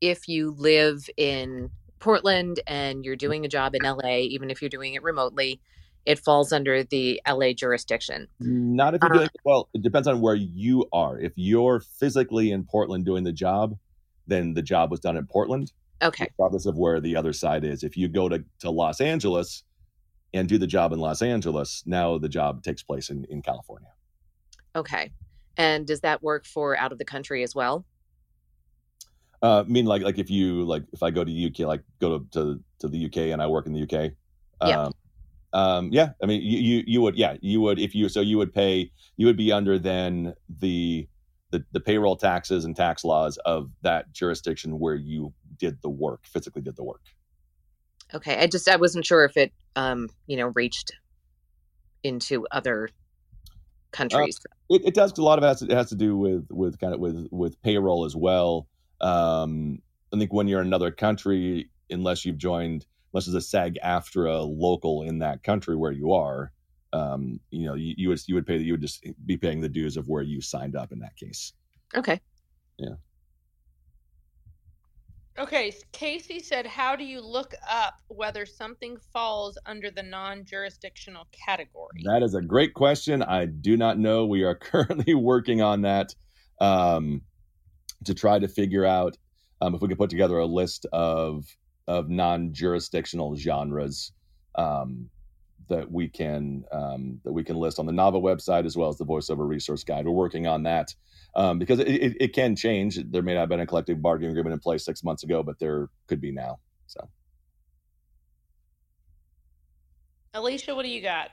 if 0.00 0.28
you 0.28 0.54
live 0.58 1.08
in 1.16 1.70
Portland 2.00 2.60
and 2.66 3.04
you're 3.04 3.16
doing 3.16 3.44
a 3.44 3.48
job 3.48 3.74
in 3.74 3.82
LA, 3.82 4.18
even 4.18 4.50
if 4.50 4.60
you're 4.62 4.68
doing 4.68 4.94
it 4.94 5.02
remotely, 5.02 5.60
it 6.04 6.18
falls 6.18 6.52
under 6.52 6.84
the 6.84 7.20
LA 7.26 7.52
jurisdiction. 7.52 8.28
Not 8.40 8.94
if 8.94 9.02
you're 9.02 9.12
Uh, 9.12 9.18
doing 9.18 9.28
well. 9.44 9.68
It 9.74 9.82
depends 9.82 10.06
on 10.08 10.20
where 10.20 10.34
you 10.34 10.86
are. 10.92 11.18
If 11.18 11.32
you're 11.36 11.80
physically 11.80 12.50
in 12.52 12.64
Portland 12.64 13.04
doing 13.06 13.24
the 13.24 13.32
job, 13.32 13.78
then 14.26 14.54
the 14.54 14.62
job 14.62 14.90
was 14.90 15.00
done 15.00 15.16
in 15.16 15.26
Portland, 15.26 15.72
Okay. 16.02 16.28
regardless 16.38 16.66
of 16.66 16.76
where 16.76 17.00
the 17.00 17.16
other 17.16 17.32
side 17.32 17.64
is. 17.64 17.82
If 17.82 17.96
you 17.96 18.08
go 18.08 18.28
to, 18.28 18.44
to 18.60 18.70
Los 18.70 19.00
Angeles 19.00 19.64
and 20.34 20.48
do 20.48 20.58
the 20.58 20.66
job 20.66 20.92
in 20.92 20.98
Los 20.98 21.22
Angeles, 21.22 21.82
now 21.86 22.18
the 22.18 22.28
job 22.28 22.62
takes 22.62 22.82
place 22.82 23.10
in, 23.10 23.24
in 23.30 23.42
California. 23.42 23.88
Okay. 24.74 25.10
And 25.56 25.86
does 25.86 26.00
that 26.00 26.22
work 26.22 26.44
for 26.44 26.76
out 26.76 26.92
of 26.92 26.98
the 26.98 27.04
country 27.04 27.42
as 27.42 27.54
well? 27.54 27.86
Uh, 29.42 29.60
I 29.60 29.62
mean, 29.64 29.86
like 29.86 30.02
like 30.02 30.18
if 30.18 30.30
you 30.30 30.64
like 30.64 30.84
if 30.92 31.02
I 31.02 31.10
go 31.10 31.24
to 31.24 31.46
UK, 31.46 31.60
like 31.60 31.82
go 32.00 32.18
to 32.18 32.26
to, 32.32 32.60
to 32.80 32.88
the 32.88 33.06
UK 33.06 33.16
and 33.32 33.42
I 33.42 33.46
work 33.46 33.66
in 33.66 33.72
the 33.72 33.82
UK. 33.82 34.12
Yeah. 34.66 34.84
Um, 34.84 34.92
um, 35.52 35.88
yeah. 35.92 36.10
I 36.22 36.26
mean, 36.26 36.42
you, 36.42 36.58
you 36.58 36.84
you 36.86 37.00
would 37.02 37.16
yeah 37.16 37.36
you 37.40 37.60
would 37.60 37.78
if 37.78 37.94
you 37.94 38.08
so 38.08 38.20
you 38.20 38.38
would 38.38 38.52
pay 38.52 38.90
you 39.16 39.26
would 39.26 39.36
be 39.36 39.52
under 39.52 39.78
then 39.78 40.34
the 40.60 41.08
the 41.50 41.64
the 41.72 41.80
payroll 41.80 42.16
taxes 42.16 42.64
and 42.64 42.74
tax 42.74 43.04
laws 43.04 43.38
of 43.44 43.70
that 43.82 44.12
jurisdiction 44.12 44.78
where 44.78 44.94
you 44.94 45.32
did 45.58 45.82
the 45.82 45.90
work 45.90 46.26
physically 46.26 46.62
did 46.62 46.76
the 46.76 46.84
work. 46.84 47.02
Okay. 48.14 48.38
I 48.38 48.46
just 48.46 48.68
I 48.68 48.76
wasn't 48.76 49.04
sure 49.04 49.24
if 49.24 49.36
it 49.36 49.52
um, 49.76 50.08
you 50.26 50.36
know, 50.36 50.52
reached 50.54 50.92
into 52.02 52.46
other 52.50 52.88
countries. 53.92 54.40
It, 54.68 54.82
it 54.86 54.94
does. 54.94 55.16
A 55.16 55.22
lot 55.22 55.38
of 55.38 55.44
it 55.44 55.48
has, 55.48 55.58
to, 55.60 55.66
it 55.66 55.76
has 55.76 55.88
to 55.90 55.94
do 55.94 56.16
with 56.16 56.46
with 56.50 56.80
kind 56.80 56.94
of 56.94 57.00
with 57.00 57.28
with 57.30 57.60
payroll 57.62 58.04
as 58.04 58.16
well. 58.16 58.66
Um, 59.00 59.80
I 60.12 60.18
think 60.18 60.32
when 60.32 60.48
you're 60.48 60.60
in 60.60 60.66
another 60.66 60.90
country, 60.90 61.70
unless 61.90 62.24
you've 62.24 62.38
joined, 62.38 62.86
unless 63.12 63.26
there's 63.26 63.34
a 63.34 63.40
SAG 63.46 63.78
AFTRA 63.84 64.44
local 64.48 65.02
in 65.02 65.18
that 65.18 65.42
country 65.42 65.76
where 65.76 65.92
you 65.92 66.12
are, 66.12 66.52
um, 66.92 67.38
you 67.50 67.66
know, 67.66 67.74
you, 67.74 67.94
you 67.96 68.08
would 68.08 68.20
you 68.26 68.34
would 68.34 68.46
pay 68.46 68.56
you 68.56 68.72
would 68.72 68.80
just 68.80 69.04
be 69.24 69.36
paying 69.36 69.60
the 69.60 69.68
dues 69.68 69.96
of 69.96 70.08
where 70.08 70.22
you 70.22 70.40
signed 70.40 70.74
up 70.74 70.90
in 70.90 71.00
that 71.00 71.16
case. 71.16 71.52
okay. 71.94 72.20
Yeah. 72.78 72.94
Okay, 75.38 75.72
Casey 75.92 76.40
said, 76.40 76.66
How 76.66 76.96
do 76.96 77.04
you 77.04 77.20
look 77.20 77.54
up 77.68 77.94
whether 78.08 78.46
something 78.46 78.96
falls 79.12 79.58
under 79.66 79.90
the 79.90 80.02
non 80.02 80.44
jurisdictional 80.44 81.26
category? 81.30 82.02
That 82.04 82.22
is 82.22 82.34
a 82.34 82.40
great 82.40 82.72
question. 82.72 83.22
I 83.22 83.46
do 83.46 83.76
not 83.76 83.98
know. 83.98 84.24
We 84.24 84.44
are 84.44 84.54
currently 84.54 85.14
working 85.14 85.60
on 85.60 85.82
that 85.82 86.14
um, 86.60 87.22
to 88.04 88.14
try 88.14 88.38
to 88.38 88.48
figure 88.48 88.86
out 88.86 89.18
um, 89.60 89.74
if 89.74 89.82
we 89.82 89.88
could 89.88 89.98
put 89.98 90.10
together 90.10 90.38
a 90.38 90.46
list 90.46 90.86
of 90.92 91.44
of 91.86 92.08
non 92.08 92.52
jurisdictional 92.52 93.36
genres. 93.36 94.12
Um, 94.54 95.10
that 95.68 95.90
we 95.90 96.08
can 96.08 96.64
um, 96.72 97.20
that 97.24 97.32
we 97.32 97.44
can 97.44 97.56
list 97.56 97.78
on 97.78 97.86
the 97.86 97.92
NAVA 97.92 98.20
website 98.20 98.66
as 98.66 98.76
well 98.76 98.88
as 98.88 98.96
the 98.96 99.04
voiceover 99.04 99.46
resource 99.46 99.84
guide. 99.84 100.06
We're 100.06 100.12
working 100.12 100.46
on 100.46 100.62
that 100.62 100.94
um, 101.36 101.58
because 101.58 101.78
it, 101.78 101.88
it, 101.88 102.16
it, 102.18 102.32
can 102.32 102.56
change. 102.56 102.98
There 103.10 103.22
may 103.22 103.34
not 103.34 103.40
have 103.40 103.48
been 103.50 103.60
a 103.60 103.66
collective 103.66 104.00
bargaining 104.00 104.30
agreement 104.30 104.54
in 104.54 104.58
place 104.58 104.84
six 104.84 105.04
months 105.04 105.22
ago, 105.22 105.42
but 105.42 105.58
there 105.58 105.88
could 106.08 106.20
be 106.20 106.32
now. 106.32 106.58
So, 106.86 107.08
Aleesha, 110.34 110.74
what 110.74 110.82
do 110.82 110.88
you 110.88 111.02
got? 111.02 111.30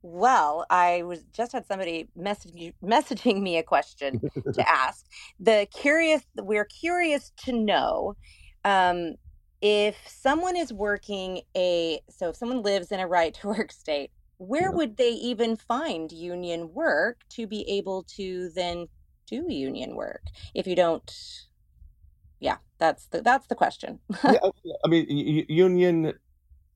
Well, 0.00 0.64
I 0.70 1.02
was 1.02 1.22
just 1.32 1.52
had 1.52 1.66
somebody 1.66 2.08
message, 2.16 2.72
messaging 2.82 3.42
me 3.42 3.58
a 3.58 3.62
question 3.62 4.20
to 4.54 4.68
ask. 4.68 5.04
The 5.38 5.68
curious, 5.70 6.22
we're 6.36 6.64
curious 6.64 7.30
to 7.44 7.52
know 7.52 8.16
um, 8.64 9.16
if 9.60 9.96
someone 10.06 10.56
is 10.56 10.72
working 10.72 11.42
a 11.54 12.00
so 12.08 12.30
if 12.30 12.36
someone 12.36 12.62
lives 12.62 12.90
in 12.90 13.00
a 13.00 13.06
right 13.06 13.34
to 13.34 13.48
work 13.48 13.70
state 13.84 14.10
where 14.38 14.70
yeah. 14.70 14.76
would 14.76 14.96
they 14.96 15.10
even 15.10 15.56
find 15.56 16.12
union 16.12 16.72
work 16.72 17.20
to 17.28 17.46
be 17.46 17.68
able 17.68 18.02
to 18.04 18.50
then 18.54 18.86
do 19.26 19.46
union 19.48 19.96
work 19.96 20.22
if 20.54 20.66
you 20.66 20.76
don't 20.76 21.46
yeah 22.40 22.56
that's 22.78 23.06
the 23.06 23.22
that's 23.22 23.46
the 23.46 23.54
question 23.54 23.98
yeah, 24.24 24.38
i 24.84 24.88
mean 24.88 25.06
union 25.48 26.12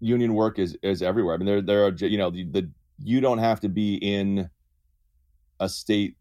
union 0.01 0.35
work 0.35 0.59
is 0.59 0.77
is 0.83 1.03
everywhere 1.03 1.35
i 1.35 1.39
mean 1.39 1.47
there 1.47 1.61
there 1.61 1.85
are 1.85 1.93
you 1.95 2.19
know 2.19 2.31
the, 2.31 2.45
the 2.45 2.71
you 3.03 3.21
don't 3.21 3.39
have 3.39 3.61
to 3.61 3.69
be 3.69 3.97
in 3.97 4.49
a 5.61 5.69
state 5.69 6.17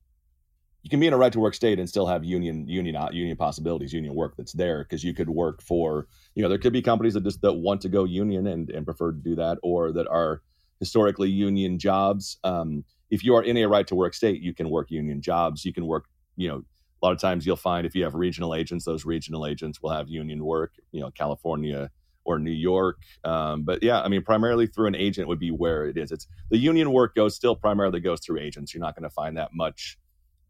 you 0.84 0.90
can 0.90 1.00
be 1.00 1.08
in 1.08 1.14
a 1.14 1.18
right 1.18 1.34
to 1.34 1.40
work 1.40 1.54
state 1.54 1.80
and 1.80 1.88
still 1.88 2.08
have 2.08 2.24
union 2.24 2.68
union 2.68 2.96
uh, 2.96 3.10
union 3.12 3.38
possibilities 3.38 3.94
union 3.94 4.16
work 4.16 4.34
that's 4.38 4.54
there 4.54 4.84
because 4.84 5.04
you 5.04 5.14
could 5.14 5.30
work 5.30 5.62
for 5.62 6.08
you 6.34 6.42
know 6.42 6.50
there 6.50 6.58
could 6.58 6.74
be 6.74 6.82
companies 6.82 7.14
that 7.14 7.24
just 7.24 7.42
that 7.42 7.54
want 7.54 7.82
to 7.82 7.90
go 7.90 8.04
union 8.04 8.48
and 8.48 8.70
and 8.70 8.86
prefer 8.86 9.12
to 9.12 9.18
do 9.18 9.36
that 9.36 9.58
or 9.64 9.92
that 9.92 10.08
are 10.08 10.42
historically 10.80 11.30
union 11.30 11.80
jobs. 11.80 12.38
Um, 12.44 12.84
if 13.10 13.24
you 13.24 13.36
are 13.36 13.44
in 13.44 13.58
a 13.58 13.66
right 13.66 13.88
to 13.88 13.96
work 13.96 14.14
state 14.14 14.42
you 14.42 14.54
can 14.54 14.70
work 14.70 14.92
union 14.92 15.22
jobs. 15.22 15.66
You 15.66 15.74
can 15.74 15.86
work 15.86 16.06
you 16.36 16.48
know 16.48 16.64
a 17.02 17.06
lot 17.06 17.14
of 17.14 17.20
times 17.20 17.46
you'll 17.46 17.56
find 17.56 17.86
if 17.86 17.96
you 17.96 18.04
have 18.04 18.16
regional 18.16 18.56
agents 18.56 18.86
those 18.86 19.06
regional 19.06 19.46
agents 19.46 19.82
will 19.82 19.92
have 19.92 20.10
union 20.10 20.44
work 20.44 20.74
you 20.92 21.00
know 21.00 21.12
california 21.12 21.90
or 22.26 22.40
new 22.40 22.52
york. 22.52 22.98
Um, 23.24 23.64
but 23.64 23.82
yeah 23.82 24.02
i 24.02 24.08
mean 24.08 24.24
primarily 24.24 24.68
through 24.68 24.88
an 24.88 24.96
agent 24.96 25.28
would 25.28 25.40
be 25.40 25.52
where 25.52 25.86
it 25.86 25.98
is. 25.98 26.12
It's 26.12 26.28
the 26.50 26.58
union 26.58 26.92
work 26.92 27.16
goes 27.16 27.36
still 27.36 27.56
primarily 27.56 28.00
goes 28.00 28.20
through 28.20 28.40
agents. 28.40 28.74
You're 28.74 28.82
not 28.82 28.96
going 28.96 29.10
to 29.10 29.14
find 29.14 29.38
that 29.38 29.50
much 29.54 29.98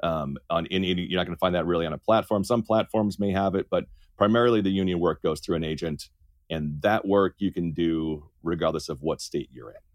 um, 0.04 0.38
on 0.50 0.66
in, 0.68 0.84
you're 0.84 1.18
not 1.18 1.26
going 1.26 1.36
to 1.36 1.40
find 1.40 1.56
that 1.56 1.66
really 1.66 1.86
on 1.86 1.94
a 1.94 1.98
platform. 1.98 2.44
Some 2.44 2.64
platforms 2.64 3.20
may 3.20 3.32
have 3.32 3.56
it, 3.56 3.68
but 3.70 3.86
primarily 4.18 4.62
the 4.62 4.70
union 4.70 5.00
work 5.00 5.22
goes 5.22 5.40
through 5.40 5.56
an 5.56 5.64
agent, 5.64 6.10
and 6.50 6.82
that 6.82 7.08
work 7.08 7.36
you 7.40 7.52
can 7.52 7.72
do 7.72 8.30
regardless 8.44 8.90
of 8.90 9.02
what 9.02 9.22
state 9.22 9.50
you're 9.52 9.70
in. 9.70 9.87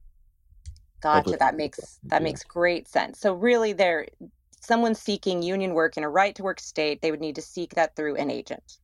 Gotcha. 1.03 1.16
Hopefully, 1.16 1.36
that 1.40 1.57
makes 1.57 1.98
that 2.05 2.20
yeah. 2.20 2.24
makes 2.24 2.44
great 2.44 2.88
sense. 2.88 3.18
So 3.18 3.34
really, 3.34 3.72
there, 3.72 4.07
someone 4.61 4.94
seeking 4.94 5.42
union 5.42 5.74
work 5.74 5.96
in 5.96 6.05
a 6.05 6.09
right 6.09 6.34
to 6.36 6.42
work 6.42 6.61
state, 6.61 7.03
they 7.03 7.11
would 7.11 7.20
need 7.20 7.34
to 7.34 7.42
seek 7.42 7.74
that 7.74 7.96
through 7.96 8.16
an 8.16 8.30
agent. 8.30 8.78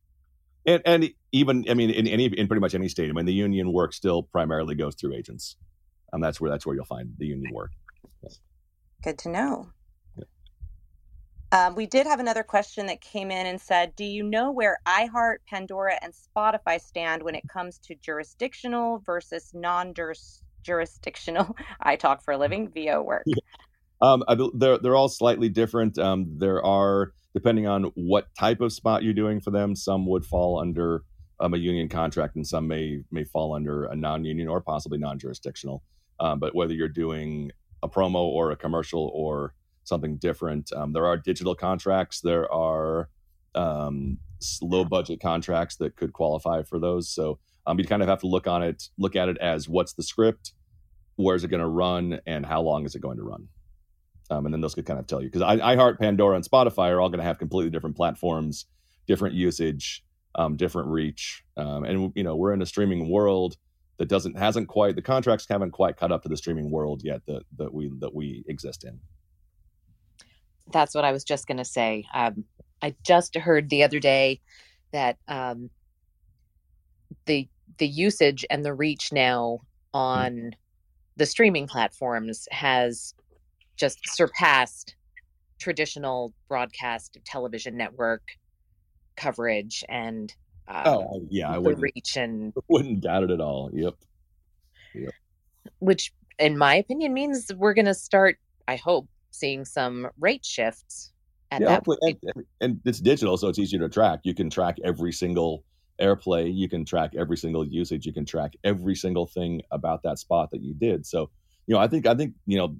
And, 0.65 0.81
and 0.85 1.09
even 1.31 1.65
I 1.69 1.73
mean 1.73 1.89
in 1.89 2.07
any 2.07 2.25
in 2.25 2.47
pretty 2.47 2.59
much 2.59 2.75
any 2.75 2.89
state, 2.89 3.09
I 3.09 3.13
mean 3.13 3.25
the 3.25 3.33
union 3.33 3.71
work 3.71 3.93
still 3.93 4.23
primarily 4.23 4.75
goes 4.75 4.95
through 4.95 5.15
agents, 5.15 5.55
and 6.11 6.21
that's 6.21 6.41
where 6.41 6.51
that's 6.51 6.65
where 6.65 6.75
you'll 6.75 6.85
find 6.85 7.13
the 7.17 7.27
union 7.27 7.53
work. 7.53 7.71
Good 9.01 9.17
to 9.19 9.29
know. 9.29 9.69
Um, 11.51 11.73
we 11.73 11.87
did 11.87 12.05
have 12.05 12.19
another 12.19 12.43
question 12.43 12.85
that 12.87 13.01
came 13.01 13.31
in 13.31 13.47
and 13.47 13.59
said, 13.59 13.95
Do 13.95 14.03
you 14.03 14.21
know 14.21 14.51
where 14.51 14.77
iHeart, 14.85 15.37
Pandora, 15.47 15.97
and 16.01 16.13
Spotify 16.13 16.79
stand 16.79 17.23
when 17.23 17.33
it 17.33 17.47
comes 17.47 17.79
to 17.79 17.95
jurisdictional 17.95 18.99
versus 19.03 19.51
non 19.55 19.93
jurisdictional? 20.63 21.55
I 21.81 21.95
talk 21.95 22.23
for 22.23 22.33
a 22.33 22.37
living, 22.37 22.69
VO 22.69 23.01
work. 23.01 23.23
Yeah. 23.25 23.35
Um, 24.01 24.23
they're, 24.53 24.77
they're 24.77 24.95
all 24.95 25.09
slightly 25.09 25.49
different. 25.49 25.97
Um, 25.97 26.37
there 26.37 26.63
are, 26.63 27.11
depending 27.33 27.67
on 27.67 27.91
what 27.95 28.33
type 28.37 28.61
of 28.61 28.71
spot 28.71 29.03
you're 29.03 29.13
doing 29.13 29.41
for 29.41 29.51
them, 29.51 29.75
some 29.75 30.05
would 30.07 30.25
fall 30.25 30.59
under 30.59 31.03
um, 31.41 31.53
a 31.53 31.57
union 31.57 31.89
contract 31.89 32.35
and 32.35 32.47
some 32.47 32.67
may, 32.67 33.01
may 33.11 33.23
fall 33.23 33.53
under 33.53 33.85
a 33.85 33.95
non 33.95 34.23
union 34.23 34.47
or 34.47 34.61
possibly 34.61 34.97
non 34.97 35.19
jurisdictional. 35.19 35.83
Um, 36.19 36.39
but 36.39 36.55
whether 36.55 36.73
you're 36.73 36.87
doing 36.87 37.51
a 37.83 37.89
promo 37.89 38.23
or 38.23 38.51
a 38.51 38.55
commercial 38.55 39.11
or 39.13 39.53
something 39.83 40.17
different. 40.17 40.71
Um, 40.73 40.93
there 40.93 41.05
are 41.05 41.17
digital 41.17 41.55
contracts. 41.55 42.21
There 42.21 42.51
are 42.51 43.09
um, 43.55 44.19
low 44.61 44.85
budget 44.85 45.19
contracts 45.21 45.77
that 45.77 45.95
could 45.95 46.13
qualify 46.13 46.63
for 46.63 46.79
those. 46.79 47.09
So 47.09 47.39
um, 47.69 47.79
you 47.79 47.85
kind 47.85 48.01
of 48.01 48.07
have 48.07 48.21
to 48.21 48.27
look 48.27 48.47
on 48.47 48.63
it, 48.63 48.89
look 48.97 49.15
at 49.15 49.29
it 49.29 49.37
as 49.37 49.69
what's 49.69 49.93
the 49.93 50.03
script, 50.03 50.53
where's 51.15 51.43
it 51.43 51.49
going 51.49 51.61
to 51.61 51.67
run, 51.67 52.19
and 52.25 52.45
how 52.45 52.61
long 52.61 52.85
is 52.85 52.95
it 52.95 53.01
going 53.01 53.17
to 53.17 53.23
run. 53.23 53.47
Um, 54.31 54.45
and 54.45 54.53
then 54.53 54.61
those 54.61 54.75
could 54.75 54.85
kind 54.85 54.99
of 54.99 55.07
tell 55.07 55.21
you 55.21 55.29
because 55.29 55.41
iHeart, 55.41 55.99
Pandora, 55.99 56.35
and 56.35 56.45
Spotify 56.47 56.91
are 56.91 56.99
all 56.99 57.09
going 57.09 57.19
to 57.19 57.25
have 57.25 57.37
completely 57.37 57.69
different 57.69 57.95
platforms, 57.95 58.65
different 59.07 59.35
usage, 59.35 60.03
um, 60.35 60.55
different 60.55 60.89
reach, 60.89 61.43
um, 61.57 61.83
and 61.83 62.11
you 62.15 62.23
know 62.23 62.35
we're 62.35 62.53
in 62.53 62.61
a 62.61 62.65
streaming 62.65 63.09
world 63.09 63.57
that 63.97 64.07
doesn't 64.07 64.37
hasn't 64.37 64.67
quite 64.67 64.95
the 64.95 65.01
contracts 65.01 65.45
haven't 65.49 65.71
quite 65.71 65.97
caught 65.97 66.11
up 66.11 66.23
to 66.23 66.29
the 66.29 66.37
streaming 66.37 66.71
world 66.71 67.01
yet 67.03 67.21
that 67.25 67.43
that 67.57 67.73
we 67.73 67.91
that 67.99 68.13
we 68.13 68.43
exist 68.47 68.83
in 68.83 68.99
that's 70.71 70.95
what 70.95 71.05
I 71.05 71.11
was 71.11 71.23
just 71.23 71.47
going 71.47 71.57
to 71.57 71.65
say. 71.65 72.05
Um, 72.13 72.45
I 72.81 72.95
just 73.03 73.35
heard 73.35 73.69
the 73.69 73.83
other 73.83 73.99
day 73.99 74.41
that 74.91 75.17
um, 75.27 75.69
the 77.25 77.47
the 77.77 77.87
usage 77.87 78.45
and 78.49 78.65
the 78.65 78.73
reach 78.73 79.11
now 79.11 79.59
mm. 79.61 79.99
on 79.99 80.33
mm. 80.33 80.53
the 81.17 81.25
streaming 81.25 81.67
platforms 81.67 82.47
has 82.51 83.13
just 83.75 83.99
surpassed 84.07 84.95
traditional 85.59 86.33
broadcast 86.47 87.17
television 87.25 87.75
network 87.77 88.21
coverage 89.15 89.83
and 89.89 90.33
um, 90.69 90.83
oh 90.85 91.27
yeah, 91.29 91.49
I 91.49 91.57
wouldn't 91.57 91.81
reach 91.81 92.15
and 92.15 92.53
wouldn't 92.69 93.01
doubt 93.01 93.23
it 93.23 93.31
at 93.31 93.41
all. 93.41 93.71
Yep. 93.73 93.95
Yep. 94.93 95.13
Which, 95.79 96.13
in 96.37 96.57
my 96.57 96.75
opinion, 96.75 97.13
means 97.13 97.51
we're 97.55 97.73
going 97.73 97.85
to 97.85 97.95
start. 97.95 98.37
I 98.67 98.75
hope 98.75 99.07
seeing 99.31 99.65
some 99.65 100.07
rate 100.19 100.45
shifts 100.45 101.11
at 101.51 101.61
yeah, 101.61 101.69
that 101.69 101.85
point. 101.85 101.99
And, 102.03 102.45
and 102.61 102.79
it's 102.85 102.99
digital, 102.99 103.35
so 103.37 103.47
it's 103.47 103.57
easier 103.57 103.79
to 103.79 103.89
track. 103.89 104.19
You 104.23 104.35
can 104.35 104.49
track 104.49 104.77
every 104.83 105.11
single 105.11 105.63
airplay, 106.01 106.53
you 106.53 106.69
can 106.69 106.85
track 106.85 107.11
every 107.17 107.37
single 107.37 107.65
usage, 107.65 108.05
you 108.05 108.13
can 108.13 108.25
track 108.25 108.55
every 108.63 108.95
single 108.95 109.25
thing 109.25 109.61
about 109.71 110.03
that 110.03 110.19
spot 110.19 110.51
that 110.51 110.61
you 110.61 110.73
did. 110.73 111.05
So, 111.05 111.29
you 111.67 111.75
know, 111.75 111.81
I 111.81 111.87
think 111.87 112.07
I 112.07 112.15
think 112.15 112.33
you 112.45 112.57
know 112.57 112.75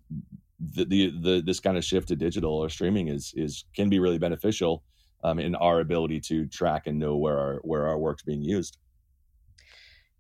the 0.59 0.85
the, 0.85 1.09
the 1.21 1.43
this 1.45 1.59
kind 1.59 1.77
of 1.77 1.85
shift 1.85 2.07
to 2.09 2.15
digital 2.15 2.53
or 2.53 2.69
streaming 2.69 3.07
is 3.07 3.33
is 3.35 3.65
can 3.75 3.89
be 3.89 3.99
really 3.99 4.17
beneficial 4.17 4.83
um, 5.23 5.39
in 5.39 5.55
our 5.55 5.79
ability 5.79 6.21
to 6.21 6.47
track 6.47 6.87
and 6.87 6.99
know 6.99 7.15
where 7.15 7.37
our 7.37 7.55
where 7.63 7.87
our 7.87 7.97
work's 7.97 8.23
being 8.23 8.41
used 8.41 8.77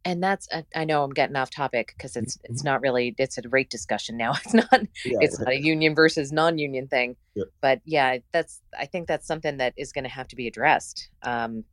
and 0.05 0.23
that's 0.23 0.47
I 0.75 0.85
know 0.85 1.03
I'm 1.03 1.11
getting 1.11 1.35
off 1.35 1.49
topic 1.49 1.93
because 1.95 2.15
it's 2.15 2.37
it's 2.43 2.61
mm-hmm. 2.61 2.69
not 2.69 2.81
really 2.81 3.15
it's 3.17 3.37
a 3.37 3.41
rate 3.49 3.69
discussion 3.69 4.17
now. 4.17 4.33
It's 4.45 4.53
not 4.53 4.81
yeah. 5.05 5.17
it's 5.21 5.39
not 5.39 5.49
a 5.49 5.61
union 5.61 5.95
versus 5.95 6.31
non-union 6.31 6.87
thing. 6.87 7.15
Yeah. 7.35 7.45
But 7.61 7.81
yeah, 7.85 8.17
that's 8.31 8.61
I 8.77 8.85
think 8.85 9.07
that's 9.07 9.27
something 9.27 9.57
that 9.57 9.73
is 9.77 9.91
going 9.91 10.05
to 10.05 10.09
have 10.09 10.27
to 10.29 10.35
be 10.35 10.47
addressed 10.47 11.09
um. 11.23 11.63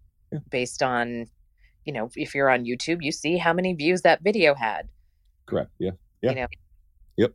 Based 0.51 0.83
on 0.83 1.27
you 1.85 1.93
know 1.93 2.11
if 2.17 2.35
you're 2.35 2.51
on 2.51 2.65
YouTube, 2.65 2.99
you 3.01 3.13
see 3.13 3.37
how 3.37 3.53
many 3.53 3.75
views 3.75 4.03
that 4.03 4.23
video 4.23 4.55
had. 4.55 4.89
Correct. 5.47 5.71
Yeah. 5.79 5.93
Yeah. 6.23 6.31
You 6.31 6.37
know? 6.37 6.47
Yep. 7.17 7.35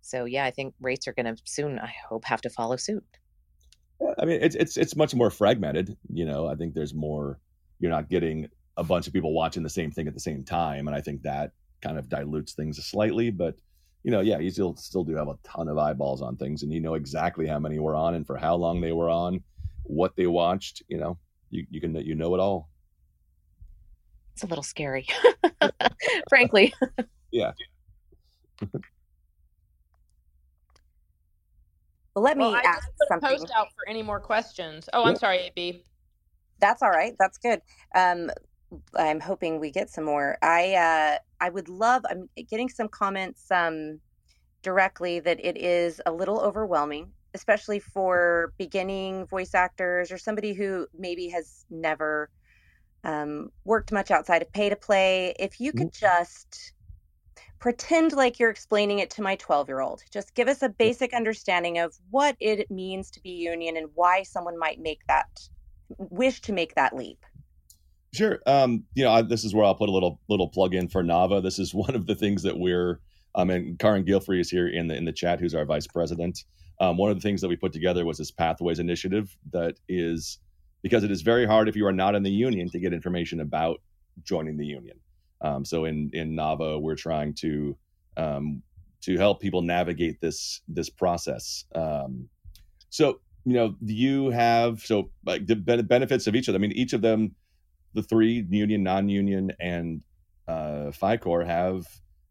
So 0.00 0.24
yeah, 0.24 0.44
I 0.44 0.50
think 0.50 0.74
rates 0.80 1.06
are 1.06 1.12
going 1.12 1.26
to 1.26 1.36
soon. 1.44 1.78
I 1.78 1.92
hope 2.08 2.24
have 2.24 2.40
to 2.42 2.50
follow 2.50 2.76
suit. 2.76 3.04
Uh, 4.00 4.14
I 4.18 4.24
mean, 4.24 4.40
it's 4.42 4.56
it's 4.56 4.76
it's 4.76 4.96
much 4.96 5.14
more 5.14 5.30
fragmented. 5.30 5.96
You 6.12 6.24
know, 6.24 6.46
I 6.46 6.54
think 6.54 6.74
there's 6.74 6.94
more. 6.94 7.38
You're 7.80 7.90
not 7.90 8.08
getting 8.08 8.48
a 8.76 8.84
bunch 8.84 9.06
of 9.06 9.12
people 9.12 9.32
watching 9.32 9.62
the 9.62 9.70
same 9.70 9.90
thing 9.90 10.08
at 10.08 10.14
the 10.14 10.20
same 10.20 10.44
time, 10.44 10.86
and 10.86 10.96
I 10.96 11.00
think 11.00 11.22
that 11.22 11.52
kind 11.82 11.98
of 11.98 12.08
dilutes 12.08 12.54
things 12.54 12.82
slightly. 12.84 13.30
But 13.30 13.56
you 14.02 14.10
know, 14.10 14.20
yeah, 14.20 14.38
you 14.38 14.50
still 14.50 14.76
still 14.76 15.04
do 15.04 15.16
have 15.16 15.28
a 15.28 15.38
ton 15.44 15.68
of 15.68 15.78
eyeballs 15.78 16.22
on 16.22 16.36
things, 16.36 16.62
and 16.62 16.72
you 16.72 16.80
know 16.80 16.94
exactly 16.94 17.46
how 17.46 17.58
many 17.58 17.78
were 17.78 17.94
on 17.94 18.14
and 18.14 18.26
for 18.26 18.36
how 18.36 18.54
long 18.54 18.80
they 18.80 18.92
were 18.92 19.10
on, 19.10 19.42
what 19.88 20.14
they 20.16 20.26
watched. 20.26 20.82
You 20.88 20.98
know, 20.98 21.18
you 21.50 21.66
you 21.70 21.80
can 21.80 21.94
you 21.96 22.14
know 22.14 22.34
it 22.34 22.40
all. 22.40 22.68
It's 24.34 24.44
a 24.44 24.46
little 24.46 24.62
scary, 24.62 25.06
frankly. 26.28 26.72
yeah. 27.32 27.52
But 32.14 32.20
let 32.22 32.36
well, 32.36 32.50
me 32.52 32.56
I 32.56 32.60
ask 32.60 32.82
just 32.84 32.98
put 32.98 33.08
something. 33.08 33.28
a 33.30 33.32
post 33.38 33.52
out 33.56 33.68
for 33.74 33.88
any 33.88 34.02
more 34.02 34.20
questions. 34.20 34.88
Oh, 34.92 35.04
I'm 35.04 35.14
Yeah. 35.14 35.18
sorry, 35.18 35.38
AB. 35.56 35.84
That's 36.60 36.82
all 36.82 36.90
right. 36.90 37.14
That's 37.18 37.38
good. 37.38 37.60
Um, 37.94 38.30
I'm 38.96 39.20
hoping 39.20 39.58
we 39.60 39.70
get 39.70 39.90
some 39.90 40.04
more. 40.04 40.36
I 40.42 40.74
uh, 40.74 41.18
I 41.40 41.48
would 41.50 41.68
love. 41.68 42.04
I'm 42.08 42.28
getting 42.48 42.68
some 42.68 42.88
comments 42.88 43.50
um, 43.50 44.00
directly 44.62 45.20
that 45.20 45.44
it 45.44 45.56
is 45.56 46.00
a 46.06 46.12
little 46.12 46.40
overwhelming, 46.40 47.12
especially 47.34 47.78
for 47.78 48.52
beginning 48.58 49.26
voice 49.26 49.54
actors 49.54 50.10
or 50.10 50.18
somebody 50.18 50.54
who 50.54 50.86
maybe 50.96 51.28
has 51.28 51.64
never 51.70 52.30
um, 53.04 53.50
worked 53.64 53.92
much 53.92 54.10
outside 54.10 54.42
of 54.42 54.52
pay 54.52 54.68
to 54.68 54.76
play. 54.76 55.34
If 55.38 55.60
you 55.60 55.72
could 55.72 55.92
just 55.92 56.72
pretend 57.58 58.12
like 58.12 58.38
you're 58.38 58.50
explaining 58.50 58.98
it 59.00 59.10
to 59.10 59.22
my 59.22 59.36
12 59.36 59.68
year 59.68 59.80
old, 59.80 60.02
just 60.12 60.34
give 60.34 60.48
us 60.48 60.62
a 60.62 60.68
basic 60.68 61.12
understanding 61.12 61.78
of 61.78 61.96
what 62.10 62.36
it 62.40 62.70
means 62.70 63.10
to 63.12 63.20
be 63.20 63.30
union 63.30 63.76
and 63.76 63.88
why 63.94 64.22
someone 64.22 64.58
might 64.58 64.80
make 64.80 65.00
that 65.08 65.26
wish 65.96 66.40
to 66.42 66.52
make 66.52 66.74
that 66.74 66.94
leap. 66.94 67.24
Sure. 68.14 68.40
Um, 68.46 68.84
you 68.94 69.04
know, 69.04 69.10
I, 69.10 69.22
this 69.22 69.44
is 69.44 69.54
where 69.54 69.64
I'll 69.64 69.74
put 69.74 69.88
a 69.88 69.92
little 69.92 70.20
little 70.28 70.48
plug 70.48 70.74
in 70.74 70.88
for 70.88 71.02
NAVA. 71.02 71.40
This 71.40 71.58
is 71.58 71.74
one 71.74 71.94
of 71.94 72.06
the 72.06 72.14
things 72.14 72.42
that 72.42 72.58
we're. 72.58 73.00
Um, 73.34 73.50
and 73.50 73.78
Carin 73.78 74.04
Gilfry 74.04 74.40
is 74.40 74.50
here 74.50 74.66
in 74.66 74.88
the 74.88 74.96
in 74.96 75.04
the 75.04 75.12
chat, 75.12 75.38
who's 75.38 75.54
our 75.54 75.64
vice 75.64 75.86
president. 75.86 76.44
Um, 76.80 76.96
one 76.96 77.10
of 77.10 77.16
the 77.16 77.20
things 77.20 77.40
that 77.40 77.48
we 77.48 77.56
put 77.56 77.72
together 77.72 78.04
was 78.04 78.18
this 78.18 78.30
Pathways 78.30 78.78
initiative 78.78 79.36
that 79.52 79.78
is 79.88 80.38
because 80.82 81.02
it 81.02 81.10
is 81.10 81.22
very 81.22 81.44
hard 81.44 81.68
if 81.68 81.74
you 81.74 81.86
are 81.86 81.92
not 81.92 82.14
in 82.14 82.22
the 82.22 82.30
union 82.30 82.70
to 82.70 82.78
get 82.78 82.92
information 82.92 83.40
about 83.40 83.80
joining 84.22 84.56
the 84.56 84.66
union. 84.66 84.98
Um, 85.40 85.64
so 85.64 85.84
in 85.84 86.10
in 86.12 86.34
NAVA, 86.34 86.78
we're 86.78 86.96
trying 86.96 87.34
to 87.34 87.76
um, 88.16 88.62
to 89.02 89.16
help 89.16 89.40
people 89.40 89.62
navigate 89.62 90.20
this 90.20 90.60
this 90.68 90.88
process. 90.90 91.64
Um, 91.74 92.28
so 92.90 93.20
you 93.44 93.54
know, 93.54 93.76
you 93.80 94.30
have 94.30 94.80
so 94.80 95.10
like 95.24 95.46
the 95.46 95.56
ben- 95.56 95.86
benefits 95.86 96.26
of 96.26 96.34
each 96.34 96.48
of 96.48 96.52
them. 96.52 96.62
I 96.62 96.68
mean, 96.68 96.76
each 96.76 96.92
of 96.92 97.00
them, 97.00 97.34
the 97.94 98.02
three 98.02 98.46
union, 98.50 98.82
non-union, 98.82 99.52
and 99.60 100.02
uh, 100.46 100.90
FiCore 100.90 101.46
have 101.46 101.86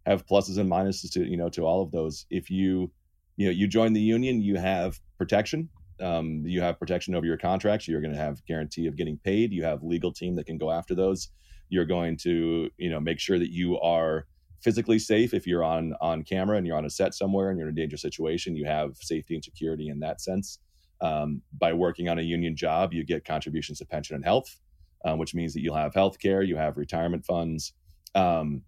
have 0.05 0.25
pluses 0.25 0.57
and 0.57 0.69
minuses 0.69 1.11
to 1.13 1.27
you 1.27 1.37
know 1.37 1.49
to 1.49 1.65
all 1.65 1.81
of 1.81 1.91
those. 1.91 2.25
If 2.29 2.49
you 2.49 2.91
you 3.37 3.45
know 3.45 3.51
you 3.51 3.67
join 3.67 3.93
the 3.93 4.01
union, 4.01 4.41
you 4.41 4.57
have 4.57 4.99
protection. 5.17 5.69
Um, 5.99 6.43
you 6.45 6.61
have 6.61 6.77
protection 6.77 7.15
over 7.15 7.25
your 7.25 7.37
contracts. 7.37 7.87
You're 7.87 8.01
going 8.01 8.13
to 8.13 8.19
have 8.19 8.45
guarantee 8.45 8.85
of 8.87 8.95
getting 8.95 9.17
paid. 9.17 9.51
You 9.51 9.63
have 9.63 9.81
legal 9.81 10.11
team 10.11 10.35
that 10.35 10.45
can 10.45 10.57
go 10.57 10.69
after 10.69 10.93
those. 10.93 11.29
You're 11.69 11.85
going 11.85 12.17
to 12.17 12.69
you 12.77 12.89
know 12.89 12.99
make 12.99 13.19
sure 13.19 13.39
that 13.39 13.51
you 13.51 13.79
are 13.79 14.25
physically 14.61 14.99
safe 14.99 15.33
if 15.33 15.45
you're 15.45 15.63
on 15.63 15.93
on 16.01 16.23
camera 16.23 16.57
and 16.57 16.65
you're 16.65 16.77
on 16.77 16.85
a 16.85 16.89
set 16.89 17.13
somewhere 17.13 17.49
and 17.49 17.59
you're 17.59 17.67
in 17.67 17.73
a 17.73 17.75
dangerous 17.75 18.01
situation. 18.01 18.55
You 18.55 18.65
have 18.65 18.97
safety 18.97 19.35
and 19.35 19.43
security 19.43 19.89
in 19.89 19.99
that 19.99 20.19
sense. 20.21 20.59
Um, 20.99 21.43
by 21.59 21.73
working 21.73 22.09
on 22.09 22.17
a 22.17 22.23
union 22.23 22.55
job, 22.55 22.91
you 22.91 23.03
get 23.03 23.23
contributions 23.23 23.77
to 23.79 23.85
pension 23.85 24.15
and 24.15 24.25
health, 24.25 24.59
um, 25.05 25.19
which 25.19 25.35
means 25.35 25.53
that 25.53 25.61
you'll 25.61 25.75
have 25.75 25.93
health 25.93 26.17
care, 26.19 26.41
you 26.41 26.57
have 26.57 26.75
retirement 26.75 27.23
funds, 27.23 27.73
um, 28.15 28.63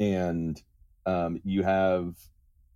and 0.00 0.60
um, 1.06 1.40
you 1.44 1.62
have 1.62 2.16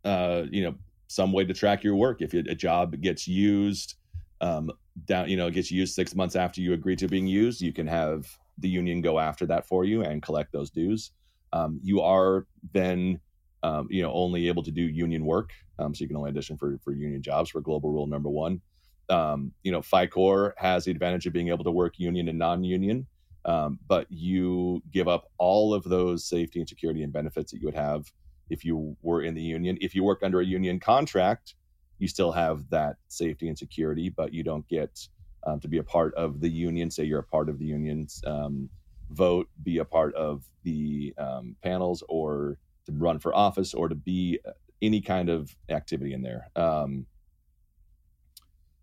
uh, 0.04 0.44
you 0.50 0.62
know 0.62 0.74
some 1.12 1.32
way 1.32 1.44
to 1.44 1.54
track 1.54 1.84
your 1.84 1.96
work. 1.96 2.22
If 2.22 2.34
a 2.34 2.54
job 2.54 3.00
gets 3.00 3.28
used 3.28 3.94
um, 4.40 4.70
down, 5.04 5.28
you 5.28 5.36
know, 5.36 5.50
gets 5.50 5.70
used 5.70 5.94
six 5.94 6.14
months 6.14 6.36
after 6.36 6.60
you 6.60 6.72
agree 6.72 6.96
to 6.96 7.08
being 7.08 7.26
used, 7.26 7.60
you 7.60 7.72
can 7.72 7.86
have 7.86 8.26
the 8.58 8.68
union 8.68 9.00
go 9.00 9.18
after 9.18 9.46
that 9.46 9.66
for 9.66 9.84
you 9.84 10.02
and 10.02 10.22
collect 10.22 10.52
those 10.52 10.70
dues. 10.70 11.12
Um, 11.52 11.78
you 11.82 12.00
are 12.00 12.46
then 12.72 13.20
um, 13.62 13.86
you 13.90 14.02
know 14.02 14.12
only 14.12 14.48
able 14.48 14.62
to 14.62 14.70
do 14.70 14.82
union 14.82 15.24
work 15.24 15.52
um, 15.78 15.94
so 15.94 16.02
you 16.02 16.08
can 16.08 16.16
only 16.16 16.30
audition 16.30 16.56
for 16.56 16.78
for 16.82 16.92
union 16.92 17.22
jobs 17.22 17.50
for 17.50 17.60
global 17.60 17.90
rule 17.92 18.06
number 18.06 18.28
one 18.28 18.60
um, 19.08 19.52
you 19.62 19.70
know 19.70 19.80
FiCore 19.80 20.52
has 20.56 20.84
the 20.84 20.90
advantage 20.90 21.26
of 21.26 21.32
being 21.32 21.48
able 21.48 21.64
to 21.64 21.70
work 21.70 21.98
union 21.98 22.28
and 22.28 22.38
non-union 22.38 23.06
um, 23.44 23.78
but 23.86 24.06
you 24.10 24.82
give 24.90 25.08
up 25.08 25.30
all 25.38 25.74
of 25.74 25.84
those 25.84 26.24
safety 26.24 26.60
and 26.60 26.68
security 26.68 27.02
and 27.02 27.12
benefits 27.12 27.52
that 27.52 27.58
you 27.58 27.66
would 27.66 27.74
have 27.74 28.10
if 28.52 28.64
you 28.64 28.96
were 29.02 29.22
in 29.22 29.34
the 29.34 29.42
union 29.42 29.76
if 29.80 29.94
you 29.94 30.04
work 30.04 30.20
under 30.22 30.40
a 30.40 30.44
union 30.44 30.78
contract 30.78 31.54
you 31.98 32.08
still 32.08 32.32
have 32.32 32.68
that 32.70 32.96
safety 33.08 33.48
and 33.48 33.58
security 33.58 34.08
but 34.08 34.32
you 34.32 34.42
don't 34.42 34.66
get 34.68 35.08
um, 35.46 35.58
to 35.60 35.68
be 35.68 35.78
a 35.78 35.82
part 35.82 36.14
of 36.14 36.40
the 36.40 36.48
union 36.48 36.90
say 36.90 37.04
you're 37.04 37.20
a 37.26 37.30
part 37.36 37.48
of 37.48 37.58
the 37.58 37.64
union's 37.64 38.22
um, 38.26 38.68
vote 39.10 39.48
be 39.62 39.78
a 39.78 39.84
part 39.84 40.14
of 40.14 40.44
the 40.64 41.14
um, 41.18 41.56
panels 41.62 42.02
or 42.08 42.58
to 42.86 42.92
run 42.92 43.18
for 43.18 43.34
office 43.34 43.74
or 43.74 43.88
to 43.88 43.94
be 43.94 44.38
any 44.82 45.00
kind 45.00 45.28
of 45.28 45.54
activity 45.68 46.12
in 46.12 46.22
there. 46.22 46.50
Um, 46.56 47.06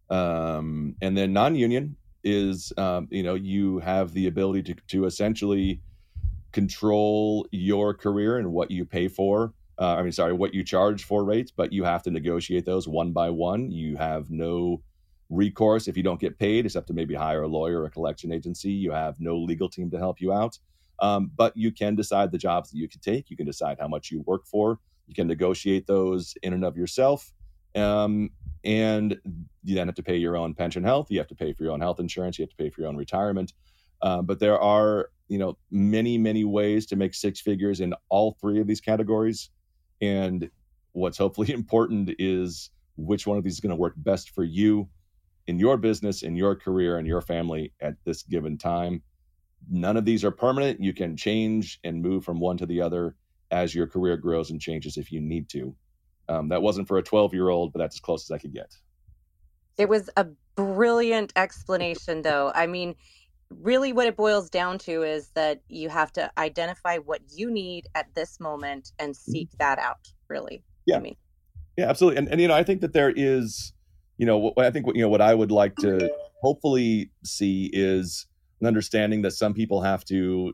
um, 0.09 0.95
and 1.01 1.15
then 1.15 1.33
non-union 1.33 1.95
is, 2.23 2.73
um, 2.77 3.07
you 3.11 3.21
know, 3.21 3.35
you 3.35 3.79
have 3.79 4.13
the 4.13 4.27
ability 4.27 4.73
to, 4.73 4.81
to 4.87 5.05
essentially 5.05 5.81
control 6.51 7.45
your 7.51 7.93
career 7.93 8.37
and 8.37 8.51
what 8.51 8.71
you 8.71 8.85
pay 8.85 9.07
for. 9.07 9.53
Uh, 9.79 9.95
I 9.95 10.03
mean, 10.03 10.11
sorry, 10.11 10.33
what 10.33 10.53
you 10.53 10.63
charge 10.63 11.05
for 11.05 11.23
rates, 11.23 11.51
but 11.55 11.71
you 11.71 11.85
have 11.85 12.03
to 12.03 12.11
negotiate 12.11 12.65
those 12.65 12.87
one 12.87 13.13
by 13.13 13.29
one. 13.29 13.71
You 13.71 13.95
have 13.95 14.29
no 14.29 14.81
recourse 15.29 15.87
if 15.87 15.95
you 15.95 16.03
don't 16.03 16.19
get 16.19 16.37
paid, 16.37 16.65
except 16.65 16.87
to 16.87 16.93
maybe 16.93 17.15
hire 17.15 17.43
a 17.43 17.47
lawyer 17.47 17.81
or 17.81 17.85
a 17.85 17.89
collection 17.89 18.31
agency. 18.31 18.71
You 18.71 18.91
have 18.91 19.19
no 19.19 19.37
legal 19.37 19.69
team 19.69 19.89
to 19.91 19.97
help 19.97 20.19
you 20.19 20.33
out. 20.33 20.57
Um, 20.99 21.31
but 21.35 21.55
you 21.55 21.71
can 21.71 21.95
decide 21.95 22.31
the 22.31 22.37
jobs 22.37 22.71
that 22.71 22.77
you 22.77 22.89
can 22.89 22.99
take. 22.99 23.29
You 23.29 23.37
can 23.37 23.45
decide 23.45 23.77
how 23.79 23.87
much 23.87 24.11
you 24.11 24.21
work 24.25 24.45
for. 24.45 24.79
You 25.07 25.15
can 25.15 25.27
negotiate 25.27 25.87
those 25.87 26.35
in 26.43 26.53
and 26.53 26.65
of 26.65 26.75
yourself. 26.75 27.31
Um, 27.73 28.31
and 28.65 29.17
you 29.63 29.75
then 29.75 29.87
have 29.87 29.95
to 29.95 30.03
pay 30.03 30.17
your 30.17 30.35
own 30.35 30.53
pension 30.53 30.83
health. 30.83 31.09
You 31.09 31.19
have 31.19 31.27
to 31.27 31.35
pay 31.35 31.53
for 31.53 31.63
your 31.63 31.71
own 31.71 31.79
health 31.79 32.01
insurance. 32.01 32.37
You 32.37 32.43
have 32.43 32.49
to 32.49 32.57
pay 32.57 32.69
for 32.69 32.81
your 32.81 32.89
own 32.89 32.97
retirement. 32.97 33.53
Um, 34.01 34.25
but 34.25 34.39
there 34.39 34.59
are, 34.59 35.09
you 35.29 35.37
know, 35.37 35.57
many, 35.71 36.17
many 36.17 36.43
ways 36.43 36.85
to 36.87 36.95
make 36.97 37.13
six 37.13 37.39
figures 37.39 37.79
in 37.79 37.93
all 38.09 38.37
three 38.41 38.59
of 38.59 38.67
these 38.67 38.81
categories. 38.81 39.49
And 40.01 40.49
what's 40.91 41.17
hopefully 41.17 41.53
important 41.53 42.11
is 42.19 42.69
which 42.97 43.25
one 43.25 43.37
of 43.37 43.43
these 43.43 43.53
is 43.53 43.59
going 43.59 43.71
to 43.71 43.75
work 43.75 43.93
best 43.97 44.31
for 44.31 44.43
you 44.43 44.89
in 45.47 45.57
your 45.57 45.77
business, 45.77 46.21
in 46.21 46.35
your 46.35 46.55
career, 46.55 46.97
and 46.97 47.07
your 47.07 47.21
family 47.21 47.73
at 47.81 47.95
this 48.05 48.23
given 48.23 48.57
time. 48.57 49.01
None 49.69 49.97
of 49.97 50.05
these 50.05 50.23
are 50.23 50.31
permanent. 50.31 50.81
You 50.81 50.93
can 50.93 51.17
change 51.17 51.79
and 51.83 52.01
move 52.01 52.23
from 52.23 52.39
one 52.39 52.57
to 52.57 52.65
the 52.65 52.81
other 52.81 53.15
as 53.51 53.73
your 53.73 53.87
career 53.87 54.15
grows 54.17 54.51
and 54.51 54.61
changes 54.61 54.97
if 54.97 55.11
you 55.11 55.19
need 55.21 55.49
to. 55.49 55.75
Um, 56.27 56.49
that 56.49 56.61
wasn't 56.61 56.87
for 56.87 56.97
a 56.97 57.03
12 57.03 57.33
year 57.33 57.49
old, 57.49 57.73
but 57.73 57.79
that's 57.79 57.95
as 57.95 57.99
close 57.99 58.29
as 58.29 58.31
I 58.31 58.37
could 58.37 58.53
get. 58.53 58.75
It 59.77 59.89
was 59.89 60.09
a 60.15 60.27
brilliant 60.55 61.33
explanation, 61.35 62.21
though. 62.21 62.51
I 62.53 62.67
mean, 62.67 62.95
really, 63.49 63.93
what 63.93 64.07
it 64.07 64.15
boils 64.15 64.49
down 64.49 64.77
to 64.79 65.03
is 65.03 65.29
that 65.35 65.61
you 65.67 65.89
have 65.89 66.11
to 66.13 66.31
identify 66.37 66.97
what 66.97 67.21
you 67.35 67.49
need 67.51 67.87
at 67.95 68.13
this 68.15 68.39
moment 68.39 68.91
and 68.99 69.13
mm-hmm. 69.13 69.31
seek 69.31 69.49
that 69.59 69.79
out, 69.79 70.11
really. 70.27 70.63
Yeah. 70.85 70.97
I 70.97 70.99
mean, 70.99 71.15
Yeah, 71.79 71.89
absolutely. 71.89 72.17
And, 72.17 72.27
and, 72.27 72.41
you 72.41 72.49
know, 72.49 72.55
I 72.55 72.63
think 72.63 72.81
that 72.81 72.91
there 72.91 73.13
is, 73.15 73.71
you 74.17 74.25
know, 74.25 74.51
I 74.57 74.69
think, 74.69 74.85
what, 74.85 74.97
you 74.97 75.01
know, 75.01 75.07
what 75.07 75.21
I 75.21 75.33
would 75.33 75.49
like 75.49 75.77
to 75.77 76.11
hopefully 76.41 77.09
see 77.23 77.69
is 77.71 78.25
an 78.59 78.67
understanding 78.67 79.21
that 79.21 79.31
some 79.31 79.53
people 79.53 79.81
have 79.81 80.03
to 80.05 80.53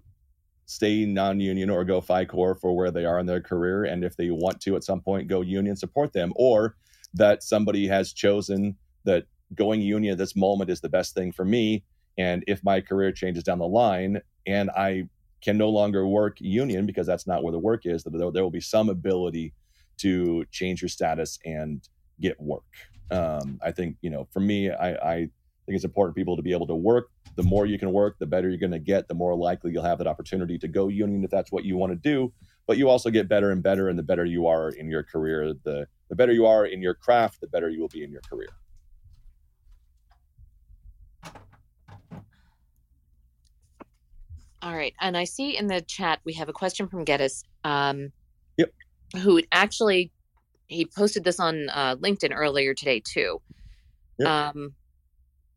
stay 0.67 1.03
non-union 1.03 1.71
or 1.71 1.83
go 1.83 1.99
FiCore 1.99 2.59
for 2.59 2.75
where 2.75 2.91
they 2.91 3.05
are 3.05 3.17
in 3.17 3.25
their 3.25 3.41
career, 3.41 3.85
and 3.85 4.03
if 4.03 4.17
they 4.17 4.29
want 4.29 4.61
to 4.61 4.75
at 4.75 4.83
some 4.83 5.01
point 5.01 5.27
go 5.27 5.41
union, 5.41 5.75
support 5.75 6.13
them, 6.13 6.31
or 6.35 6.75
that 7.15 7.41
somebody 7.41 7.87
has 7.87 8.13
chosen 8.13 8.75
that 9.03 9.25
going 9.55 9.81
union 9.81 10.11
at 10.11 10.19
this 10.19 10.35
moment 10.35 10.69
is 10.69 10.81
the 10.81 10.89
best 10.89 11.15
thing 11.15 11.31
for 11.31 11.45
me, 11.45 11.83
and 12.17 12.43
if 12.47 12.63
my 12.63 12.81
career 12.81 13.11
changes 13.11 13.43
down 13.43 13.59
the 13.59 13.67
line 13.67 14.21
and 14.45 14.69
I 14.71 15.09
can 15.41 15.57
no 15.57 15.69
longer 15.69 16.07
work 16.07 16.37
union 16.39 16.85
because 16.85 17.05
that's 17.05 17.27
not 17.27 17.43
where 17.43 17.51
the 17.51 17.59
work 17.59 17.85
is, 17.85 18.03
there, 18.03 18.31
there 18.31 18.43
will 18.43 18.51
be 18.51 18.61
some 18.61 18.89
ability 18.89 19.53
to 19.97 20.45
change 20.51 20.81
your 20.81 20.89
status 20.89 21.39
and 21.45 21.87
get 22.19 22.39
work. 22.39 22.63
Um, 23.11 23.59
I 23.63 23.71
think 23.71 23.97
you 24.01 24.09
know, 24.09 24.27
for 24.31 24.39
me, 24.39 24.71
I, 24.71 24.93
I 24.95 25.15
think 25.65 25.75
it's 25.75 25.85
important 25.85 26.15
for 26.15 26.19
people 26.19 26.35
to 26.35 26.41
be 26.41 26.53
able 26.53 26.67
to 26.67 26.75
work. 26.75 27.09
The 27.35 27.43
more 27.43 27.65
you 27.65 27.77
can 27.77 27.91
work, 27.91 28.17
the 28.19 28.25
better 28.25 28.49
you're 28.49 28.57
going 28.57 28.71
to 28.71 28.79
get. 28.79 29.07
The 29.07 29.13
more 29.13 29.35
likely 29.35 29.71
you'll 29.71 29.83
have 29.83 29.97
that 29.97 30.07
opportunity 30.07 30.57
to 30.59 30.67
go 30.67 30.87
union 30.87 31.23
if 31.23 31.29
that's 31.29 31.51
what 31.51 31.65
you 31.65 31.77
want 31.77 31.91
to 31.91 31.95
do. 31.95 32.33
But 32.67 32.77
you 32.77 32.89
also 32.89 33.09
get 33.11 33.27
better 33.27 33.51
and 33.51 33.61
better, 33.61 33.89
and 33.89 33.99
the 33.99 34.03
better 34.03 34.25
you 34.25 34.47
are 34.47 34.69
in 34.69 34.89
your 34.89 35.03
career, 35.03 35.53
the 35.63 35.87
the 36.09 36.15
better 36.15 36.31
you 36.31 36.45
are 36.45 36.65
in 36.65 36.81
your 36.81 36.93
craft, 36.93 37.41
the 37.41 37.47
better 37.47 37.69
you 37.69 37.81
will 37.81 37.89
be 37.89 38.03
in 38.03 38.11
your 38.11 38.21
career. 38.21 38.49
All 44.65 44.75
right, 44.75 44.95
and 44.99 45.15
I 45.15 45.25
see 45.25 45.55
in 45.55 45.67
the 45.67 45.81
chat 45.81 46.21
we 46.25 46.33
have 46.33 46.49
a 46.49 46.53
question 46.53 46.87
from 46.87 47.03
Geddes. 47.03 47.43
Um, 47.63 48.11
yep. 48.57 48.73
Who 49.21 49.39
actually 49.51 50.11
he 50.65 50.87
posted 50.87 51.23
this 51.23 51.39
on 51.39 51.69
uh, 51.69 51.97
LinkedIn 51.97 52.31
earlier 52.35 52.73
today 52.73 52.99
too. 52.99 53.39
Yep. 54.17 54.27
Um, 54.27 54.73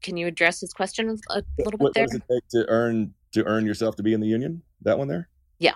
can 0.02 0.18
you 0.18 0.26
address 0.26 0.60
his 0.60 0.74
question 0.74 1.08
a 1.30 1.42
little 1.56 1.78
what, 1.78 1.94
bit 1.94 1.94
there? 1.94 2.04
What 2.04 2.10
does 2.10 2.14
it 2.16 2.22
take 2.30 2.48
to 2.50 2.68
earn 2.68 3.14
to 3.32 3.44
earn 3.46 3.64
yourself 3.64 3.96
to 3.96 4.02
be 4.02 4.12
in 4.12 4.20
the 4.20 4.26
union? 4.26 4.60
That 4.82 4.98
one 4.98 5.08
there. 5.08 5.30
Yeah. 5.58 5.74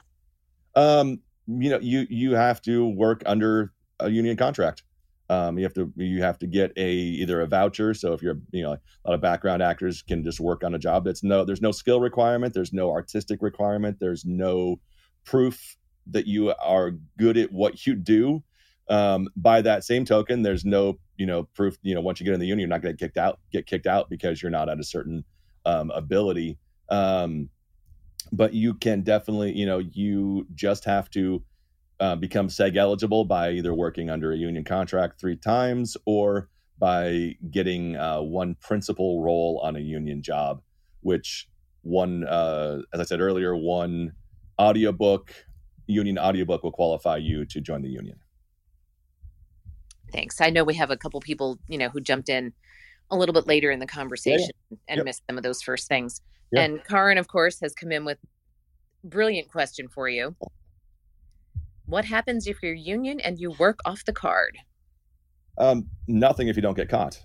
Um, 0.74 1.20
you 1.46 1.70
know, 1.70 1.78
you 1.80 2.06
you 2.10 2.32
have 2.32 2.60
to 2.62 2.86
work 2.86 3.22
under 3.24 3.72
a 3.98 4.10
union 4.10 4.36
contract. 4.36 4.82
Um, 5.32 5.56
you 5.56 5.64
have 5.64 5.72
to 5.74 5.90
you 5.96 6.22
have 6.22 6.38
to 6.40 6.46
get 6.46 6.72
a 6.76 6.92
either 6.92 7.40
a 7.40 7.46
voucher. 7.46 7.94
So 7.94 8.12
if 8.12 8.20
you're 8.20 8.38
you 8.50 8.62
know 8.62 8.72
a 8.72 9.08
lot 9.08 9.14
of 9.14 9.22
background 9.22 9.62
actors 9.62 10.02
can 10.02 10.22
just 10.22 10.40
work 10.40 10.62
on 10.62 10.74
a 10.74 10.78
job. 10.78 11.04
That's 11.04 11.22
no 11.22 11.42
there's 11.44 11.62
no 11.62 11.72
skill 11.72 12.00
requirement. 12.00 12.52
There's 12.52 12.74
no 12.74 12.90
artistic 12.90 13.40
requirement. 13.40 13.98
There's 13.98 14.26
no 14.26 14.78
proof 15.24 15.76
that 16.08 16.26
you 16.26 16.52
are 16.62 16.92
good 17.18 17.38
at 17.38 17.50
what 17.50 17.86
you 17.86 17.94
do. 17.94 18.42
Um, 18.88 19.28
by 19.34 19.62
that 19.62 19.84
same 19.84 20.04
token, 20.04 20.42
there's 20.42 20.66
no 20.66 20.98
you 21.16 21.24
know 21.24 21.44
proof. 21.54 21.78
You 21.82 21.94
know 21.94 22.02
once 22.02 22.20
you 22.20 22.26
get 22.26 22.34
in 22.34 22.40
the 22.40 22.46
union, 22.46 22.68
you're 22.68 22.76
not 22.76 22.82
going 22.82 22.94
to 22.94 23.00
get 23.00 23.06
kicked 23.06 23.16
out. 23.16 23.40
Get 23.52 23.66
kicked 23.66 23.86
out 23.86 24.10
because 24.10 24.42
you're 24.42 24.50
not 24.50 24.68
at 24.68 24.80
a 24.80 24.84
certain 24.84 25.24
um, 25.64 25.90
ability. 25.92 26.58
Um, 26.90 27.48
but 28.32 28.52
you 28.52 28.74
can 28.74 29.00
definitely 29.00 29.52
you 29.52 29.64
know 29.64 29.78
you 29.78 30.46
just 30.54 30.84
have 30.84 31.08
to 31.10 31.42
uh, 32.02 32.16
become 32.16 32.50
SAG 32.50 32.76
eligible 32.76 33.24
by 33.24 33.52
either 33.52 33.72
working 33.72 34.10
under 34.10 34.32
a 34.32 34.36
union 34.36 34.64
contract 34.64 35.20
three 35.20 35.36
times 35.36 35.96
or 36.04 36.48
by 36.80 37.36
getting 37.52 37.94
uh, 37.94 38.20
one 38.20 38.56
principal 38.56 39.22
role 39.22 39.60
on 39.62 39.76
a 39.76 39.78
union 39.78 40.20
job, 40.20 40.60
which 41.02 41.48
one, 41.82 42.24
uh, 42.24 42.82
as 42.92 42.98
I 42.98 43.04
said 43.04 43.20
earlier, 43.20 43.54
one 43.54 44.14
audiobook, 44.60 45.32
union 45.86 46.18
audiobook 46.18 46.64
will 46.64 46.72
qualify 46.72 47.18
you 47.18 47.44
to 47.46 47.60
join 47.60 47.82
the 47.82 47.88
union. 47.88 48.18
Thanks. 50.10 50.40
I 50.40 50.50
know 50.50 50.64
we 50.64 50.74
have 50.74 50.90
a 50.90 50.96
couple 50.96 51.20
people, 51.20 51.60
you 51.68 51.78
know, 51.78 51.88
who 51.88 52.00
jumped 52.00 52.28
in 52.28 52.52
a 53.12 53.16
little 53.16 53.32
bit 53.32 53.46
later 53.46 53.70
in 53.70 53.78
the 53.78 53.86
conversation 53.86 54.50
yeah, 54.70 54.76
yeah. 54.76 54.76
and 54.88 54.96
yep. 54.98 55.04
missed 55.04 55.22
some 55.30 55.36
of 55.36 55.44
those 55.44 55.62
first 55.62 55.86
things. 55.86 56.20
Yep. 56.50 56.64
And 56.64 56.84
Carin, 56.84 57.16
of 57.16 57.28
course, 57.28 57.60
has 57.60 57.74
come 57.74 57.92
in 57.92 58.04
with 58.04 58.18
brilliant 59.04 59.52
question 59.52 59.86
for 59.86 60.08
you. 60.08 60.34
What 61.86 62.04
happens 62.04 62.46
if 62.46 62.62
you're 62.62 62.74
union 62.74 63.20
and 63.20 63.38
you 63.38 63.50
work 63.50 63.80
off 63.84 64.04
the 64.04 64.12
card? 64.12 64.56
Um, 65.58 65.88
nothing 66.08 66.48
if 66.48 66.56
you 66.56 66.62
don't 66.62 66.76
get 66.76 66.88
caught. 66.88 67.22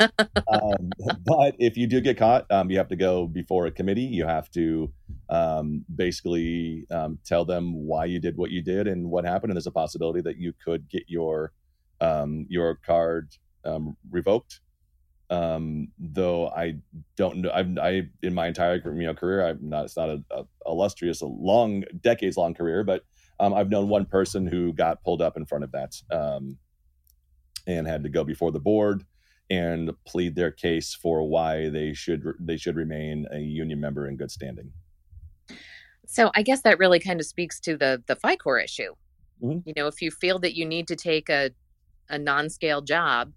um, 0.00 0.90
but 1.24 1.54
if 1.58 1.76
you 1.76 1.86
do 1.86 2.00
get 2.00 2.16
caught, 2.16 2.50
um, 2.50 2.70
you 2.70 2.78
have 2.78 2.88
to 2.88 2.96
go 2.96 3.26
before 3.26 3.66
a 3.66 3.70
committee. 3.70 4.02
You 4.02 4.26
have 4.26 4.50
to 4.52 4.92
um, 5.28 5.84
basically 5.94 6.86
um, 6.90 7.18
tell 7.24 7.44
them 7.44 7.74
why 7.74 8.06
you 8.06 8.18
did 8.18 8.36
what 8.36 8.50
you 8.50 8.62
did 8.62 8.86
and 8.86 9.10
what 9.10 9.24
happened. 9.24 9.50
And 9.50 9.56
there's 9.56 9.66
a 9.66 9.72
possibility 9.72 10.20
that 10.22 10.38
you 10.38 10.52
could 10.64 10.88
get 10.88 11.04
your 11.06 11.52
um, 12.00 12.46
your 12.48 12.76
card 12.76 13.34
um, 13.64 13.96
revoked. 14.10 14.60
though 15.30 16.48
I 16.48 16.76
don't 17.16 17.38
know, 17.38 17.50
I've 17.52 17.78
I 17.78 18.08
in 18.22 18.34
my 18.34 18.48
entire 18.48 18.76
you 18.76 19.06
know 19.06 19.14
career, 19.14 19.46
I'm 19.46 19.68
not. 19.68 19.84
It's 19.84 19.96
not 19.96 20.08
a, 20.08 20.24
a 20.30 20.44
illustrious, 20.66 21.20
a 21.20 21.26
long, 21.26 21.84
decades 22.00 22.36
long 22.36 22.54
career, 22.54 22.82
but 22.82 23.04
um, 23.40 23.54
I've 23.54 23.70
known 23.70 23.88
one 23.88 24.04
person 24.04 24.46
who 24.46 24.72
got 24.72 25.02
pulled 25.02 25.22
up 25.22 25.36
in 25.36 25.46
front 25.46 25.64
of 25.64 25.72
that 25.72 25.94
um, 26.10 26.58
and 27.66 27.86
had 27.86 28.02
to 28.02 28.08
go 28.08 28.24
before 28.24 28.50
the 28.50 28.60
board 28.60 29.04
and 29.50 29.90
plead 30.06 30.34
their 30.34 30.50
case 30.50 30.94
for 30.94 31.26
why 31.26 31.68
they 31.70 31.94
should 31.94 32.22
they 32.38 32.56
should 32.56 32.76
remain 32.76 33.26
a 33.32 33.38
union 33.38 33.80
member 33.80 34.06
in 34.06 34.16
good 34.16 34.30
standing. 34.30 34.72
So 36.06 36.30
I 36.34 36.42
guess 36.42 36.62
that 36.62 36.78
really 36.78 37.00
kind 37.00 37.20
of 37.20 37.26
speaks 37.26 37.60
to 37.60 37.76
the 37.76 38.02
the 38.06 38.16
FiCore 38.16 38.62
issue. 38.62 38.94
Mm-hmm. 39.42 39.60
You 39.64 39.74
know, 39.76 39.86
if 39.86 40.02
you 40.02 40.10
feel 40.10 40.38
that 40.40 40.56
you 40.56 40.66
need 40.66 40.88
to 40.88 40.96
take 40.96 41.28
a 41.28 41.50
a 42.10 42.18
non-scale 42.18 42.82
job, 42.82 43.32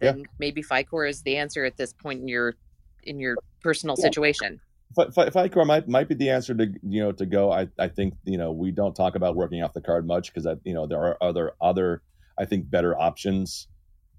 then 0.00 0.18
yeah. 0.18 0.24
maybe 0.38 0.62
FiCore 0.62 1.08
is 1.08 1.22
the 1.22 1.36
answer 1.36 1.64
at 1.64 1.76
this 1.76 1.92
point 1.92 2.20
in 2.20 2.28
your 2.28 2.54
in 3.02 3.18
your 3.18 3.36
personal 3.62 3.96
yeah. 3.98 4.02
situation. 4.02 4.60
FiCore 4.96 5.66
might 5.66 5.88
might 5.88 6.08
be 6.08 6.14
the 6.14 6.30
answer 6.30 6.54
to 6.54 6.72
you 6.82 7.02
know 7.02 7.12
to 7.12 7.26
go. 7.26 7.52
I, 7.52 7.68
I 7.78 7.88
think 7.88 8.14
you 8.24 8.38
know 8.38 8.52
we 8.52 8.70
don't 8.70 8.94
talk 8.94 9.14
about 9.14 9.36
working 9.36 9.62
off 9.62 9.72
the 9.72 9.80
card 9.80 10.06
much 10.06 10.32
because 10.32 10.46
you 10.64 10.74
know 10.74 10.86
there 10.86 11.00
are 11.00 11.16
other 11.22 11.52
other 11.60 12.02
I 12.38 12.44
think 12.44 12.70
better 12.70 12.98
options 12.98 13.68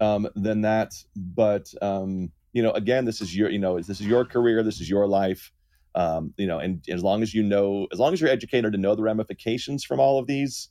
um, 0.00 0.28
than 0.34 0.62
that. 0.62 0.92
But 1.16 1.72
um, 1.82 2.30
you 2.52 2.62
know 2.62 2.72
again, 2.72 3.04
this 3.04 3.20
is 3.20 3.36
your 3.36 3.50
you 3.50 3.58
know 3.58 3.78
this 3.78 4.00
is 4.00 4.02
your 4.02 4.24
career, 4.24 4.62
this 4.62 4.80
is 4.80 4.88
your 4.88 5.06
life. 5.06 5.52
Um, 5.96 6.34
you 6.36 6.46
know, 6.48 6.58
and 6.58 6.84
as 6.88 7.04
long 7.04 7.22
as 7.22 7.32
you 7.32 7.42
know, 7.44 7.86
as 7.92 8.00
long 8.00 8.12
as 8.12 8.20
you're 8.20 8.30
educated 8.30 8.72
to 8.72 8.78
know 8.78 8.96
the 8.96 9.02
ramifications 9.02 9.84
from 9.84 10.00
all 10.00 10.18
of 10.18 10.26
these, 10.26 10.70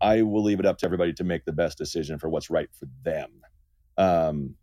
I 0.00 0.22
will 0.22 0.42
leave 0.42 0.60
it 0.60 0.66
up 0.66 0.78
to 0.78 0.86
everybody 0.86 1.14
to 1.14 1.24
make 1.24 1.46
the 1.46 1.52
best 1.52 1.78
decision 1.78 2.18
for 2.18 2.28
what's 2.28 2.50
right 2.50 2.68
for 2.78 2.86
them. 3.02 3.30
Um, 3.96 4.54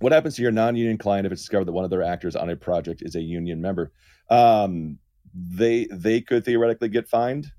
what 0.00 0.12
happens 0.12 0.36
to 0.36 0.42
your 0.42 0.50
non-union 0.50 0.98
client 0.98 1.26
if 1.26 1.32
it's 1.32 1.42
discovered 1.42 1.66
that 1.66 1.72
one 1.72 1.84
of 1.84 1.90
their 1.90 2.02
actors 2.02 2.36
on 2.36 2.50
a 2.50 2.56
project 2.56 3.02
is 3.02 3.14
a 3.14 3.20
union 3.20 3.60
member? 3.60 3.92
Um, 4.30 4.98
they 5.34 5.86
they 5.90 6.20
could 6.20 6.44
theoretically 6.44 6.88
get 6.88 7.08
fined, 7.08 7.50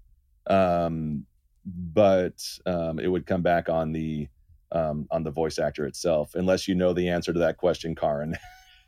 um, 0.48 1.26
but 1.66 2.42
um, 2.66 3.00
it 3.00 3.08
would 3.08 3.26
come 3.26 3.42
back 3.42 3.70
on 3.70 3.92
the 3.92 4.28
um, 4.72 5.08
on 5.12 5.24
the 5.24 5.32
voice 5.32 5.60
actor 5.60 5.86
itself, 5.86 6.36
unless 6.36 6.68
you 6.68 6.76
know 6.76 6.94
the 6.94 7.10
answer 7.10 7.34
to 7.34 7.40
that 7.40 7.58
question, 7.58 7.96
Carin 7.96 8.38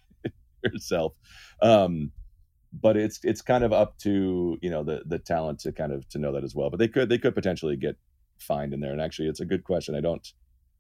yourself. 0.64 1.14
Um, 1.62 2.12
but 2.74 2.98
it's 2.98 3.20
it's 3.24 3.42
kind 3.42 3.64
of 3.64 3.74
up 3.74 3.98
to 4.00 4.58
you 4.62 4.70
know 4.70 4.84
the 4.84 5.04
the 5.06 5.20
talent 5.20 5.60
to 5.62 5.72
kind 5.72 5.92
of 5.92 6.08
to 6.10 6.20
know 6.20 6.32
that 6.34 6.44
as 6.44 6.56
well. 6.56 6.70
But 6.70 6.80
they 6.80 6.88
could 6.88 7.10
they 7.10 7.18
could 7.18 7.36
potentially 7.36 7.76
get 7.76 7.96
fined 8.40 8.74
in 8.74 8.80
there. 8.80 8.92
And 8.92 9.02
actually, 9.02 9.30
it's 9.30 9.40
a 9.40 9.46
good 9.46 9.64
question. 9.64 9.96
I 9.96 10.02
don't 10.02 10.26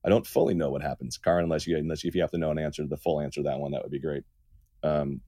I 0.06 0.10
don't 0.10 0.26
fully 0.26 0.54
know 0.54 0.70
what 0.70 0.82
happens, 0.82 1.18
Carin, 1.18 1.44
unless 1.44 1.68
you 1.68 1.78
unless 1.78 2.04
you, 2.04 2.08
if 2.08 2.16
you 2.16 2.22
have 2.22 2.32
to 2.32 2.38
know 2.38 2.52
an 2.52 2.60
answer, 2.60 2.86
the 2.86 2.98
full 2.98 3.20
answer 3.20 3.42
to 3.42 3.50
that 3.50 3.60
one, 3.60 3.72
that 3.72 3.84
would 3.84 3.92
be 3.92 4.00
great. 4.00 4.24
Um, 4.84 5.22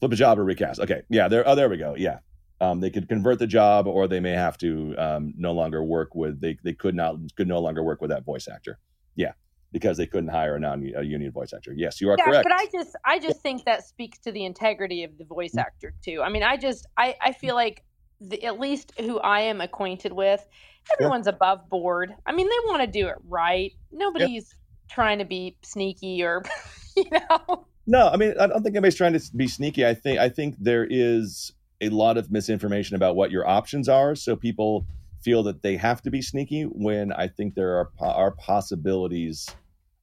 flip 0.00 0.12
a 0.12 0.16
job 0.16 0.38
or 0.38 0.44
recast. 0.44 0.80
Okay, 0.80 1.02
yeah, 1.08 1.28
there. 1.28 1.46
Oh, 1.48 1.54
there 1.54 1.68
we 1.68 1.76
go. 1.76 1.94
Yeah, 1.96 2.18
um, 2.60 2.80
they 2.80 2.90
could 2.90 3.08
convert 3.08 3.38
the 3.38 3.46
job, 3.46 3.86
or 3.86 4.08
they 4.08 4.20
may 4.20 4.32
have 4.32 4.56
to 4.58 4.94
um, 4.96 5.34
no 5.36 5.52
longer 5.52 5.82
work 5.82 6.14
with. 6.14 6.40
They 6.40 6.58
they 6.62 6.74
could 6.74 6.94
not 6.94 7.16
could 7.36 7.48
no 7.48 7.60
longer 7.60 7.82
work 7.82 8.00
with 8.00 8.10
that 8.10 8.24
voice 8.24 8.46
actor. 8.48 8.78
Yeah, 9.14 9.32
because 9.72 9.96
they 9.96 10.06
couldn't 10.06 10.30
hire 10.30 10.56
a 10.56 10.60
non 10.60 10.88
a 10.96 11.02
union 11.02 11.32
voice 11.32 11.52
actor. 11.52 11.72
Yes, 11.74 12.00
you 12.00 12.10
are 12.10 12.16
yeah, 12.18 12.24
correct. 12.24 12.44
But 12.44 12.52
I 12.52 12.66
just 12.72 12.96
I 13.04 13.18
just 13.18 13.40
think 13.40 13.64
that 13.64 13.86
speaks 13.86 14.18
to 14.20 14.32
the 14.32 14.44
integrity 14.44 15.04
of 15.04 15.18
the 15.18 15.24
voice 15.24 15.50
mm-hmm. 15.50 15.60
actor 15.60 15.94
too. 16.02 16.22
I 16.22 16.28
mean, 16.28 16.42
I 16.42 16.56
just 16.56 16.86
I 16.96 17.14
I 17.20 17.32
feel 17.32 17.54
like 17.54 17.82
the, 18.20 18.42
at 18.44 18.58
least 18.58 18.92
who 18.98 19.18
I 19.20 19.40
am 19.40 19.60
acquainted 19.60 20.12
with 20.12 20.46
everyone's 20.92 21.26
yeah. 21.26 21.32
above 21.32 21.68
board. 21.68 22.14
I 22.26 22.32
mean, 22.32 22.46
they 22.48 22.68
want 22.68 22.82
to 22.82 22.86
do 22.86 23.08
it 23.08 23.16
right. 23.28 23.72
Nobody's 23.92 24.54
yeah. 24.54 24.94
trying 24.94 25.18
to 25.18 25.24
be 25.24 25.56
sneaky 25.62 26.22
or, 26.22 26.42
you 26.96 27.04
know. 27.10 27.66
No, 27.86 28.08
I 28.08 28.16
mean, 28.16 28.34
I 28.40 28.46
don't 28.46 28.62
think 28.62 28.74
anybody's 28.74 28.96
trying 28.96 29.12
to 29.12 29.36
be 29.36 29.46
sneaky. 29.46 29.86
I 29.86 29.94
think 29.94 30.18
I 30.18 30.28
think 30.28 30.56
there 30.58 30.86
is 30.88 31.52
a 31.80 31.88
lot 31.90 32.16
of 32.16 32.32
misinformation 32.32 32.96
about 32.96 33.14
what 33.14 33.30
your 33.30 33.46
options 33.46 33.88
are, 33.88 34.14
so 34.16 34.34
people 34.34 34.86
feel 35.20 35.42
that 35.44 35.62
they 35.62 35.76
have 35.76 36.02
to 36.02 36.10
be 36.10 36.20
sneaky. 36.20 36.64
When 36.64 37.12
I 37.12 37.28
think 37.28 37.54
there 37.54 37.78
are 37.78 37.90
are 38.00 38.32
possibilities, 38.32 39.48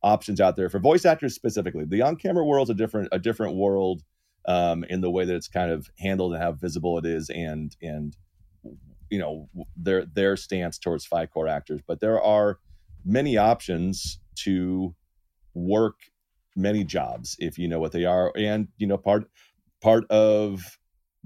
options 0.01 0.39
out 0.39 0.55
there 0.55 0.69
for 0.69 0.79
voice 0.79 1.03
actors 1.05 1.35
specifically. 1.35 1.83
The 1.85 2.01
on-camera 2.01 2.45
world's 2.45 2.69
a 2.69 2.73
different 2.73 3.09
a 3.11 3.19
different 3.19 3.55
world 3.55 4.01
um, 4.47 4.83
in 4.85 5.01
the 5.01 5.11
way 5.11 5.25
that 5.25 5.35
it's 5.35 5.47
kind 5.47 5.71
of 5.71 5.89
handled 5.99 6.33
and 6.33 6.41
how 6.41 6.51
visible 6.51 6.97
it 6.97 7.05
is, 7.05 7.29
and 7.29 7.75
and 7.81 8.15
you 9.09 9.19
know 9.19 9.49
their 9.75 10.05
their 10.05 10.35
stance 10.35 10.77
towards 10.77 11.07
FiCore 11.07 11.49
actors, 11.49 11.81
but 11.87 11.99
there 11.99 12.21
are 12.21 12.59
many 13.05 13.37
options 13.37 14.19
to 14.35 14.95
work 15.53 15.95
many 16.55 16.83
jobs 16.83 17.35
if 17.39 17.57
you 17.57 17.67
know 17.67 17.79
what 17.79 17.91
they 17.91 18.05
are, 18.05 18.31
and 18.35 18.67
you 18.77 18.87
know 18.87 18.97
part 18.97 19.29
part 19.81 20.09
of 20.09 20.77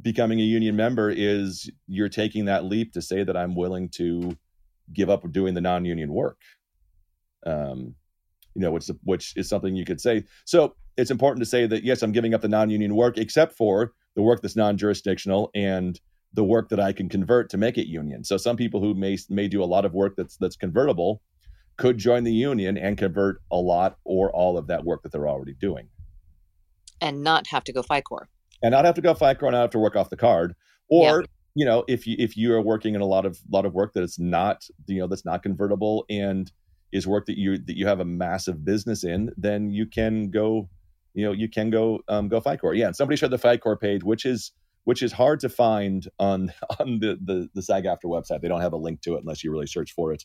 becoming 0.02 0.40
a 0.40 0.44
union 0.44 0.76
member 0.76 1.10
is 1.10 1.70
you're 1.88 2.10
taking 2.10 2.46
that 2.46 2.66
leap 2.66 2.94
to 2.94 3.02
say 3.02 3.24
that 3.24 3.36
I'm 3.36 3.56
willing 3.56 3.90
to 3.90 4.38
give 4.94 5.10
up 5.10 5.30
doing 5.32 5.54
the 5.54 5.62
non-union 5.62 6.14
work. 6.14 6.40
Um, 7.46 7.96
you 8.54 8.62
know, 8.62 8.72
which 8.72 8.90
which 9.04 9.34
is 9.38 9.48
something 9.48 9.76
you 9.76 9.86
could 9.86 10.02
say. 10.02 10.26
So 10.46 10.76
it's 10.98 11.12
important 11.12 11.42
to 11.42 11.50
say 11.50 11.68
that 11.68 11.84
yes, 11.84 12.02
I'm 12.02 12.12
giving 12.12 12.34
up 12.34 12.42
the 12.42 12.50
non-union 12.50 12.96
work, 12.96 13.18
except 13.18 13.54
for 13.54 13.94
the 14.16 14.22
work 14.22 14.42
that's 14.42 14.56
non-jurisdictional 14.56 15.52
and 15.54 16.00
the 16.34 16.44
work 16.44 16.70
that 16.70 16.80
I 16.80 16.92
can 16.92 17.08
convert 17.08 17.50
to 17.52 17.58
make 17.58 17.78
it 17.78 17.88
union. 17.88 18.24
So 18.24 18.38
some 18.38 18.58
people 18.58 18.82
who 18.82 18.94
may 18.94 19.18
may 19.30 19.48
do 19.48 19.64
a 19.64 19.66
lot 19.66 19.86
of 19.86 19.94
work 19.94 20.16
that's 20.18 20.38
that's 20.38 20.56
convertible 20.56 21.22
could 21.78 21.98
join 21.98 22.24
the 22.24 22.34
union 22.34 22.78
and 22.78 22.98
convert 22.98 23.42
a 23.52 23.58
lot 23.58 23.98
or 24.04 24.32
all 24.32 24.58
of 24.58 24.68
that 24.68 24.84
work 24.84 25.04
that 25.04 25.12
they're 25.12 25.28
already 25.28 25.54
doing. 25.54 25.90
And 27.00 27.24
not 27.24 27.48
have 27.48 27.64
to 27.66 27.74
go 27.74 27.84
FiCore. 27.84 28.26
And 28.64 28.72
not 28.72 28.86
have 28.86 28.96
to 28.96 29.02
go 29.02 29.14
FiCore 29.14 29.44
and 29.44 29.52
not 29.52 29.62
have 29.62 29.70
to 29.72 29.80
work 29.80 29.96
off 29.96 30.10
the 30.10 30.18
card. 30.18 30.56
Or, 30.90 31.22
yeah. 31.22 31.28
you 31.54 31.66
know, 31.66 31.84
if 31.88 32.08
you 32.08 32.16
if 32.18 32.36
you 32.36 32.54
are 32.54 32.62
working 32.62 32.96
in 32.96 33.02
a 33.02 33.06
lot 33.06 33.26
of 33.26 33.40
lot 33.52 33.66
of 33.66 33.74
work 33.74 33.94
that 33.94 34.04
is 34.04 34.18
not, 34.18 34.68
you 34.88 35.00
know, 35.00 35.08
that's 35.08 35.26
not 35.26 35.44
convertible 35.44 36.06
and 36.10 36.52
is 36.92 37.06
work 37.06 37.28
that 37.28 37.38
you 37.38 37.58
that 37.58 37.78
you 37.78 37.86
have 37.86 38.00
a 38.00 38.06
massive 38.06 38.66
business 38.66 39.04
in, 39.04 39.32
then 39.38 39.70
you 39.70 39.86
can 39.86 40.32
go, 40.32 40.70
you 41.18 41.26
know, 41.26 41.32
you 41.32 41.50
can 41.50 41.72
go 41.72 42.02
um, 42.08 42.28
go 42.28 42.40
FiCore. 42.40 42.78
Yeah. 42.78 42.86
And 42.86 42.96
somebody 42.96 43.18
showed 43.18 43.32
the 43.32 43.40
FiCore 43.40 43.82
page, 43.82 44.04
which 44.04 44.24
is 44.24 44.52
which 44.84 45.02
is 45.02 45.12
hard 45.12 45.40
to 45.40 45.50
find 45.50 46.08
on 46.20 46.54
on 46.80 47.00
the 47.00 47.18
the, 47.20 47.50
the 47.56 47.62
SAG-AFTRA 47.64 48.06
website. 48.06 48.42
They 48.42 48.48
don't 48.48 48.62
have 48.62 48.74
a 48.74 48.78
link 48.78 49.02
to 49.02 49.16
it 49.16 49.22
unless 49.22 49.44
you 49.44 49.52
really 49.52 49.66
search 49.66 49.94
for 49.94 50.14
it. 50.14 50.24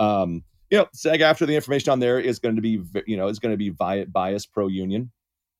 Um, 0.00 0.42
you 0.68 0.78
know, 0.78 0.86
SAG-AFTRA 0.94 1.46
the 1.46 1.54
information 1.54 1.92
on 1.92 2.00
there 2.00 2.18
is 2.18 2.40
going 2.40 2.56
to 2.56 2.60
be 2.60 2.82
you 3.06 3.16
know 3.16 3.28
is 3.28 3.38
going 3.38 3.52
to 3.52 3.56
be 3.56 3.70
bias 3.70 4.44
pro 4.44 4.66
union 4.66 5.12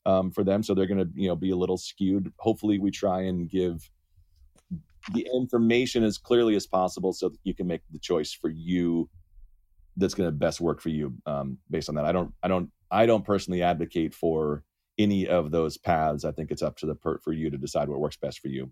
um, 0.04 0.32
for 0.32 0.42
them, 0.42 0.64
so 0.64 0.74
they're 0.74 0.86
going 0.86 0.98
to 0.98 1.08
you 1.14 1.28
know 1.28 1.36
be 1.36 1.52
a 1.52 1.56
little 1.56 1.78
skewed. 1.78 2.32
Hopefully, 2.40 2.80
we 2.80 2.90
try 2.90 3.22
and 3.22 3.48
give 3.48 3.88
the 5.12 5.28
information 5.32 6.02
as 6.02 6.18
clearly 6.18 6.56
as 6.56 6.66
possible 6.66 7.12
so 7.12 7.28
that 7.28 7.38
you 7.44 7.54
can 7.54 7.68
make 7.68 7.82
the 7.92 8.00
choice 8.00 8.32
for 8.32 8.50
you 8.50 9.08
that's 9.96 10.14
going 10.14 10.26
to 10.26 10.32
best 10.32 10.60
work 10.60 10.80
for 10.80 10.88
you 10.88 11.14
um, 11.26 11.58
based 11.70 11.88
on 11.88 11.94
that. 11.94 12.04
I 12.04 12.10
don't 12.10 12.32
I 12.42 12.48
don't 12.48 12.68
I 12.90 13.06
don't 13.06 13.24
personally 13.24 13.62
advocate 13.62 14.12
for 14.12 14.64
any 14.98 15.26
of 15.26 15.50
those 15.50 15.78
paths. 15.78 16.24
I 16.24 16.32
think 16.32 16.50
it's 16.50 16.62
up 16.62 16.76
to 16.78 16.86
the 16.86 16.94
per 16.94 17.18
for 17.18 17.32
you 17.32 17.50
to 17.50 17.58
decide 17.58 17.88
what 17.88 18.00
works 18.00 18.16
best 18.16 18.40
for 18.40 18.48
you. 18.48 18.70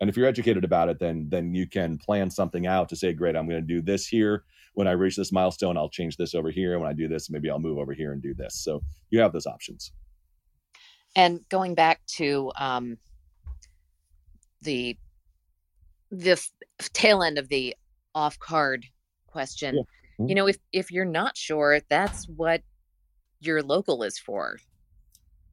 And 0.00 0.10
if 0.10 0.16
you're 0.16 0.26
educated 0.26 0.64
about 0.64 0.88
it, 0.88 0.98
then 0.98 1.28
then 1.28 1.54
you 1.54 1.68
can 1.68 1.98
plan 1.98 2.30
something 2.30 2.66
out 2.66 2.88
to 2.88 2.96
say, 2.96 3.12
great, 3.12 3.36
I'm 3.36 3.48
going 3.48 3.60
to 3.60 3.66
do 3.66 3.80
this 3.80 4.06
here. 4.06 4.44
When 4.74 4.88
I 4.88 4.92
reach 4.92 5.16
this 5.16 5.32
milestone, 5.32 5.76
I'll 5.76 5.88
change 5.88 6.16
this 6.16 6.34
over 6.34 6.50
here. 6.50 6.78
When 6.78 6.88
I 6.88 6.92
do 6.92 7.08
this, 7.08 7.30
maybe 7.30 7.50
I'll 7.50 7.60
move 7.60 7.78
over 7.78 7.92
here 7.92 8.12
and 8.12 8.22
do 8.22 8.34
this. 8.34 8.56
So 8.56 8.82
you 9.10 9.20
have 9.20 9.32
those 9.32 9.46
options. 9.46 9.92
And 11.14 11.40
going 11.50 11.74
back 11.74 12.04
to 12.16 12.52
um, 12.56 12.96
the 14.62 14.96
the 16.10 16.42
tail 16.92 17.22
end 17.22 17.38
of 17.38 17.48
the 17.48 17.76
off 18.14 18.38
card 18.38 18.86
question, 19.26 19.76
yeah. 19.76 19.80
mm-hmm. 19.82 20.28
you 20.28 20.34
know, 20.34 20.48
if 20.48 20.56
if 20.72 20.90
you're 20.90 21.04
not 21.04 21.36
sure, 21.36 21.80
that's 21.88 22.26
what 22.28 22.62
your 23.40 23.62
local 23.62 24.02
is 24.02 24.18
for. 24.18 24.58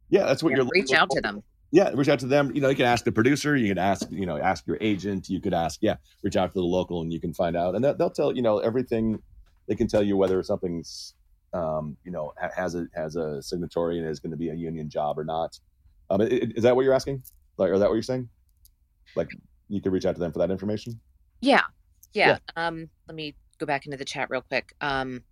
Yeah, 0.10 0.26
that's 0.26 0.44
what 0.44 0.54
you're 0.54 0.66
reach 0.72 0.92
out 0.94 1.10
to 1.12 1.22
them. 1.22 1.44
Yeah 1.72 1.92
reach 1.94 2.10
out 2.10 2.20
to 2.20 2.28
them. 2.28 2.52
You 2.56 2.62
know 2.62 2.70
you 2.70 2.76
can 2.76 2.86
ask 2.86 3.06
the 3.06 3.12
producer 3.12 3.56
you 3.56 3.68
can 3.68 3.78
ask 3.78 4.08
you 4.10 4.26
know 4.26 4.38
ask 4.38 4.66
your 4.66 4.78
agent 4.82 5.30
you 5.30 5.40
could 5.40 5.54
ask 5.54 5.80
yeah 5.82 5.98
reach 6.24 6.36
out 6.36 6.52
to 6.52 6.60
the 6.60 6.66
local 6.66 7.02
and 7.02 7.14
you 7.14 7.20
can 7.20 7.34
find 7.34 7.56
out. 7.56 7.76
And 7.76 7.84
they'll 7.84 8.10
tell 8.10 8.36
you 8.36 8.42
know 8.42 8.60
everything 8.60 9.22
they 9.68 9.76
can 9.76 9.88
tell 9.88 10.02
you 10.04 10.18
whether 10.18 10.42
something's 10.44 11.14
um, 11.54 11.98
you 12.04 12.12
know 12.12 12.34
has 12.56 12.76
a 12.76 12.88
has 12.96 13.16
a 13.16 13.42
signatory 13.42 14.00
and 14.00 14.08
is 14.08 14.20
going 14.20 14.32
to 14.32 14.38
be 14.38 14.50
a 14.50 14.56
union 14.56 14.90
job 14.90 15.20
or 15.20 15.24
not. 15.24 15.60
Um, 16.10 16.22
is 16.22 16.64
that 16.64 16.76
what 16.76 16.86
you're 16.86 16.94
asking? 16.94 17.24
Like 17.58 17.70
or 17.70 17.78
that 17.78 17.88
what 17.88 17.96
you're 17.96 18.04
saying? 18.04 18.30
Like 19.16 19.30
you 19.68 19.82
could 19.82 19.92
reach 19.92 20.06
out 20.06 20.16
to 20.16 20.20
them 20.20 20.32
for 20.32 20.40
that 20.40 20.52
information? 20.52 21.00
Yeah 21.42 21.62
yeah, 22.14 22.38
yeah. 22.56 22.68
um 22.68 22.90
let 23.08 23.16
me 23.16 23.36
go 23.58 23.66
back 23.66 23.86
into 23.86 23.98
the 23.98 24.06
chat 24.06 24.30
real 24.30 24.42
quick. 24.42 24.74
Um 24.82 25.24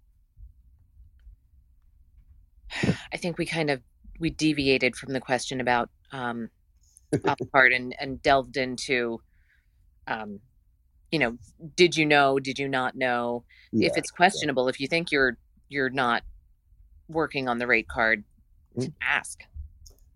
i 3.13 3.17
think 3.17 3.37
we 3.37 3.45
kind 3.45 3.69
of 3.69 3.81
we 4.19 4.29
deviated 4.29 4.95
from 4.95 5.13
the 5.13 5.19
question 5.19 5.61
about 5.61 5.89
um, 6.11 6.49
part 7.51 7.73
and, 7.73 7.95
and 7.99 8.21
delved 8.21 8.57
into, 8.57 9.21
um, 10.07 10.39
you 11.11 11.19
know, 11.19 11.37
did 11.75 11.95
you 11.95 12.05
know? 12.05 12.39
Did 12.39 12.59
you 12.59 12.67
not 12.67 12.95
know? 12.95 13.43
Yeah, 13.71 13.87
if 13.87 13.97
it's 13.97 14.11
questionable, 14.11 14.65
yeah. 14.65 14.69
if 14.69 14.79
you 14.79 14.87
think 14.87 15.11
you're 15.11 15.37
you're 15.69 15.89
not 15.89 16.23
working 17.07 17.47
on 17.47 17.57
the 17.57 17.67
rate 17.67 17.87
card, 17.87 18.23
mm-hmm. 18.77 18.89
ask. 19.01 19.41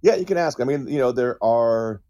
Yeah, 0.02 0.16
you 0.16 0.26
can 0.26 0.38
ask. 0.38 0.60
I 0.60 0.64
mean, 0.64 0.88
you 0.88 0.98
know, 0.98 1.12
there 1.12 1.42
are, 1.44 2.02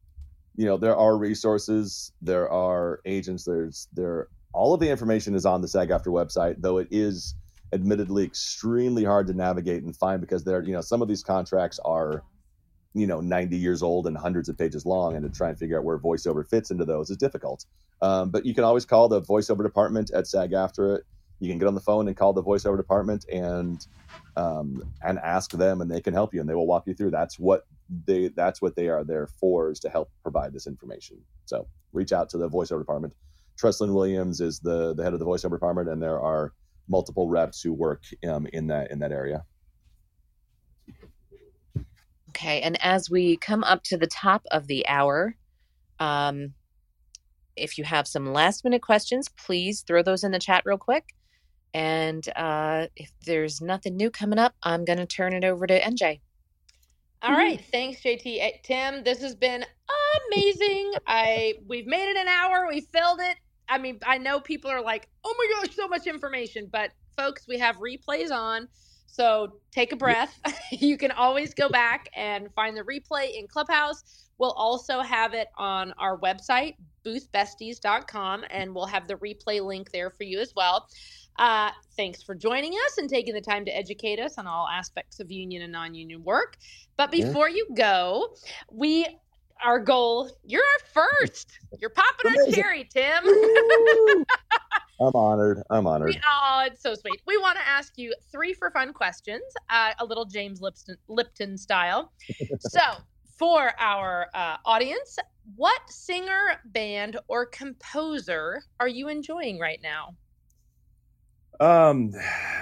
you 0.55 0.65
know, 0.65 0.77
there 0.77 0.95
are 0.95 1.17
resources, 1.17 2.13
there 2.21 2.49
are 2.49 3.01
agents. 3.05 3.43
There's 3.43 3.87
there. 3.93 4.27
All 4.53 4.73
of 4.73 4.79
the 4.79 4.89
information 4.89 5.33
is 5.33 5.45
on 5.45 5.61
the 5.61 5.67
SAG-AFTRA 5.67 6.07
website, 6.07 6.55
though 6.59 6.77
it 6.77 6.89
is 6.91 7.35
admittedly 7.73 8.23
extremely 8.23 9.03
hard 9.03 9.27
to 9.27 9.33
navigate 9.33 9.83
and 9.83 9.95
find 9.95 10.21
because 10.21 10.43
there, 10.43 10.63
you 10.63 10.73
know, 10.73 10.81
some 10.81 11.01
of 11.01 11.07
these 11.07 11.23
contracts 11.23 11.79
are 11.85 12.23
you 12.93 13.07
know 13.07 13.21
90 13.21 13.57
years 13.57 13.81
old 13.81 14.07
and 14.07 14.17
hundreds 14.17 14.49
of 14.49 14.57
pages 14.57 14.85
long 14.85 15.15
and 15.15 15.23
to 15.23 15.35
try 15.35 15.49
and 15.49 15.57
figure 15.57 15.77
out 15.77 15.85
where 15.85 15.97
voiceover 15.97 16.47
fits 16.47 16.71
into 16.71 16.85
those 16.85 17.09
is 17.09 17.17
difficult. 17.17 17.65
Um, 18.01 18.31
but 18.31 18.45
you 18.45 18.53
can 18.53 18.63
always 18.63 18.85
call 18.85 19.07
the 19.07 19.21
voiceover 19.21 19.63
department 19.63 20.11
at 20.11 20.27
SAG-AFTRA 20.27 20.97
it. 20.97 21.05
You 21.39 21.49
can 21.49 21.57
get 21.57 21.67
on 21.67 21.75
the 21.75 21.81
phone 21.81 22.07
and 22.07 22.15
call 22.15 22.33
the 22.33 22.43
voiceover 22.43 22.77
department 22.77 23.25
and 23.31 23.85
um, 24.35 24.83
and 25.01 25.17
ask 25.19 25.51
them 25.51 25.81
and 25.81 25.89
they 25.89 26.01
can 26.01 26.13
help 26.13 26.33
you 26.33 26.39
and 26.39 26.47
they 26.47 26.53
will 26.53 26.67
walk 26.67 26.85
you 26.85 26.93
through. 26.93 27.11
That's 27.11 27.39
what 27.39 27.65
they 28.05 28.27
that's 28.27 28.61
what 28.61 28.75
they 28.75 28.89
are 28.89 29.03
there 29.03 29.27
for 29.27 29.71
is 29.71 29.79
to 29.81 29.89
help 29.89 30.11
provide 30.21 30.53
this 30.53 30.67
information. 30.67 31.17
So 31.45 31.67
reach 31.93 32.11
out 32.11 32.29
to 32.29 32.37
the 32.37 32.49
voiceover 32.49 32.79
department. 32.79 33.15
Treslin 33.59 33.93
Williams 33.93 34.39
is 34.39 34.59
the 34.59 34.93
the 34.93 35.03
head 35.03 35.13
of 35.13 35.19
the 35.19 35.25
voiceover 35.25 35.53
department 35.53 35.89
and 35.89 36.01
there 36.01 36.19
are 36.19 36.53
multiple 36.91 37.27
reps 37.27 37.61
who 37.61 37.73
work 37.73 38.03
um, 38.27 38.45
in 38.53 38.67
that 38.67 38.91
in 38.91 38.99
that 38.99 39.11
area 39.11 39.43
Okay. 42.31 42.61
And 42.61 42.81
as 42.81 43.09
we 43.09 43.35
come 43.37 43.63
up 43.65 43.83
to 43.83 43.97
the 43.97 44.07
top 44.07 44.45
of 44.51 44.67
the 44.67 44.87
hour, 44.87 45.35
um, 45.99 46.53
if 47.57 47.77
you 47.77 47.83
have 47.83 48.07
some 48.07 48.31
last 48.31 48.63
minute 48.63 48.81
questions, 48.81 49.27
please 49.29 49.81
throw 49.85 50.01
those 50.01 50.23
in 50.23 50.31
the 50.31 50.39
chat 50.39 50.63
real 50.65 50.77
quick. 50.77 51.13
And 51.73 52.27
uh, 52.35 52.87
if 52.95 53.11
there's 53.25 53.61
nothing 53.61 53.97
new 53.97 54.09
coming 54.09 54.39
up, 54.39 54.55
I'm 54.63 54.85
going 54.85 54.97
to 54.97 55.05
turn 55.05 55.33
it 55.33 55.43
over 55.43 55.67
to 55.67 55.79
NJ. 55.79 56.21
All 57.21 57.33
right, 57.33 57.61
thanks, 57.71 58.01
JT. 58.01 58.63
Tim, 58.63 59.03
this 59.03 59.21
has 59.21 59.35
been 59.35 59.63
amazing. 60.31 60.93
I 61.05 61.55
we've 61.67 61.85
made 61.85 62.09
it 62.09 62.17
an 62.17 62.27
hour. 62.27 62.65
We 62.67 62.81
filled 62.81 63.19
it. 63.19 63.37
I 63.71 63.77
mean, 63.77 63.99
I 64.05 64.17
know 64.17 64.41
people 64.41 64.69
are 64.69 64.81
like, 64.81 65.07
"Oh 65.23 65.33
my 65.37 65.61
gosh, 65.61 65.75
so 65.75 65.87
much 65.87 66.05
information!" 66.05 66.67
But 66.71 66.91
folks, 67.15 67.47
we 67.47 67.57
have 67.59 67.77
replays 67.77 68.29
on. 68.29 68.67
So 69.07 69.53
take 69.71 69.91
a 69.91 69.95
breath. 69.95 70.39
you 70.71 70.97
can 70.97 71.11
always 71.11 71.53
go 71.53 71.69
back 71.69 72.09
and 72.15 72.53
find 72.53 72.75
the 72.75 72.83
replay 72.83 73.37
in 73.37 73.47
Clubhouse. 73.47 74.29
We'll 74.37 74.51
also 74.51 75.01
have 75.01 75.33
it 75.33 75.49
on 75.57 75.93
our 75.99 76.17
website, 76.17 76.75
boothbesties.com, 77.05 78.45
and 78.49 78.73
we'll 78.73 78.85
have 78.87 79.07
the 79.07 79.15
replay 79.15 79.63
link 79.63 79.91
there 79.91 80.09
for 80.09 80.23
you 80.23 80.39
as 80.39 80.53
well. 80.55 80.87
Uh, 81.37 81.71
thanks 81.95 82.23
for 82.23 82.35
joining 82.35 82.73
us 82.73 82.97
and 82.97 83.09
taking 83.09 83.33
the 83.33 83.41
time 83.41 83.65
to 83.65 83.71
educate 83.71 84.19
us 84.19 84.37
on 84.37 84.47
all 84.47 84.67
aspects 84.67 85.19
of 85.19 85.31
union 85.31 85.61
and 85.61 85.71
non 85.71 85.93
union 85.93 86.23
work. 86.23 86.57
But 86.97 87.11
before 87.11 87.49
yeah. 87.49 87.55
you 87.57 87.67
go, 87.75 88.35
we 88.71 89.05
our 89.63 89.79
goal. 89.79 90.29
You're 90.45 90.63
our 90.63 91.05
first. 91.19 91.59
You're 91.79 91.91
popping 91.91 92.31
our 92.31 92.51
cherry, 92.51 92.87
Tim. 92.91 93.23
I'm 95.01 95.15
honored. 95.15 95.63
I'm 95.71 95.87
honored. 95.87 96.09
We, 96.09 96.21
oh, 96.27 96.63
it's 96.67 96.83
so 96.83 96.93
sweet. 96.93 97.21
We 97.25 97.37
want 97.37 97.57
to 97.57 97.67
ask 97.67 97.97
you 97.97 98.13
three 98.31 98.53
for 98.53 98.69
fun 98.69 98.93
questions, 98.93 99.41
uh, 99.69 99.93
a 99.99 100.05
little 100.05 100.25
James 100.25 100.61
Lipton, 100.61 100.95
Lipton 101.07 101.57
style. 101.57 102.11
so, 102.59 102.81
for 103.37 103.71
our 103.79 104.27
uh, 104.35 104.57
audience, 104.65 105.17
what 105.55 105.81
singer, 105.89 106.59
band, 106.65 107.17
or 107.27 107.47
composer 107.47 108.61
are 108.79 108.87
you 108.87 109.07
enjoying 109.07 109.57
right 109.57 109.79
now? 109.81 110.15
Um, 111.59 112.11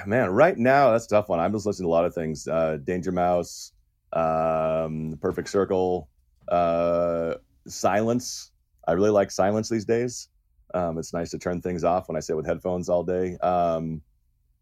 man, 0.06 0.30
right 0.30 0.58
now 0.58 0.92
that's 0.92 1.06
a 1.06 1.10
tough 1.10 1.30
one. 1.30 1.40
I'm 1.40 1.52
just 1.52 1.66
listening 1.66 1.86
to 1.86 1.90
a 1.90 1.96
lot 1.96 2.06
of 2.06 2.14
things. 2.14 2.48
Uh, 2.48 2.78
Danger 2.84 3.12
Mouse, 3.12 3.74
um, 4.14 5.18
Perfect 5.22 5.50
Circle, 5.50 6.10
uh, 6.50 7.36
Silence. 7.68 8.52
I 8.88 8.94
really 8.94 9.10
like 9.10 9.32
Silence 9.32 9.70
these 9.70 9.86
days. 9.86 10.30
Um, 10.74 10.98
it's 10.98 11.14
nice 11.14 11.32
to 11.32 11.40
turn 11.40 11.62
things 11.62 11.84
off 11.84 12.08
when 12.08 12.16
I 12.16 12.20
sit 12.20 12.36
with 12.36 12.46
headphones 12.46 12.90
all 12.90 13.04
day. 13.04 13.38
Um, 13.38 14.02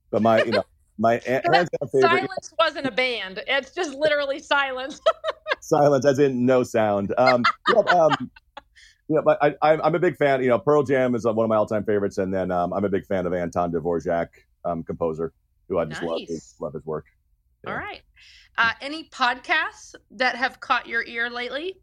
but 0.10 0.22
my, 0.22 0.44
you 0.44 0.52
know, 0.52 0.64
my 0.98 1.22
hands 1.26 1.44
down 1.46 1.90
favorite. 1.92 2.02
Silence 2.02 2.54
wasn't 2.60 2.88
a 2.88 2.92
band. 2.92 3.44
It's 3.48 3.74
just 3.74 3.94
literally 3.94 4.40
silence. 4.40 5.02
silence, 5.60 6.06
as 6.06 6.20
in 6.20 6.46
no 6.46 6.64
sound. 6.64 7.14
Um, 7.18 7.44
yeah, 7.70 7.82
um, 7.94 8.32
yeah, 9.10 9.20
but 9.24 9.38
I, 9.42 9.56
I'm 9.62 9.96
a 9.96 10.00
big 10.00 10.18
fan. 10.18 10.42
You 10.42 10.50
know, 10.50 10.60
Pearl 10.60 10.84
Jam 10.84 11.16
is 11.16 11.26
uh, 11.26 11.34
one 11.34 11.46
of 11.46 11.50
my 11.50 11.56
all-time 11.56 11.84
favorites, 11.84 12.18
and 12.18 12.34
then 12.34 12.52
um, 12.52 12.74
I'm 12.74 12.86
a 12.86 12.90
big 12.90 13.06
fan 13.06 13.26
of 13.26 13.34
Anton 13.34 13.72
Dvorak, 13.72 14.28
um, 14.66 14.84
composer, 14.84 15.34
who 15.70 15.78
I 15.78 15.86
just 15.86 16.02
nice. 16.02 16.10
love. 16.10 16.22
Love 16.60 16.74
his 16.74 16.86
work. 16.86 17.06
Yeah. 17.68 17.74
All 17.74 17.80
right. 17.80 18.02
Uh, 18.58 18.72
any 18.82 19.10
podcasts 19.10 19.94
that 20.12 20.36
have 20.36 20.60
caught 20.60 20.88
your 20.88 21.06
ear 21.06 21.30
lately? 21.30 21.76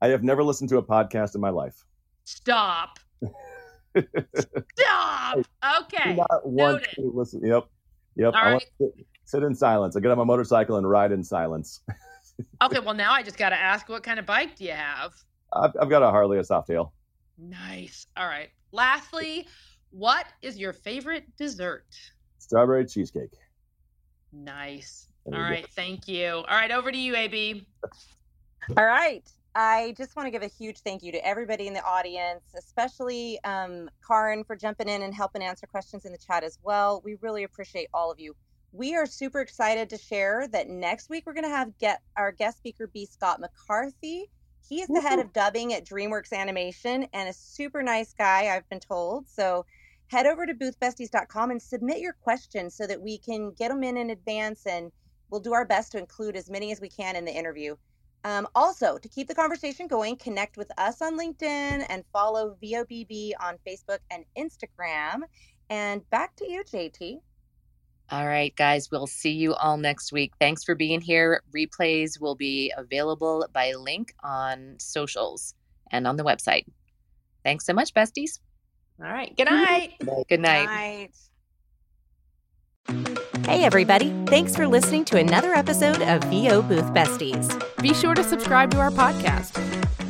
I 0.00 0.08
have 0.08 0.22
never 0.22 0.44
listened 0.44 0.70
to 0.70 0.78
a 0.78 0.82
podcast 0.82 1.34
in 1.34 1.40
my 1.40 1.50
life. 1.50 1.84
Stop. 2.24 2.98
Stop. 3.96 5.38
Okay. 5.82 6.14
not 6.14 6.46
want 6.46 6.84
to 6.94 7.12
listen. 7.14 7.40
Yep. 7.44 7.64
Yep. 8.16 8.34
All 8.34 8.40
I 8.40 8.44
right. 8.44 8.52
want 8.52 8.62
to 8.62 8.68
sit, 8.96 9.06
sit 9.24 9.42
in 9.42 9.54
silence. 9.54 9.96
I 9.96 10.00
get 10.00 10.10
on 10.10 10.18
my 10.18 10.24
motorcycle 10.24 10.76
and 10.76 10.88
ride 10.88 11.12
in 11.12 11.24
silence. 11.24 11.80
okay. 12.62 12.80
Well, 12.80 12.94
now 12.94 13.12
I 13.12 13.22
just 13.22 13.36
got 13.36 13.50
to 13.50 13.60
ask, 13.60 13.88
what 13.88 14.02
kind 14.02 14.18
of 14.18 14.26
bike 14.26 14.56
do 14.56 14.64
you 14.64 14.72
have? 14.72 15.12
I've, 15.52 15.72
I've 15.80 15.90
got 15.90 16.02
a 16.02 16.10
Harley, 16.10 16.38
a 16.38 16.42
Softail. 16.42 16.90
Nice. 17.38 18.06
All 18.16 18.26
right. 18.26 18.50
Lastly, 18.72 19.46
what 19.90 20.26
is 20.42 20.58
your 20.58 20.72
favorite 20.72 21.24
dessert? 21.36 21.86
Strawberry 22.38 22.84
cheesecake. 22.86 23.30
Nice. 24.32 25.08
All 25.26 25.40
right. 25.40 25.62
Go. 25.62 25.68
Thank 25.74 26.08
you. 26.08 26.28
All 26.28 26.44
right. 26.44 26.70
Over 26.70 26.92
to 26.92 26.98
you, 26.98 27.16
AB. 27.16 27.66
All 28.76 28.84
right. 28.84 29.26
I 29.54 29.94
just 29.96 30.16
want 30.16 30.26
to 30.26 30.30
give 30.30 30.42
a 30.42 30.48
huge 30.48 30.80
thank 30.80 31.02
you 31.02 31.12
to 31.12 31.24
everybody 31.24 31.68
in 31.68 31.74
the 31.74 31.84
audience, 31.84 32.42
especially 32.58 33.38
um, 33.44 33.88
Carin 34.06 34.42
for 34.42 34.56
jumping 34.56 34.88
in 34.88 35.02
and 35.02 35.14
helping 35.14 35.42
answer 35.42 35.66
questions 35.66 36.04
in 36.04 36.12
the 36.12 36.18
chat 36.18 36.42
as 36.42 36.58
well. 36.62 37.00
We 37.04 37.16
really 37.20 37.44
appreciate 37.44 37.88
all 37.94 38.10
of 38.10 38.18
you. 38.18 38.34
We 38.72 38.96
are 38.96 39.06
super 39.06 39.40
excited 39.40 39.88
to 39.90 39.98
share 39.98 40.48
that 40.48 40.68
next 40.68 41.08
week 41.08 41.24
we're 41.24 41.34
going 41.34 41.44
to 41.44 41.50
have 41.50 41.78
get 41.78 42.02
our 42.16 42.32
guest 42.32 42.58
speaker 42.58 42.88
be 42.88 43.06
Scott 43.06 43.38
McCarthy. 43.38 44.28
He 44.68 44.80
is 44.80 44.88
the 44.88 45.00
head 45.00 45.20
of 45.20 45.32
dubbing 45.32 45.72
at 45.72 45.84
DreamWorks 45.84 46.32
Animation 46.32 47.06
and 47.12 47.28
a 47.28 47.32
super 47.32 47.82
nice 47.82 48.12
guy, 48.12 48.48
I've 48.48 48.68
been 48.70 48.80
told. 48.80 49.28
So 49.28 49.64
head 50.08 50.26
over 50.26 50.46
to 50.46 50.54
boothbesties.com 50.54 51.52
and 51.52 51.62
submit 51.62 51.98
your 51.98 52.14
questions 52.14 52.74
so 52.74 52.86
that 52.88 53.00
we 53.00 53.18
can 53.18 53.52
get 53.52 53.68
them 53.68 53.84
in 53.84 53.96
in 53.96 54.10
advance 54.10 54.66
and 54.66 54.90
we'll 55.34 55.40
do 55.40 55.52
our 55.52 55.64
best 55.64 55.90
to 55.90 55.98
include 55.98 56.36
as 56.36 56.48
many 56.48 56.70
as 56.70 56.80
we 56.80 56.88
can 56.88 57.16
in 57.16 57.24
the 57.24 57.36
interview. 57.36 57.74
Um, 58.22 58.46
also, 58.54 58.98
to 58.98 59.08
keep 59.08 59.26
the 59.26 59.34
conversation 59.34 59.88
going, 59.88 60.16
connect 60.16 60.56
with 60.56 60.70
us 60.78 61.02
on 61.02 61.18
LinkedIn 61.18 61.84
and 61.88 62.04
follow 62.12 62.56
VOBB 62.62 63.32
on 63.40 63.56
Facebook 63.66 63.98
and 64.12 64.24
Instagram. 64.38 65.22
And 65.70 66.08
back 66.10 66.36
to 66.36 66.48
you, 66.48 66.62
JT. 66.62 67.18
All 68.12 68.26
right, 68.28 68.54
guys, 68.54 68.92
we'll 68.92 69.08
see 69.08 69.32
you 69.32 69.54
all 69.54 69.76
next 69.76 70.12
week. 70.12 70.34
Thanks 70.38 70.62
for 70.62 70.76
being 70.76 71.00
here. 71.00 71.42
Replays 71.54 72.20
will 72.20 72.36
be 72.36 72.72
available 72.76 73.44
by 73.52 73.72
link 73.72 74.14
on 74.22 74.76
socials 74.78 75.54
and 75.90 76.06
on 76.06 76.16
the 76.16 76.22
website. 76.22 76.66
Thanks 77.42 77.66
so 77.66 77.72
much, 77.72 77.92
besties. 77.92 78.38
All 79.02 79.10
right. 79.10 79.36
Good 79.36 79.50
night. 79.50 79.94
Good 79.98 80.06
night. 80.06 80.26
Good 80.28 80.40
night. 80.40 81.10
Hey, 82.88 83.64
everybody. 83.64 84.10
Thanks 84.26 84.54
for 84.54 84.66
listening 84.66 85.04
to 85.06 85.18
another 85.18 85.54
episode 85.54 86.02
of 86.02 86.22
VO 86.24 86.62
Booth 86.62 86.84
Besties. 86.92 87.48
Be 87.80 87.94
sure 87.94 88.14
to 88.14 88.22
subscribe 88.22 88.70
to 88.72 88.78
our 88.78 88.90
podcast. 88.90 89.58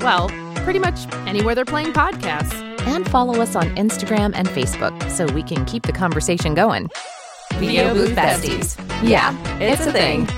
Well, 0.02 0.28
pretty 0.64 0.78
much 0.78 1.06
anywhere 1.26 1.54
they're 1.54 1.64
playing 1.64 1.92
podcasts. 1.92 2.52
And 2.86 3.08
follow 3.08 3.40
us 3.40 3.56
on 3.56 3.74
Instagram 3.76 4.32
and 4.34 4.46
Facebook 4.48 5.10
so 5.10 5.26
we 5.32 5.42
can 5.42 5.64
keep 5.64 5.84
the 5.84 5.92
conversation 5.92 6.54
going. 6.54 6.90
VO 7.54 7.94
Booth 7.94 8.10
Besties. 8.10 8.78
Yeah, 9.08 9.34
it's 9.58 9.86
a 9.86 9.92
thing. 9.92 10.28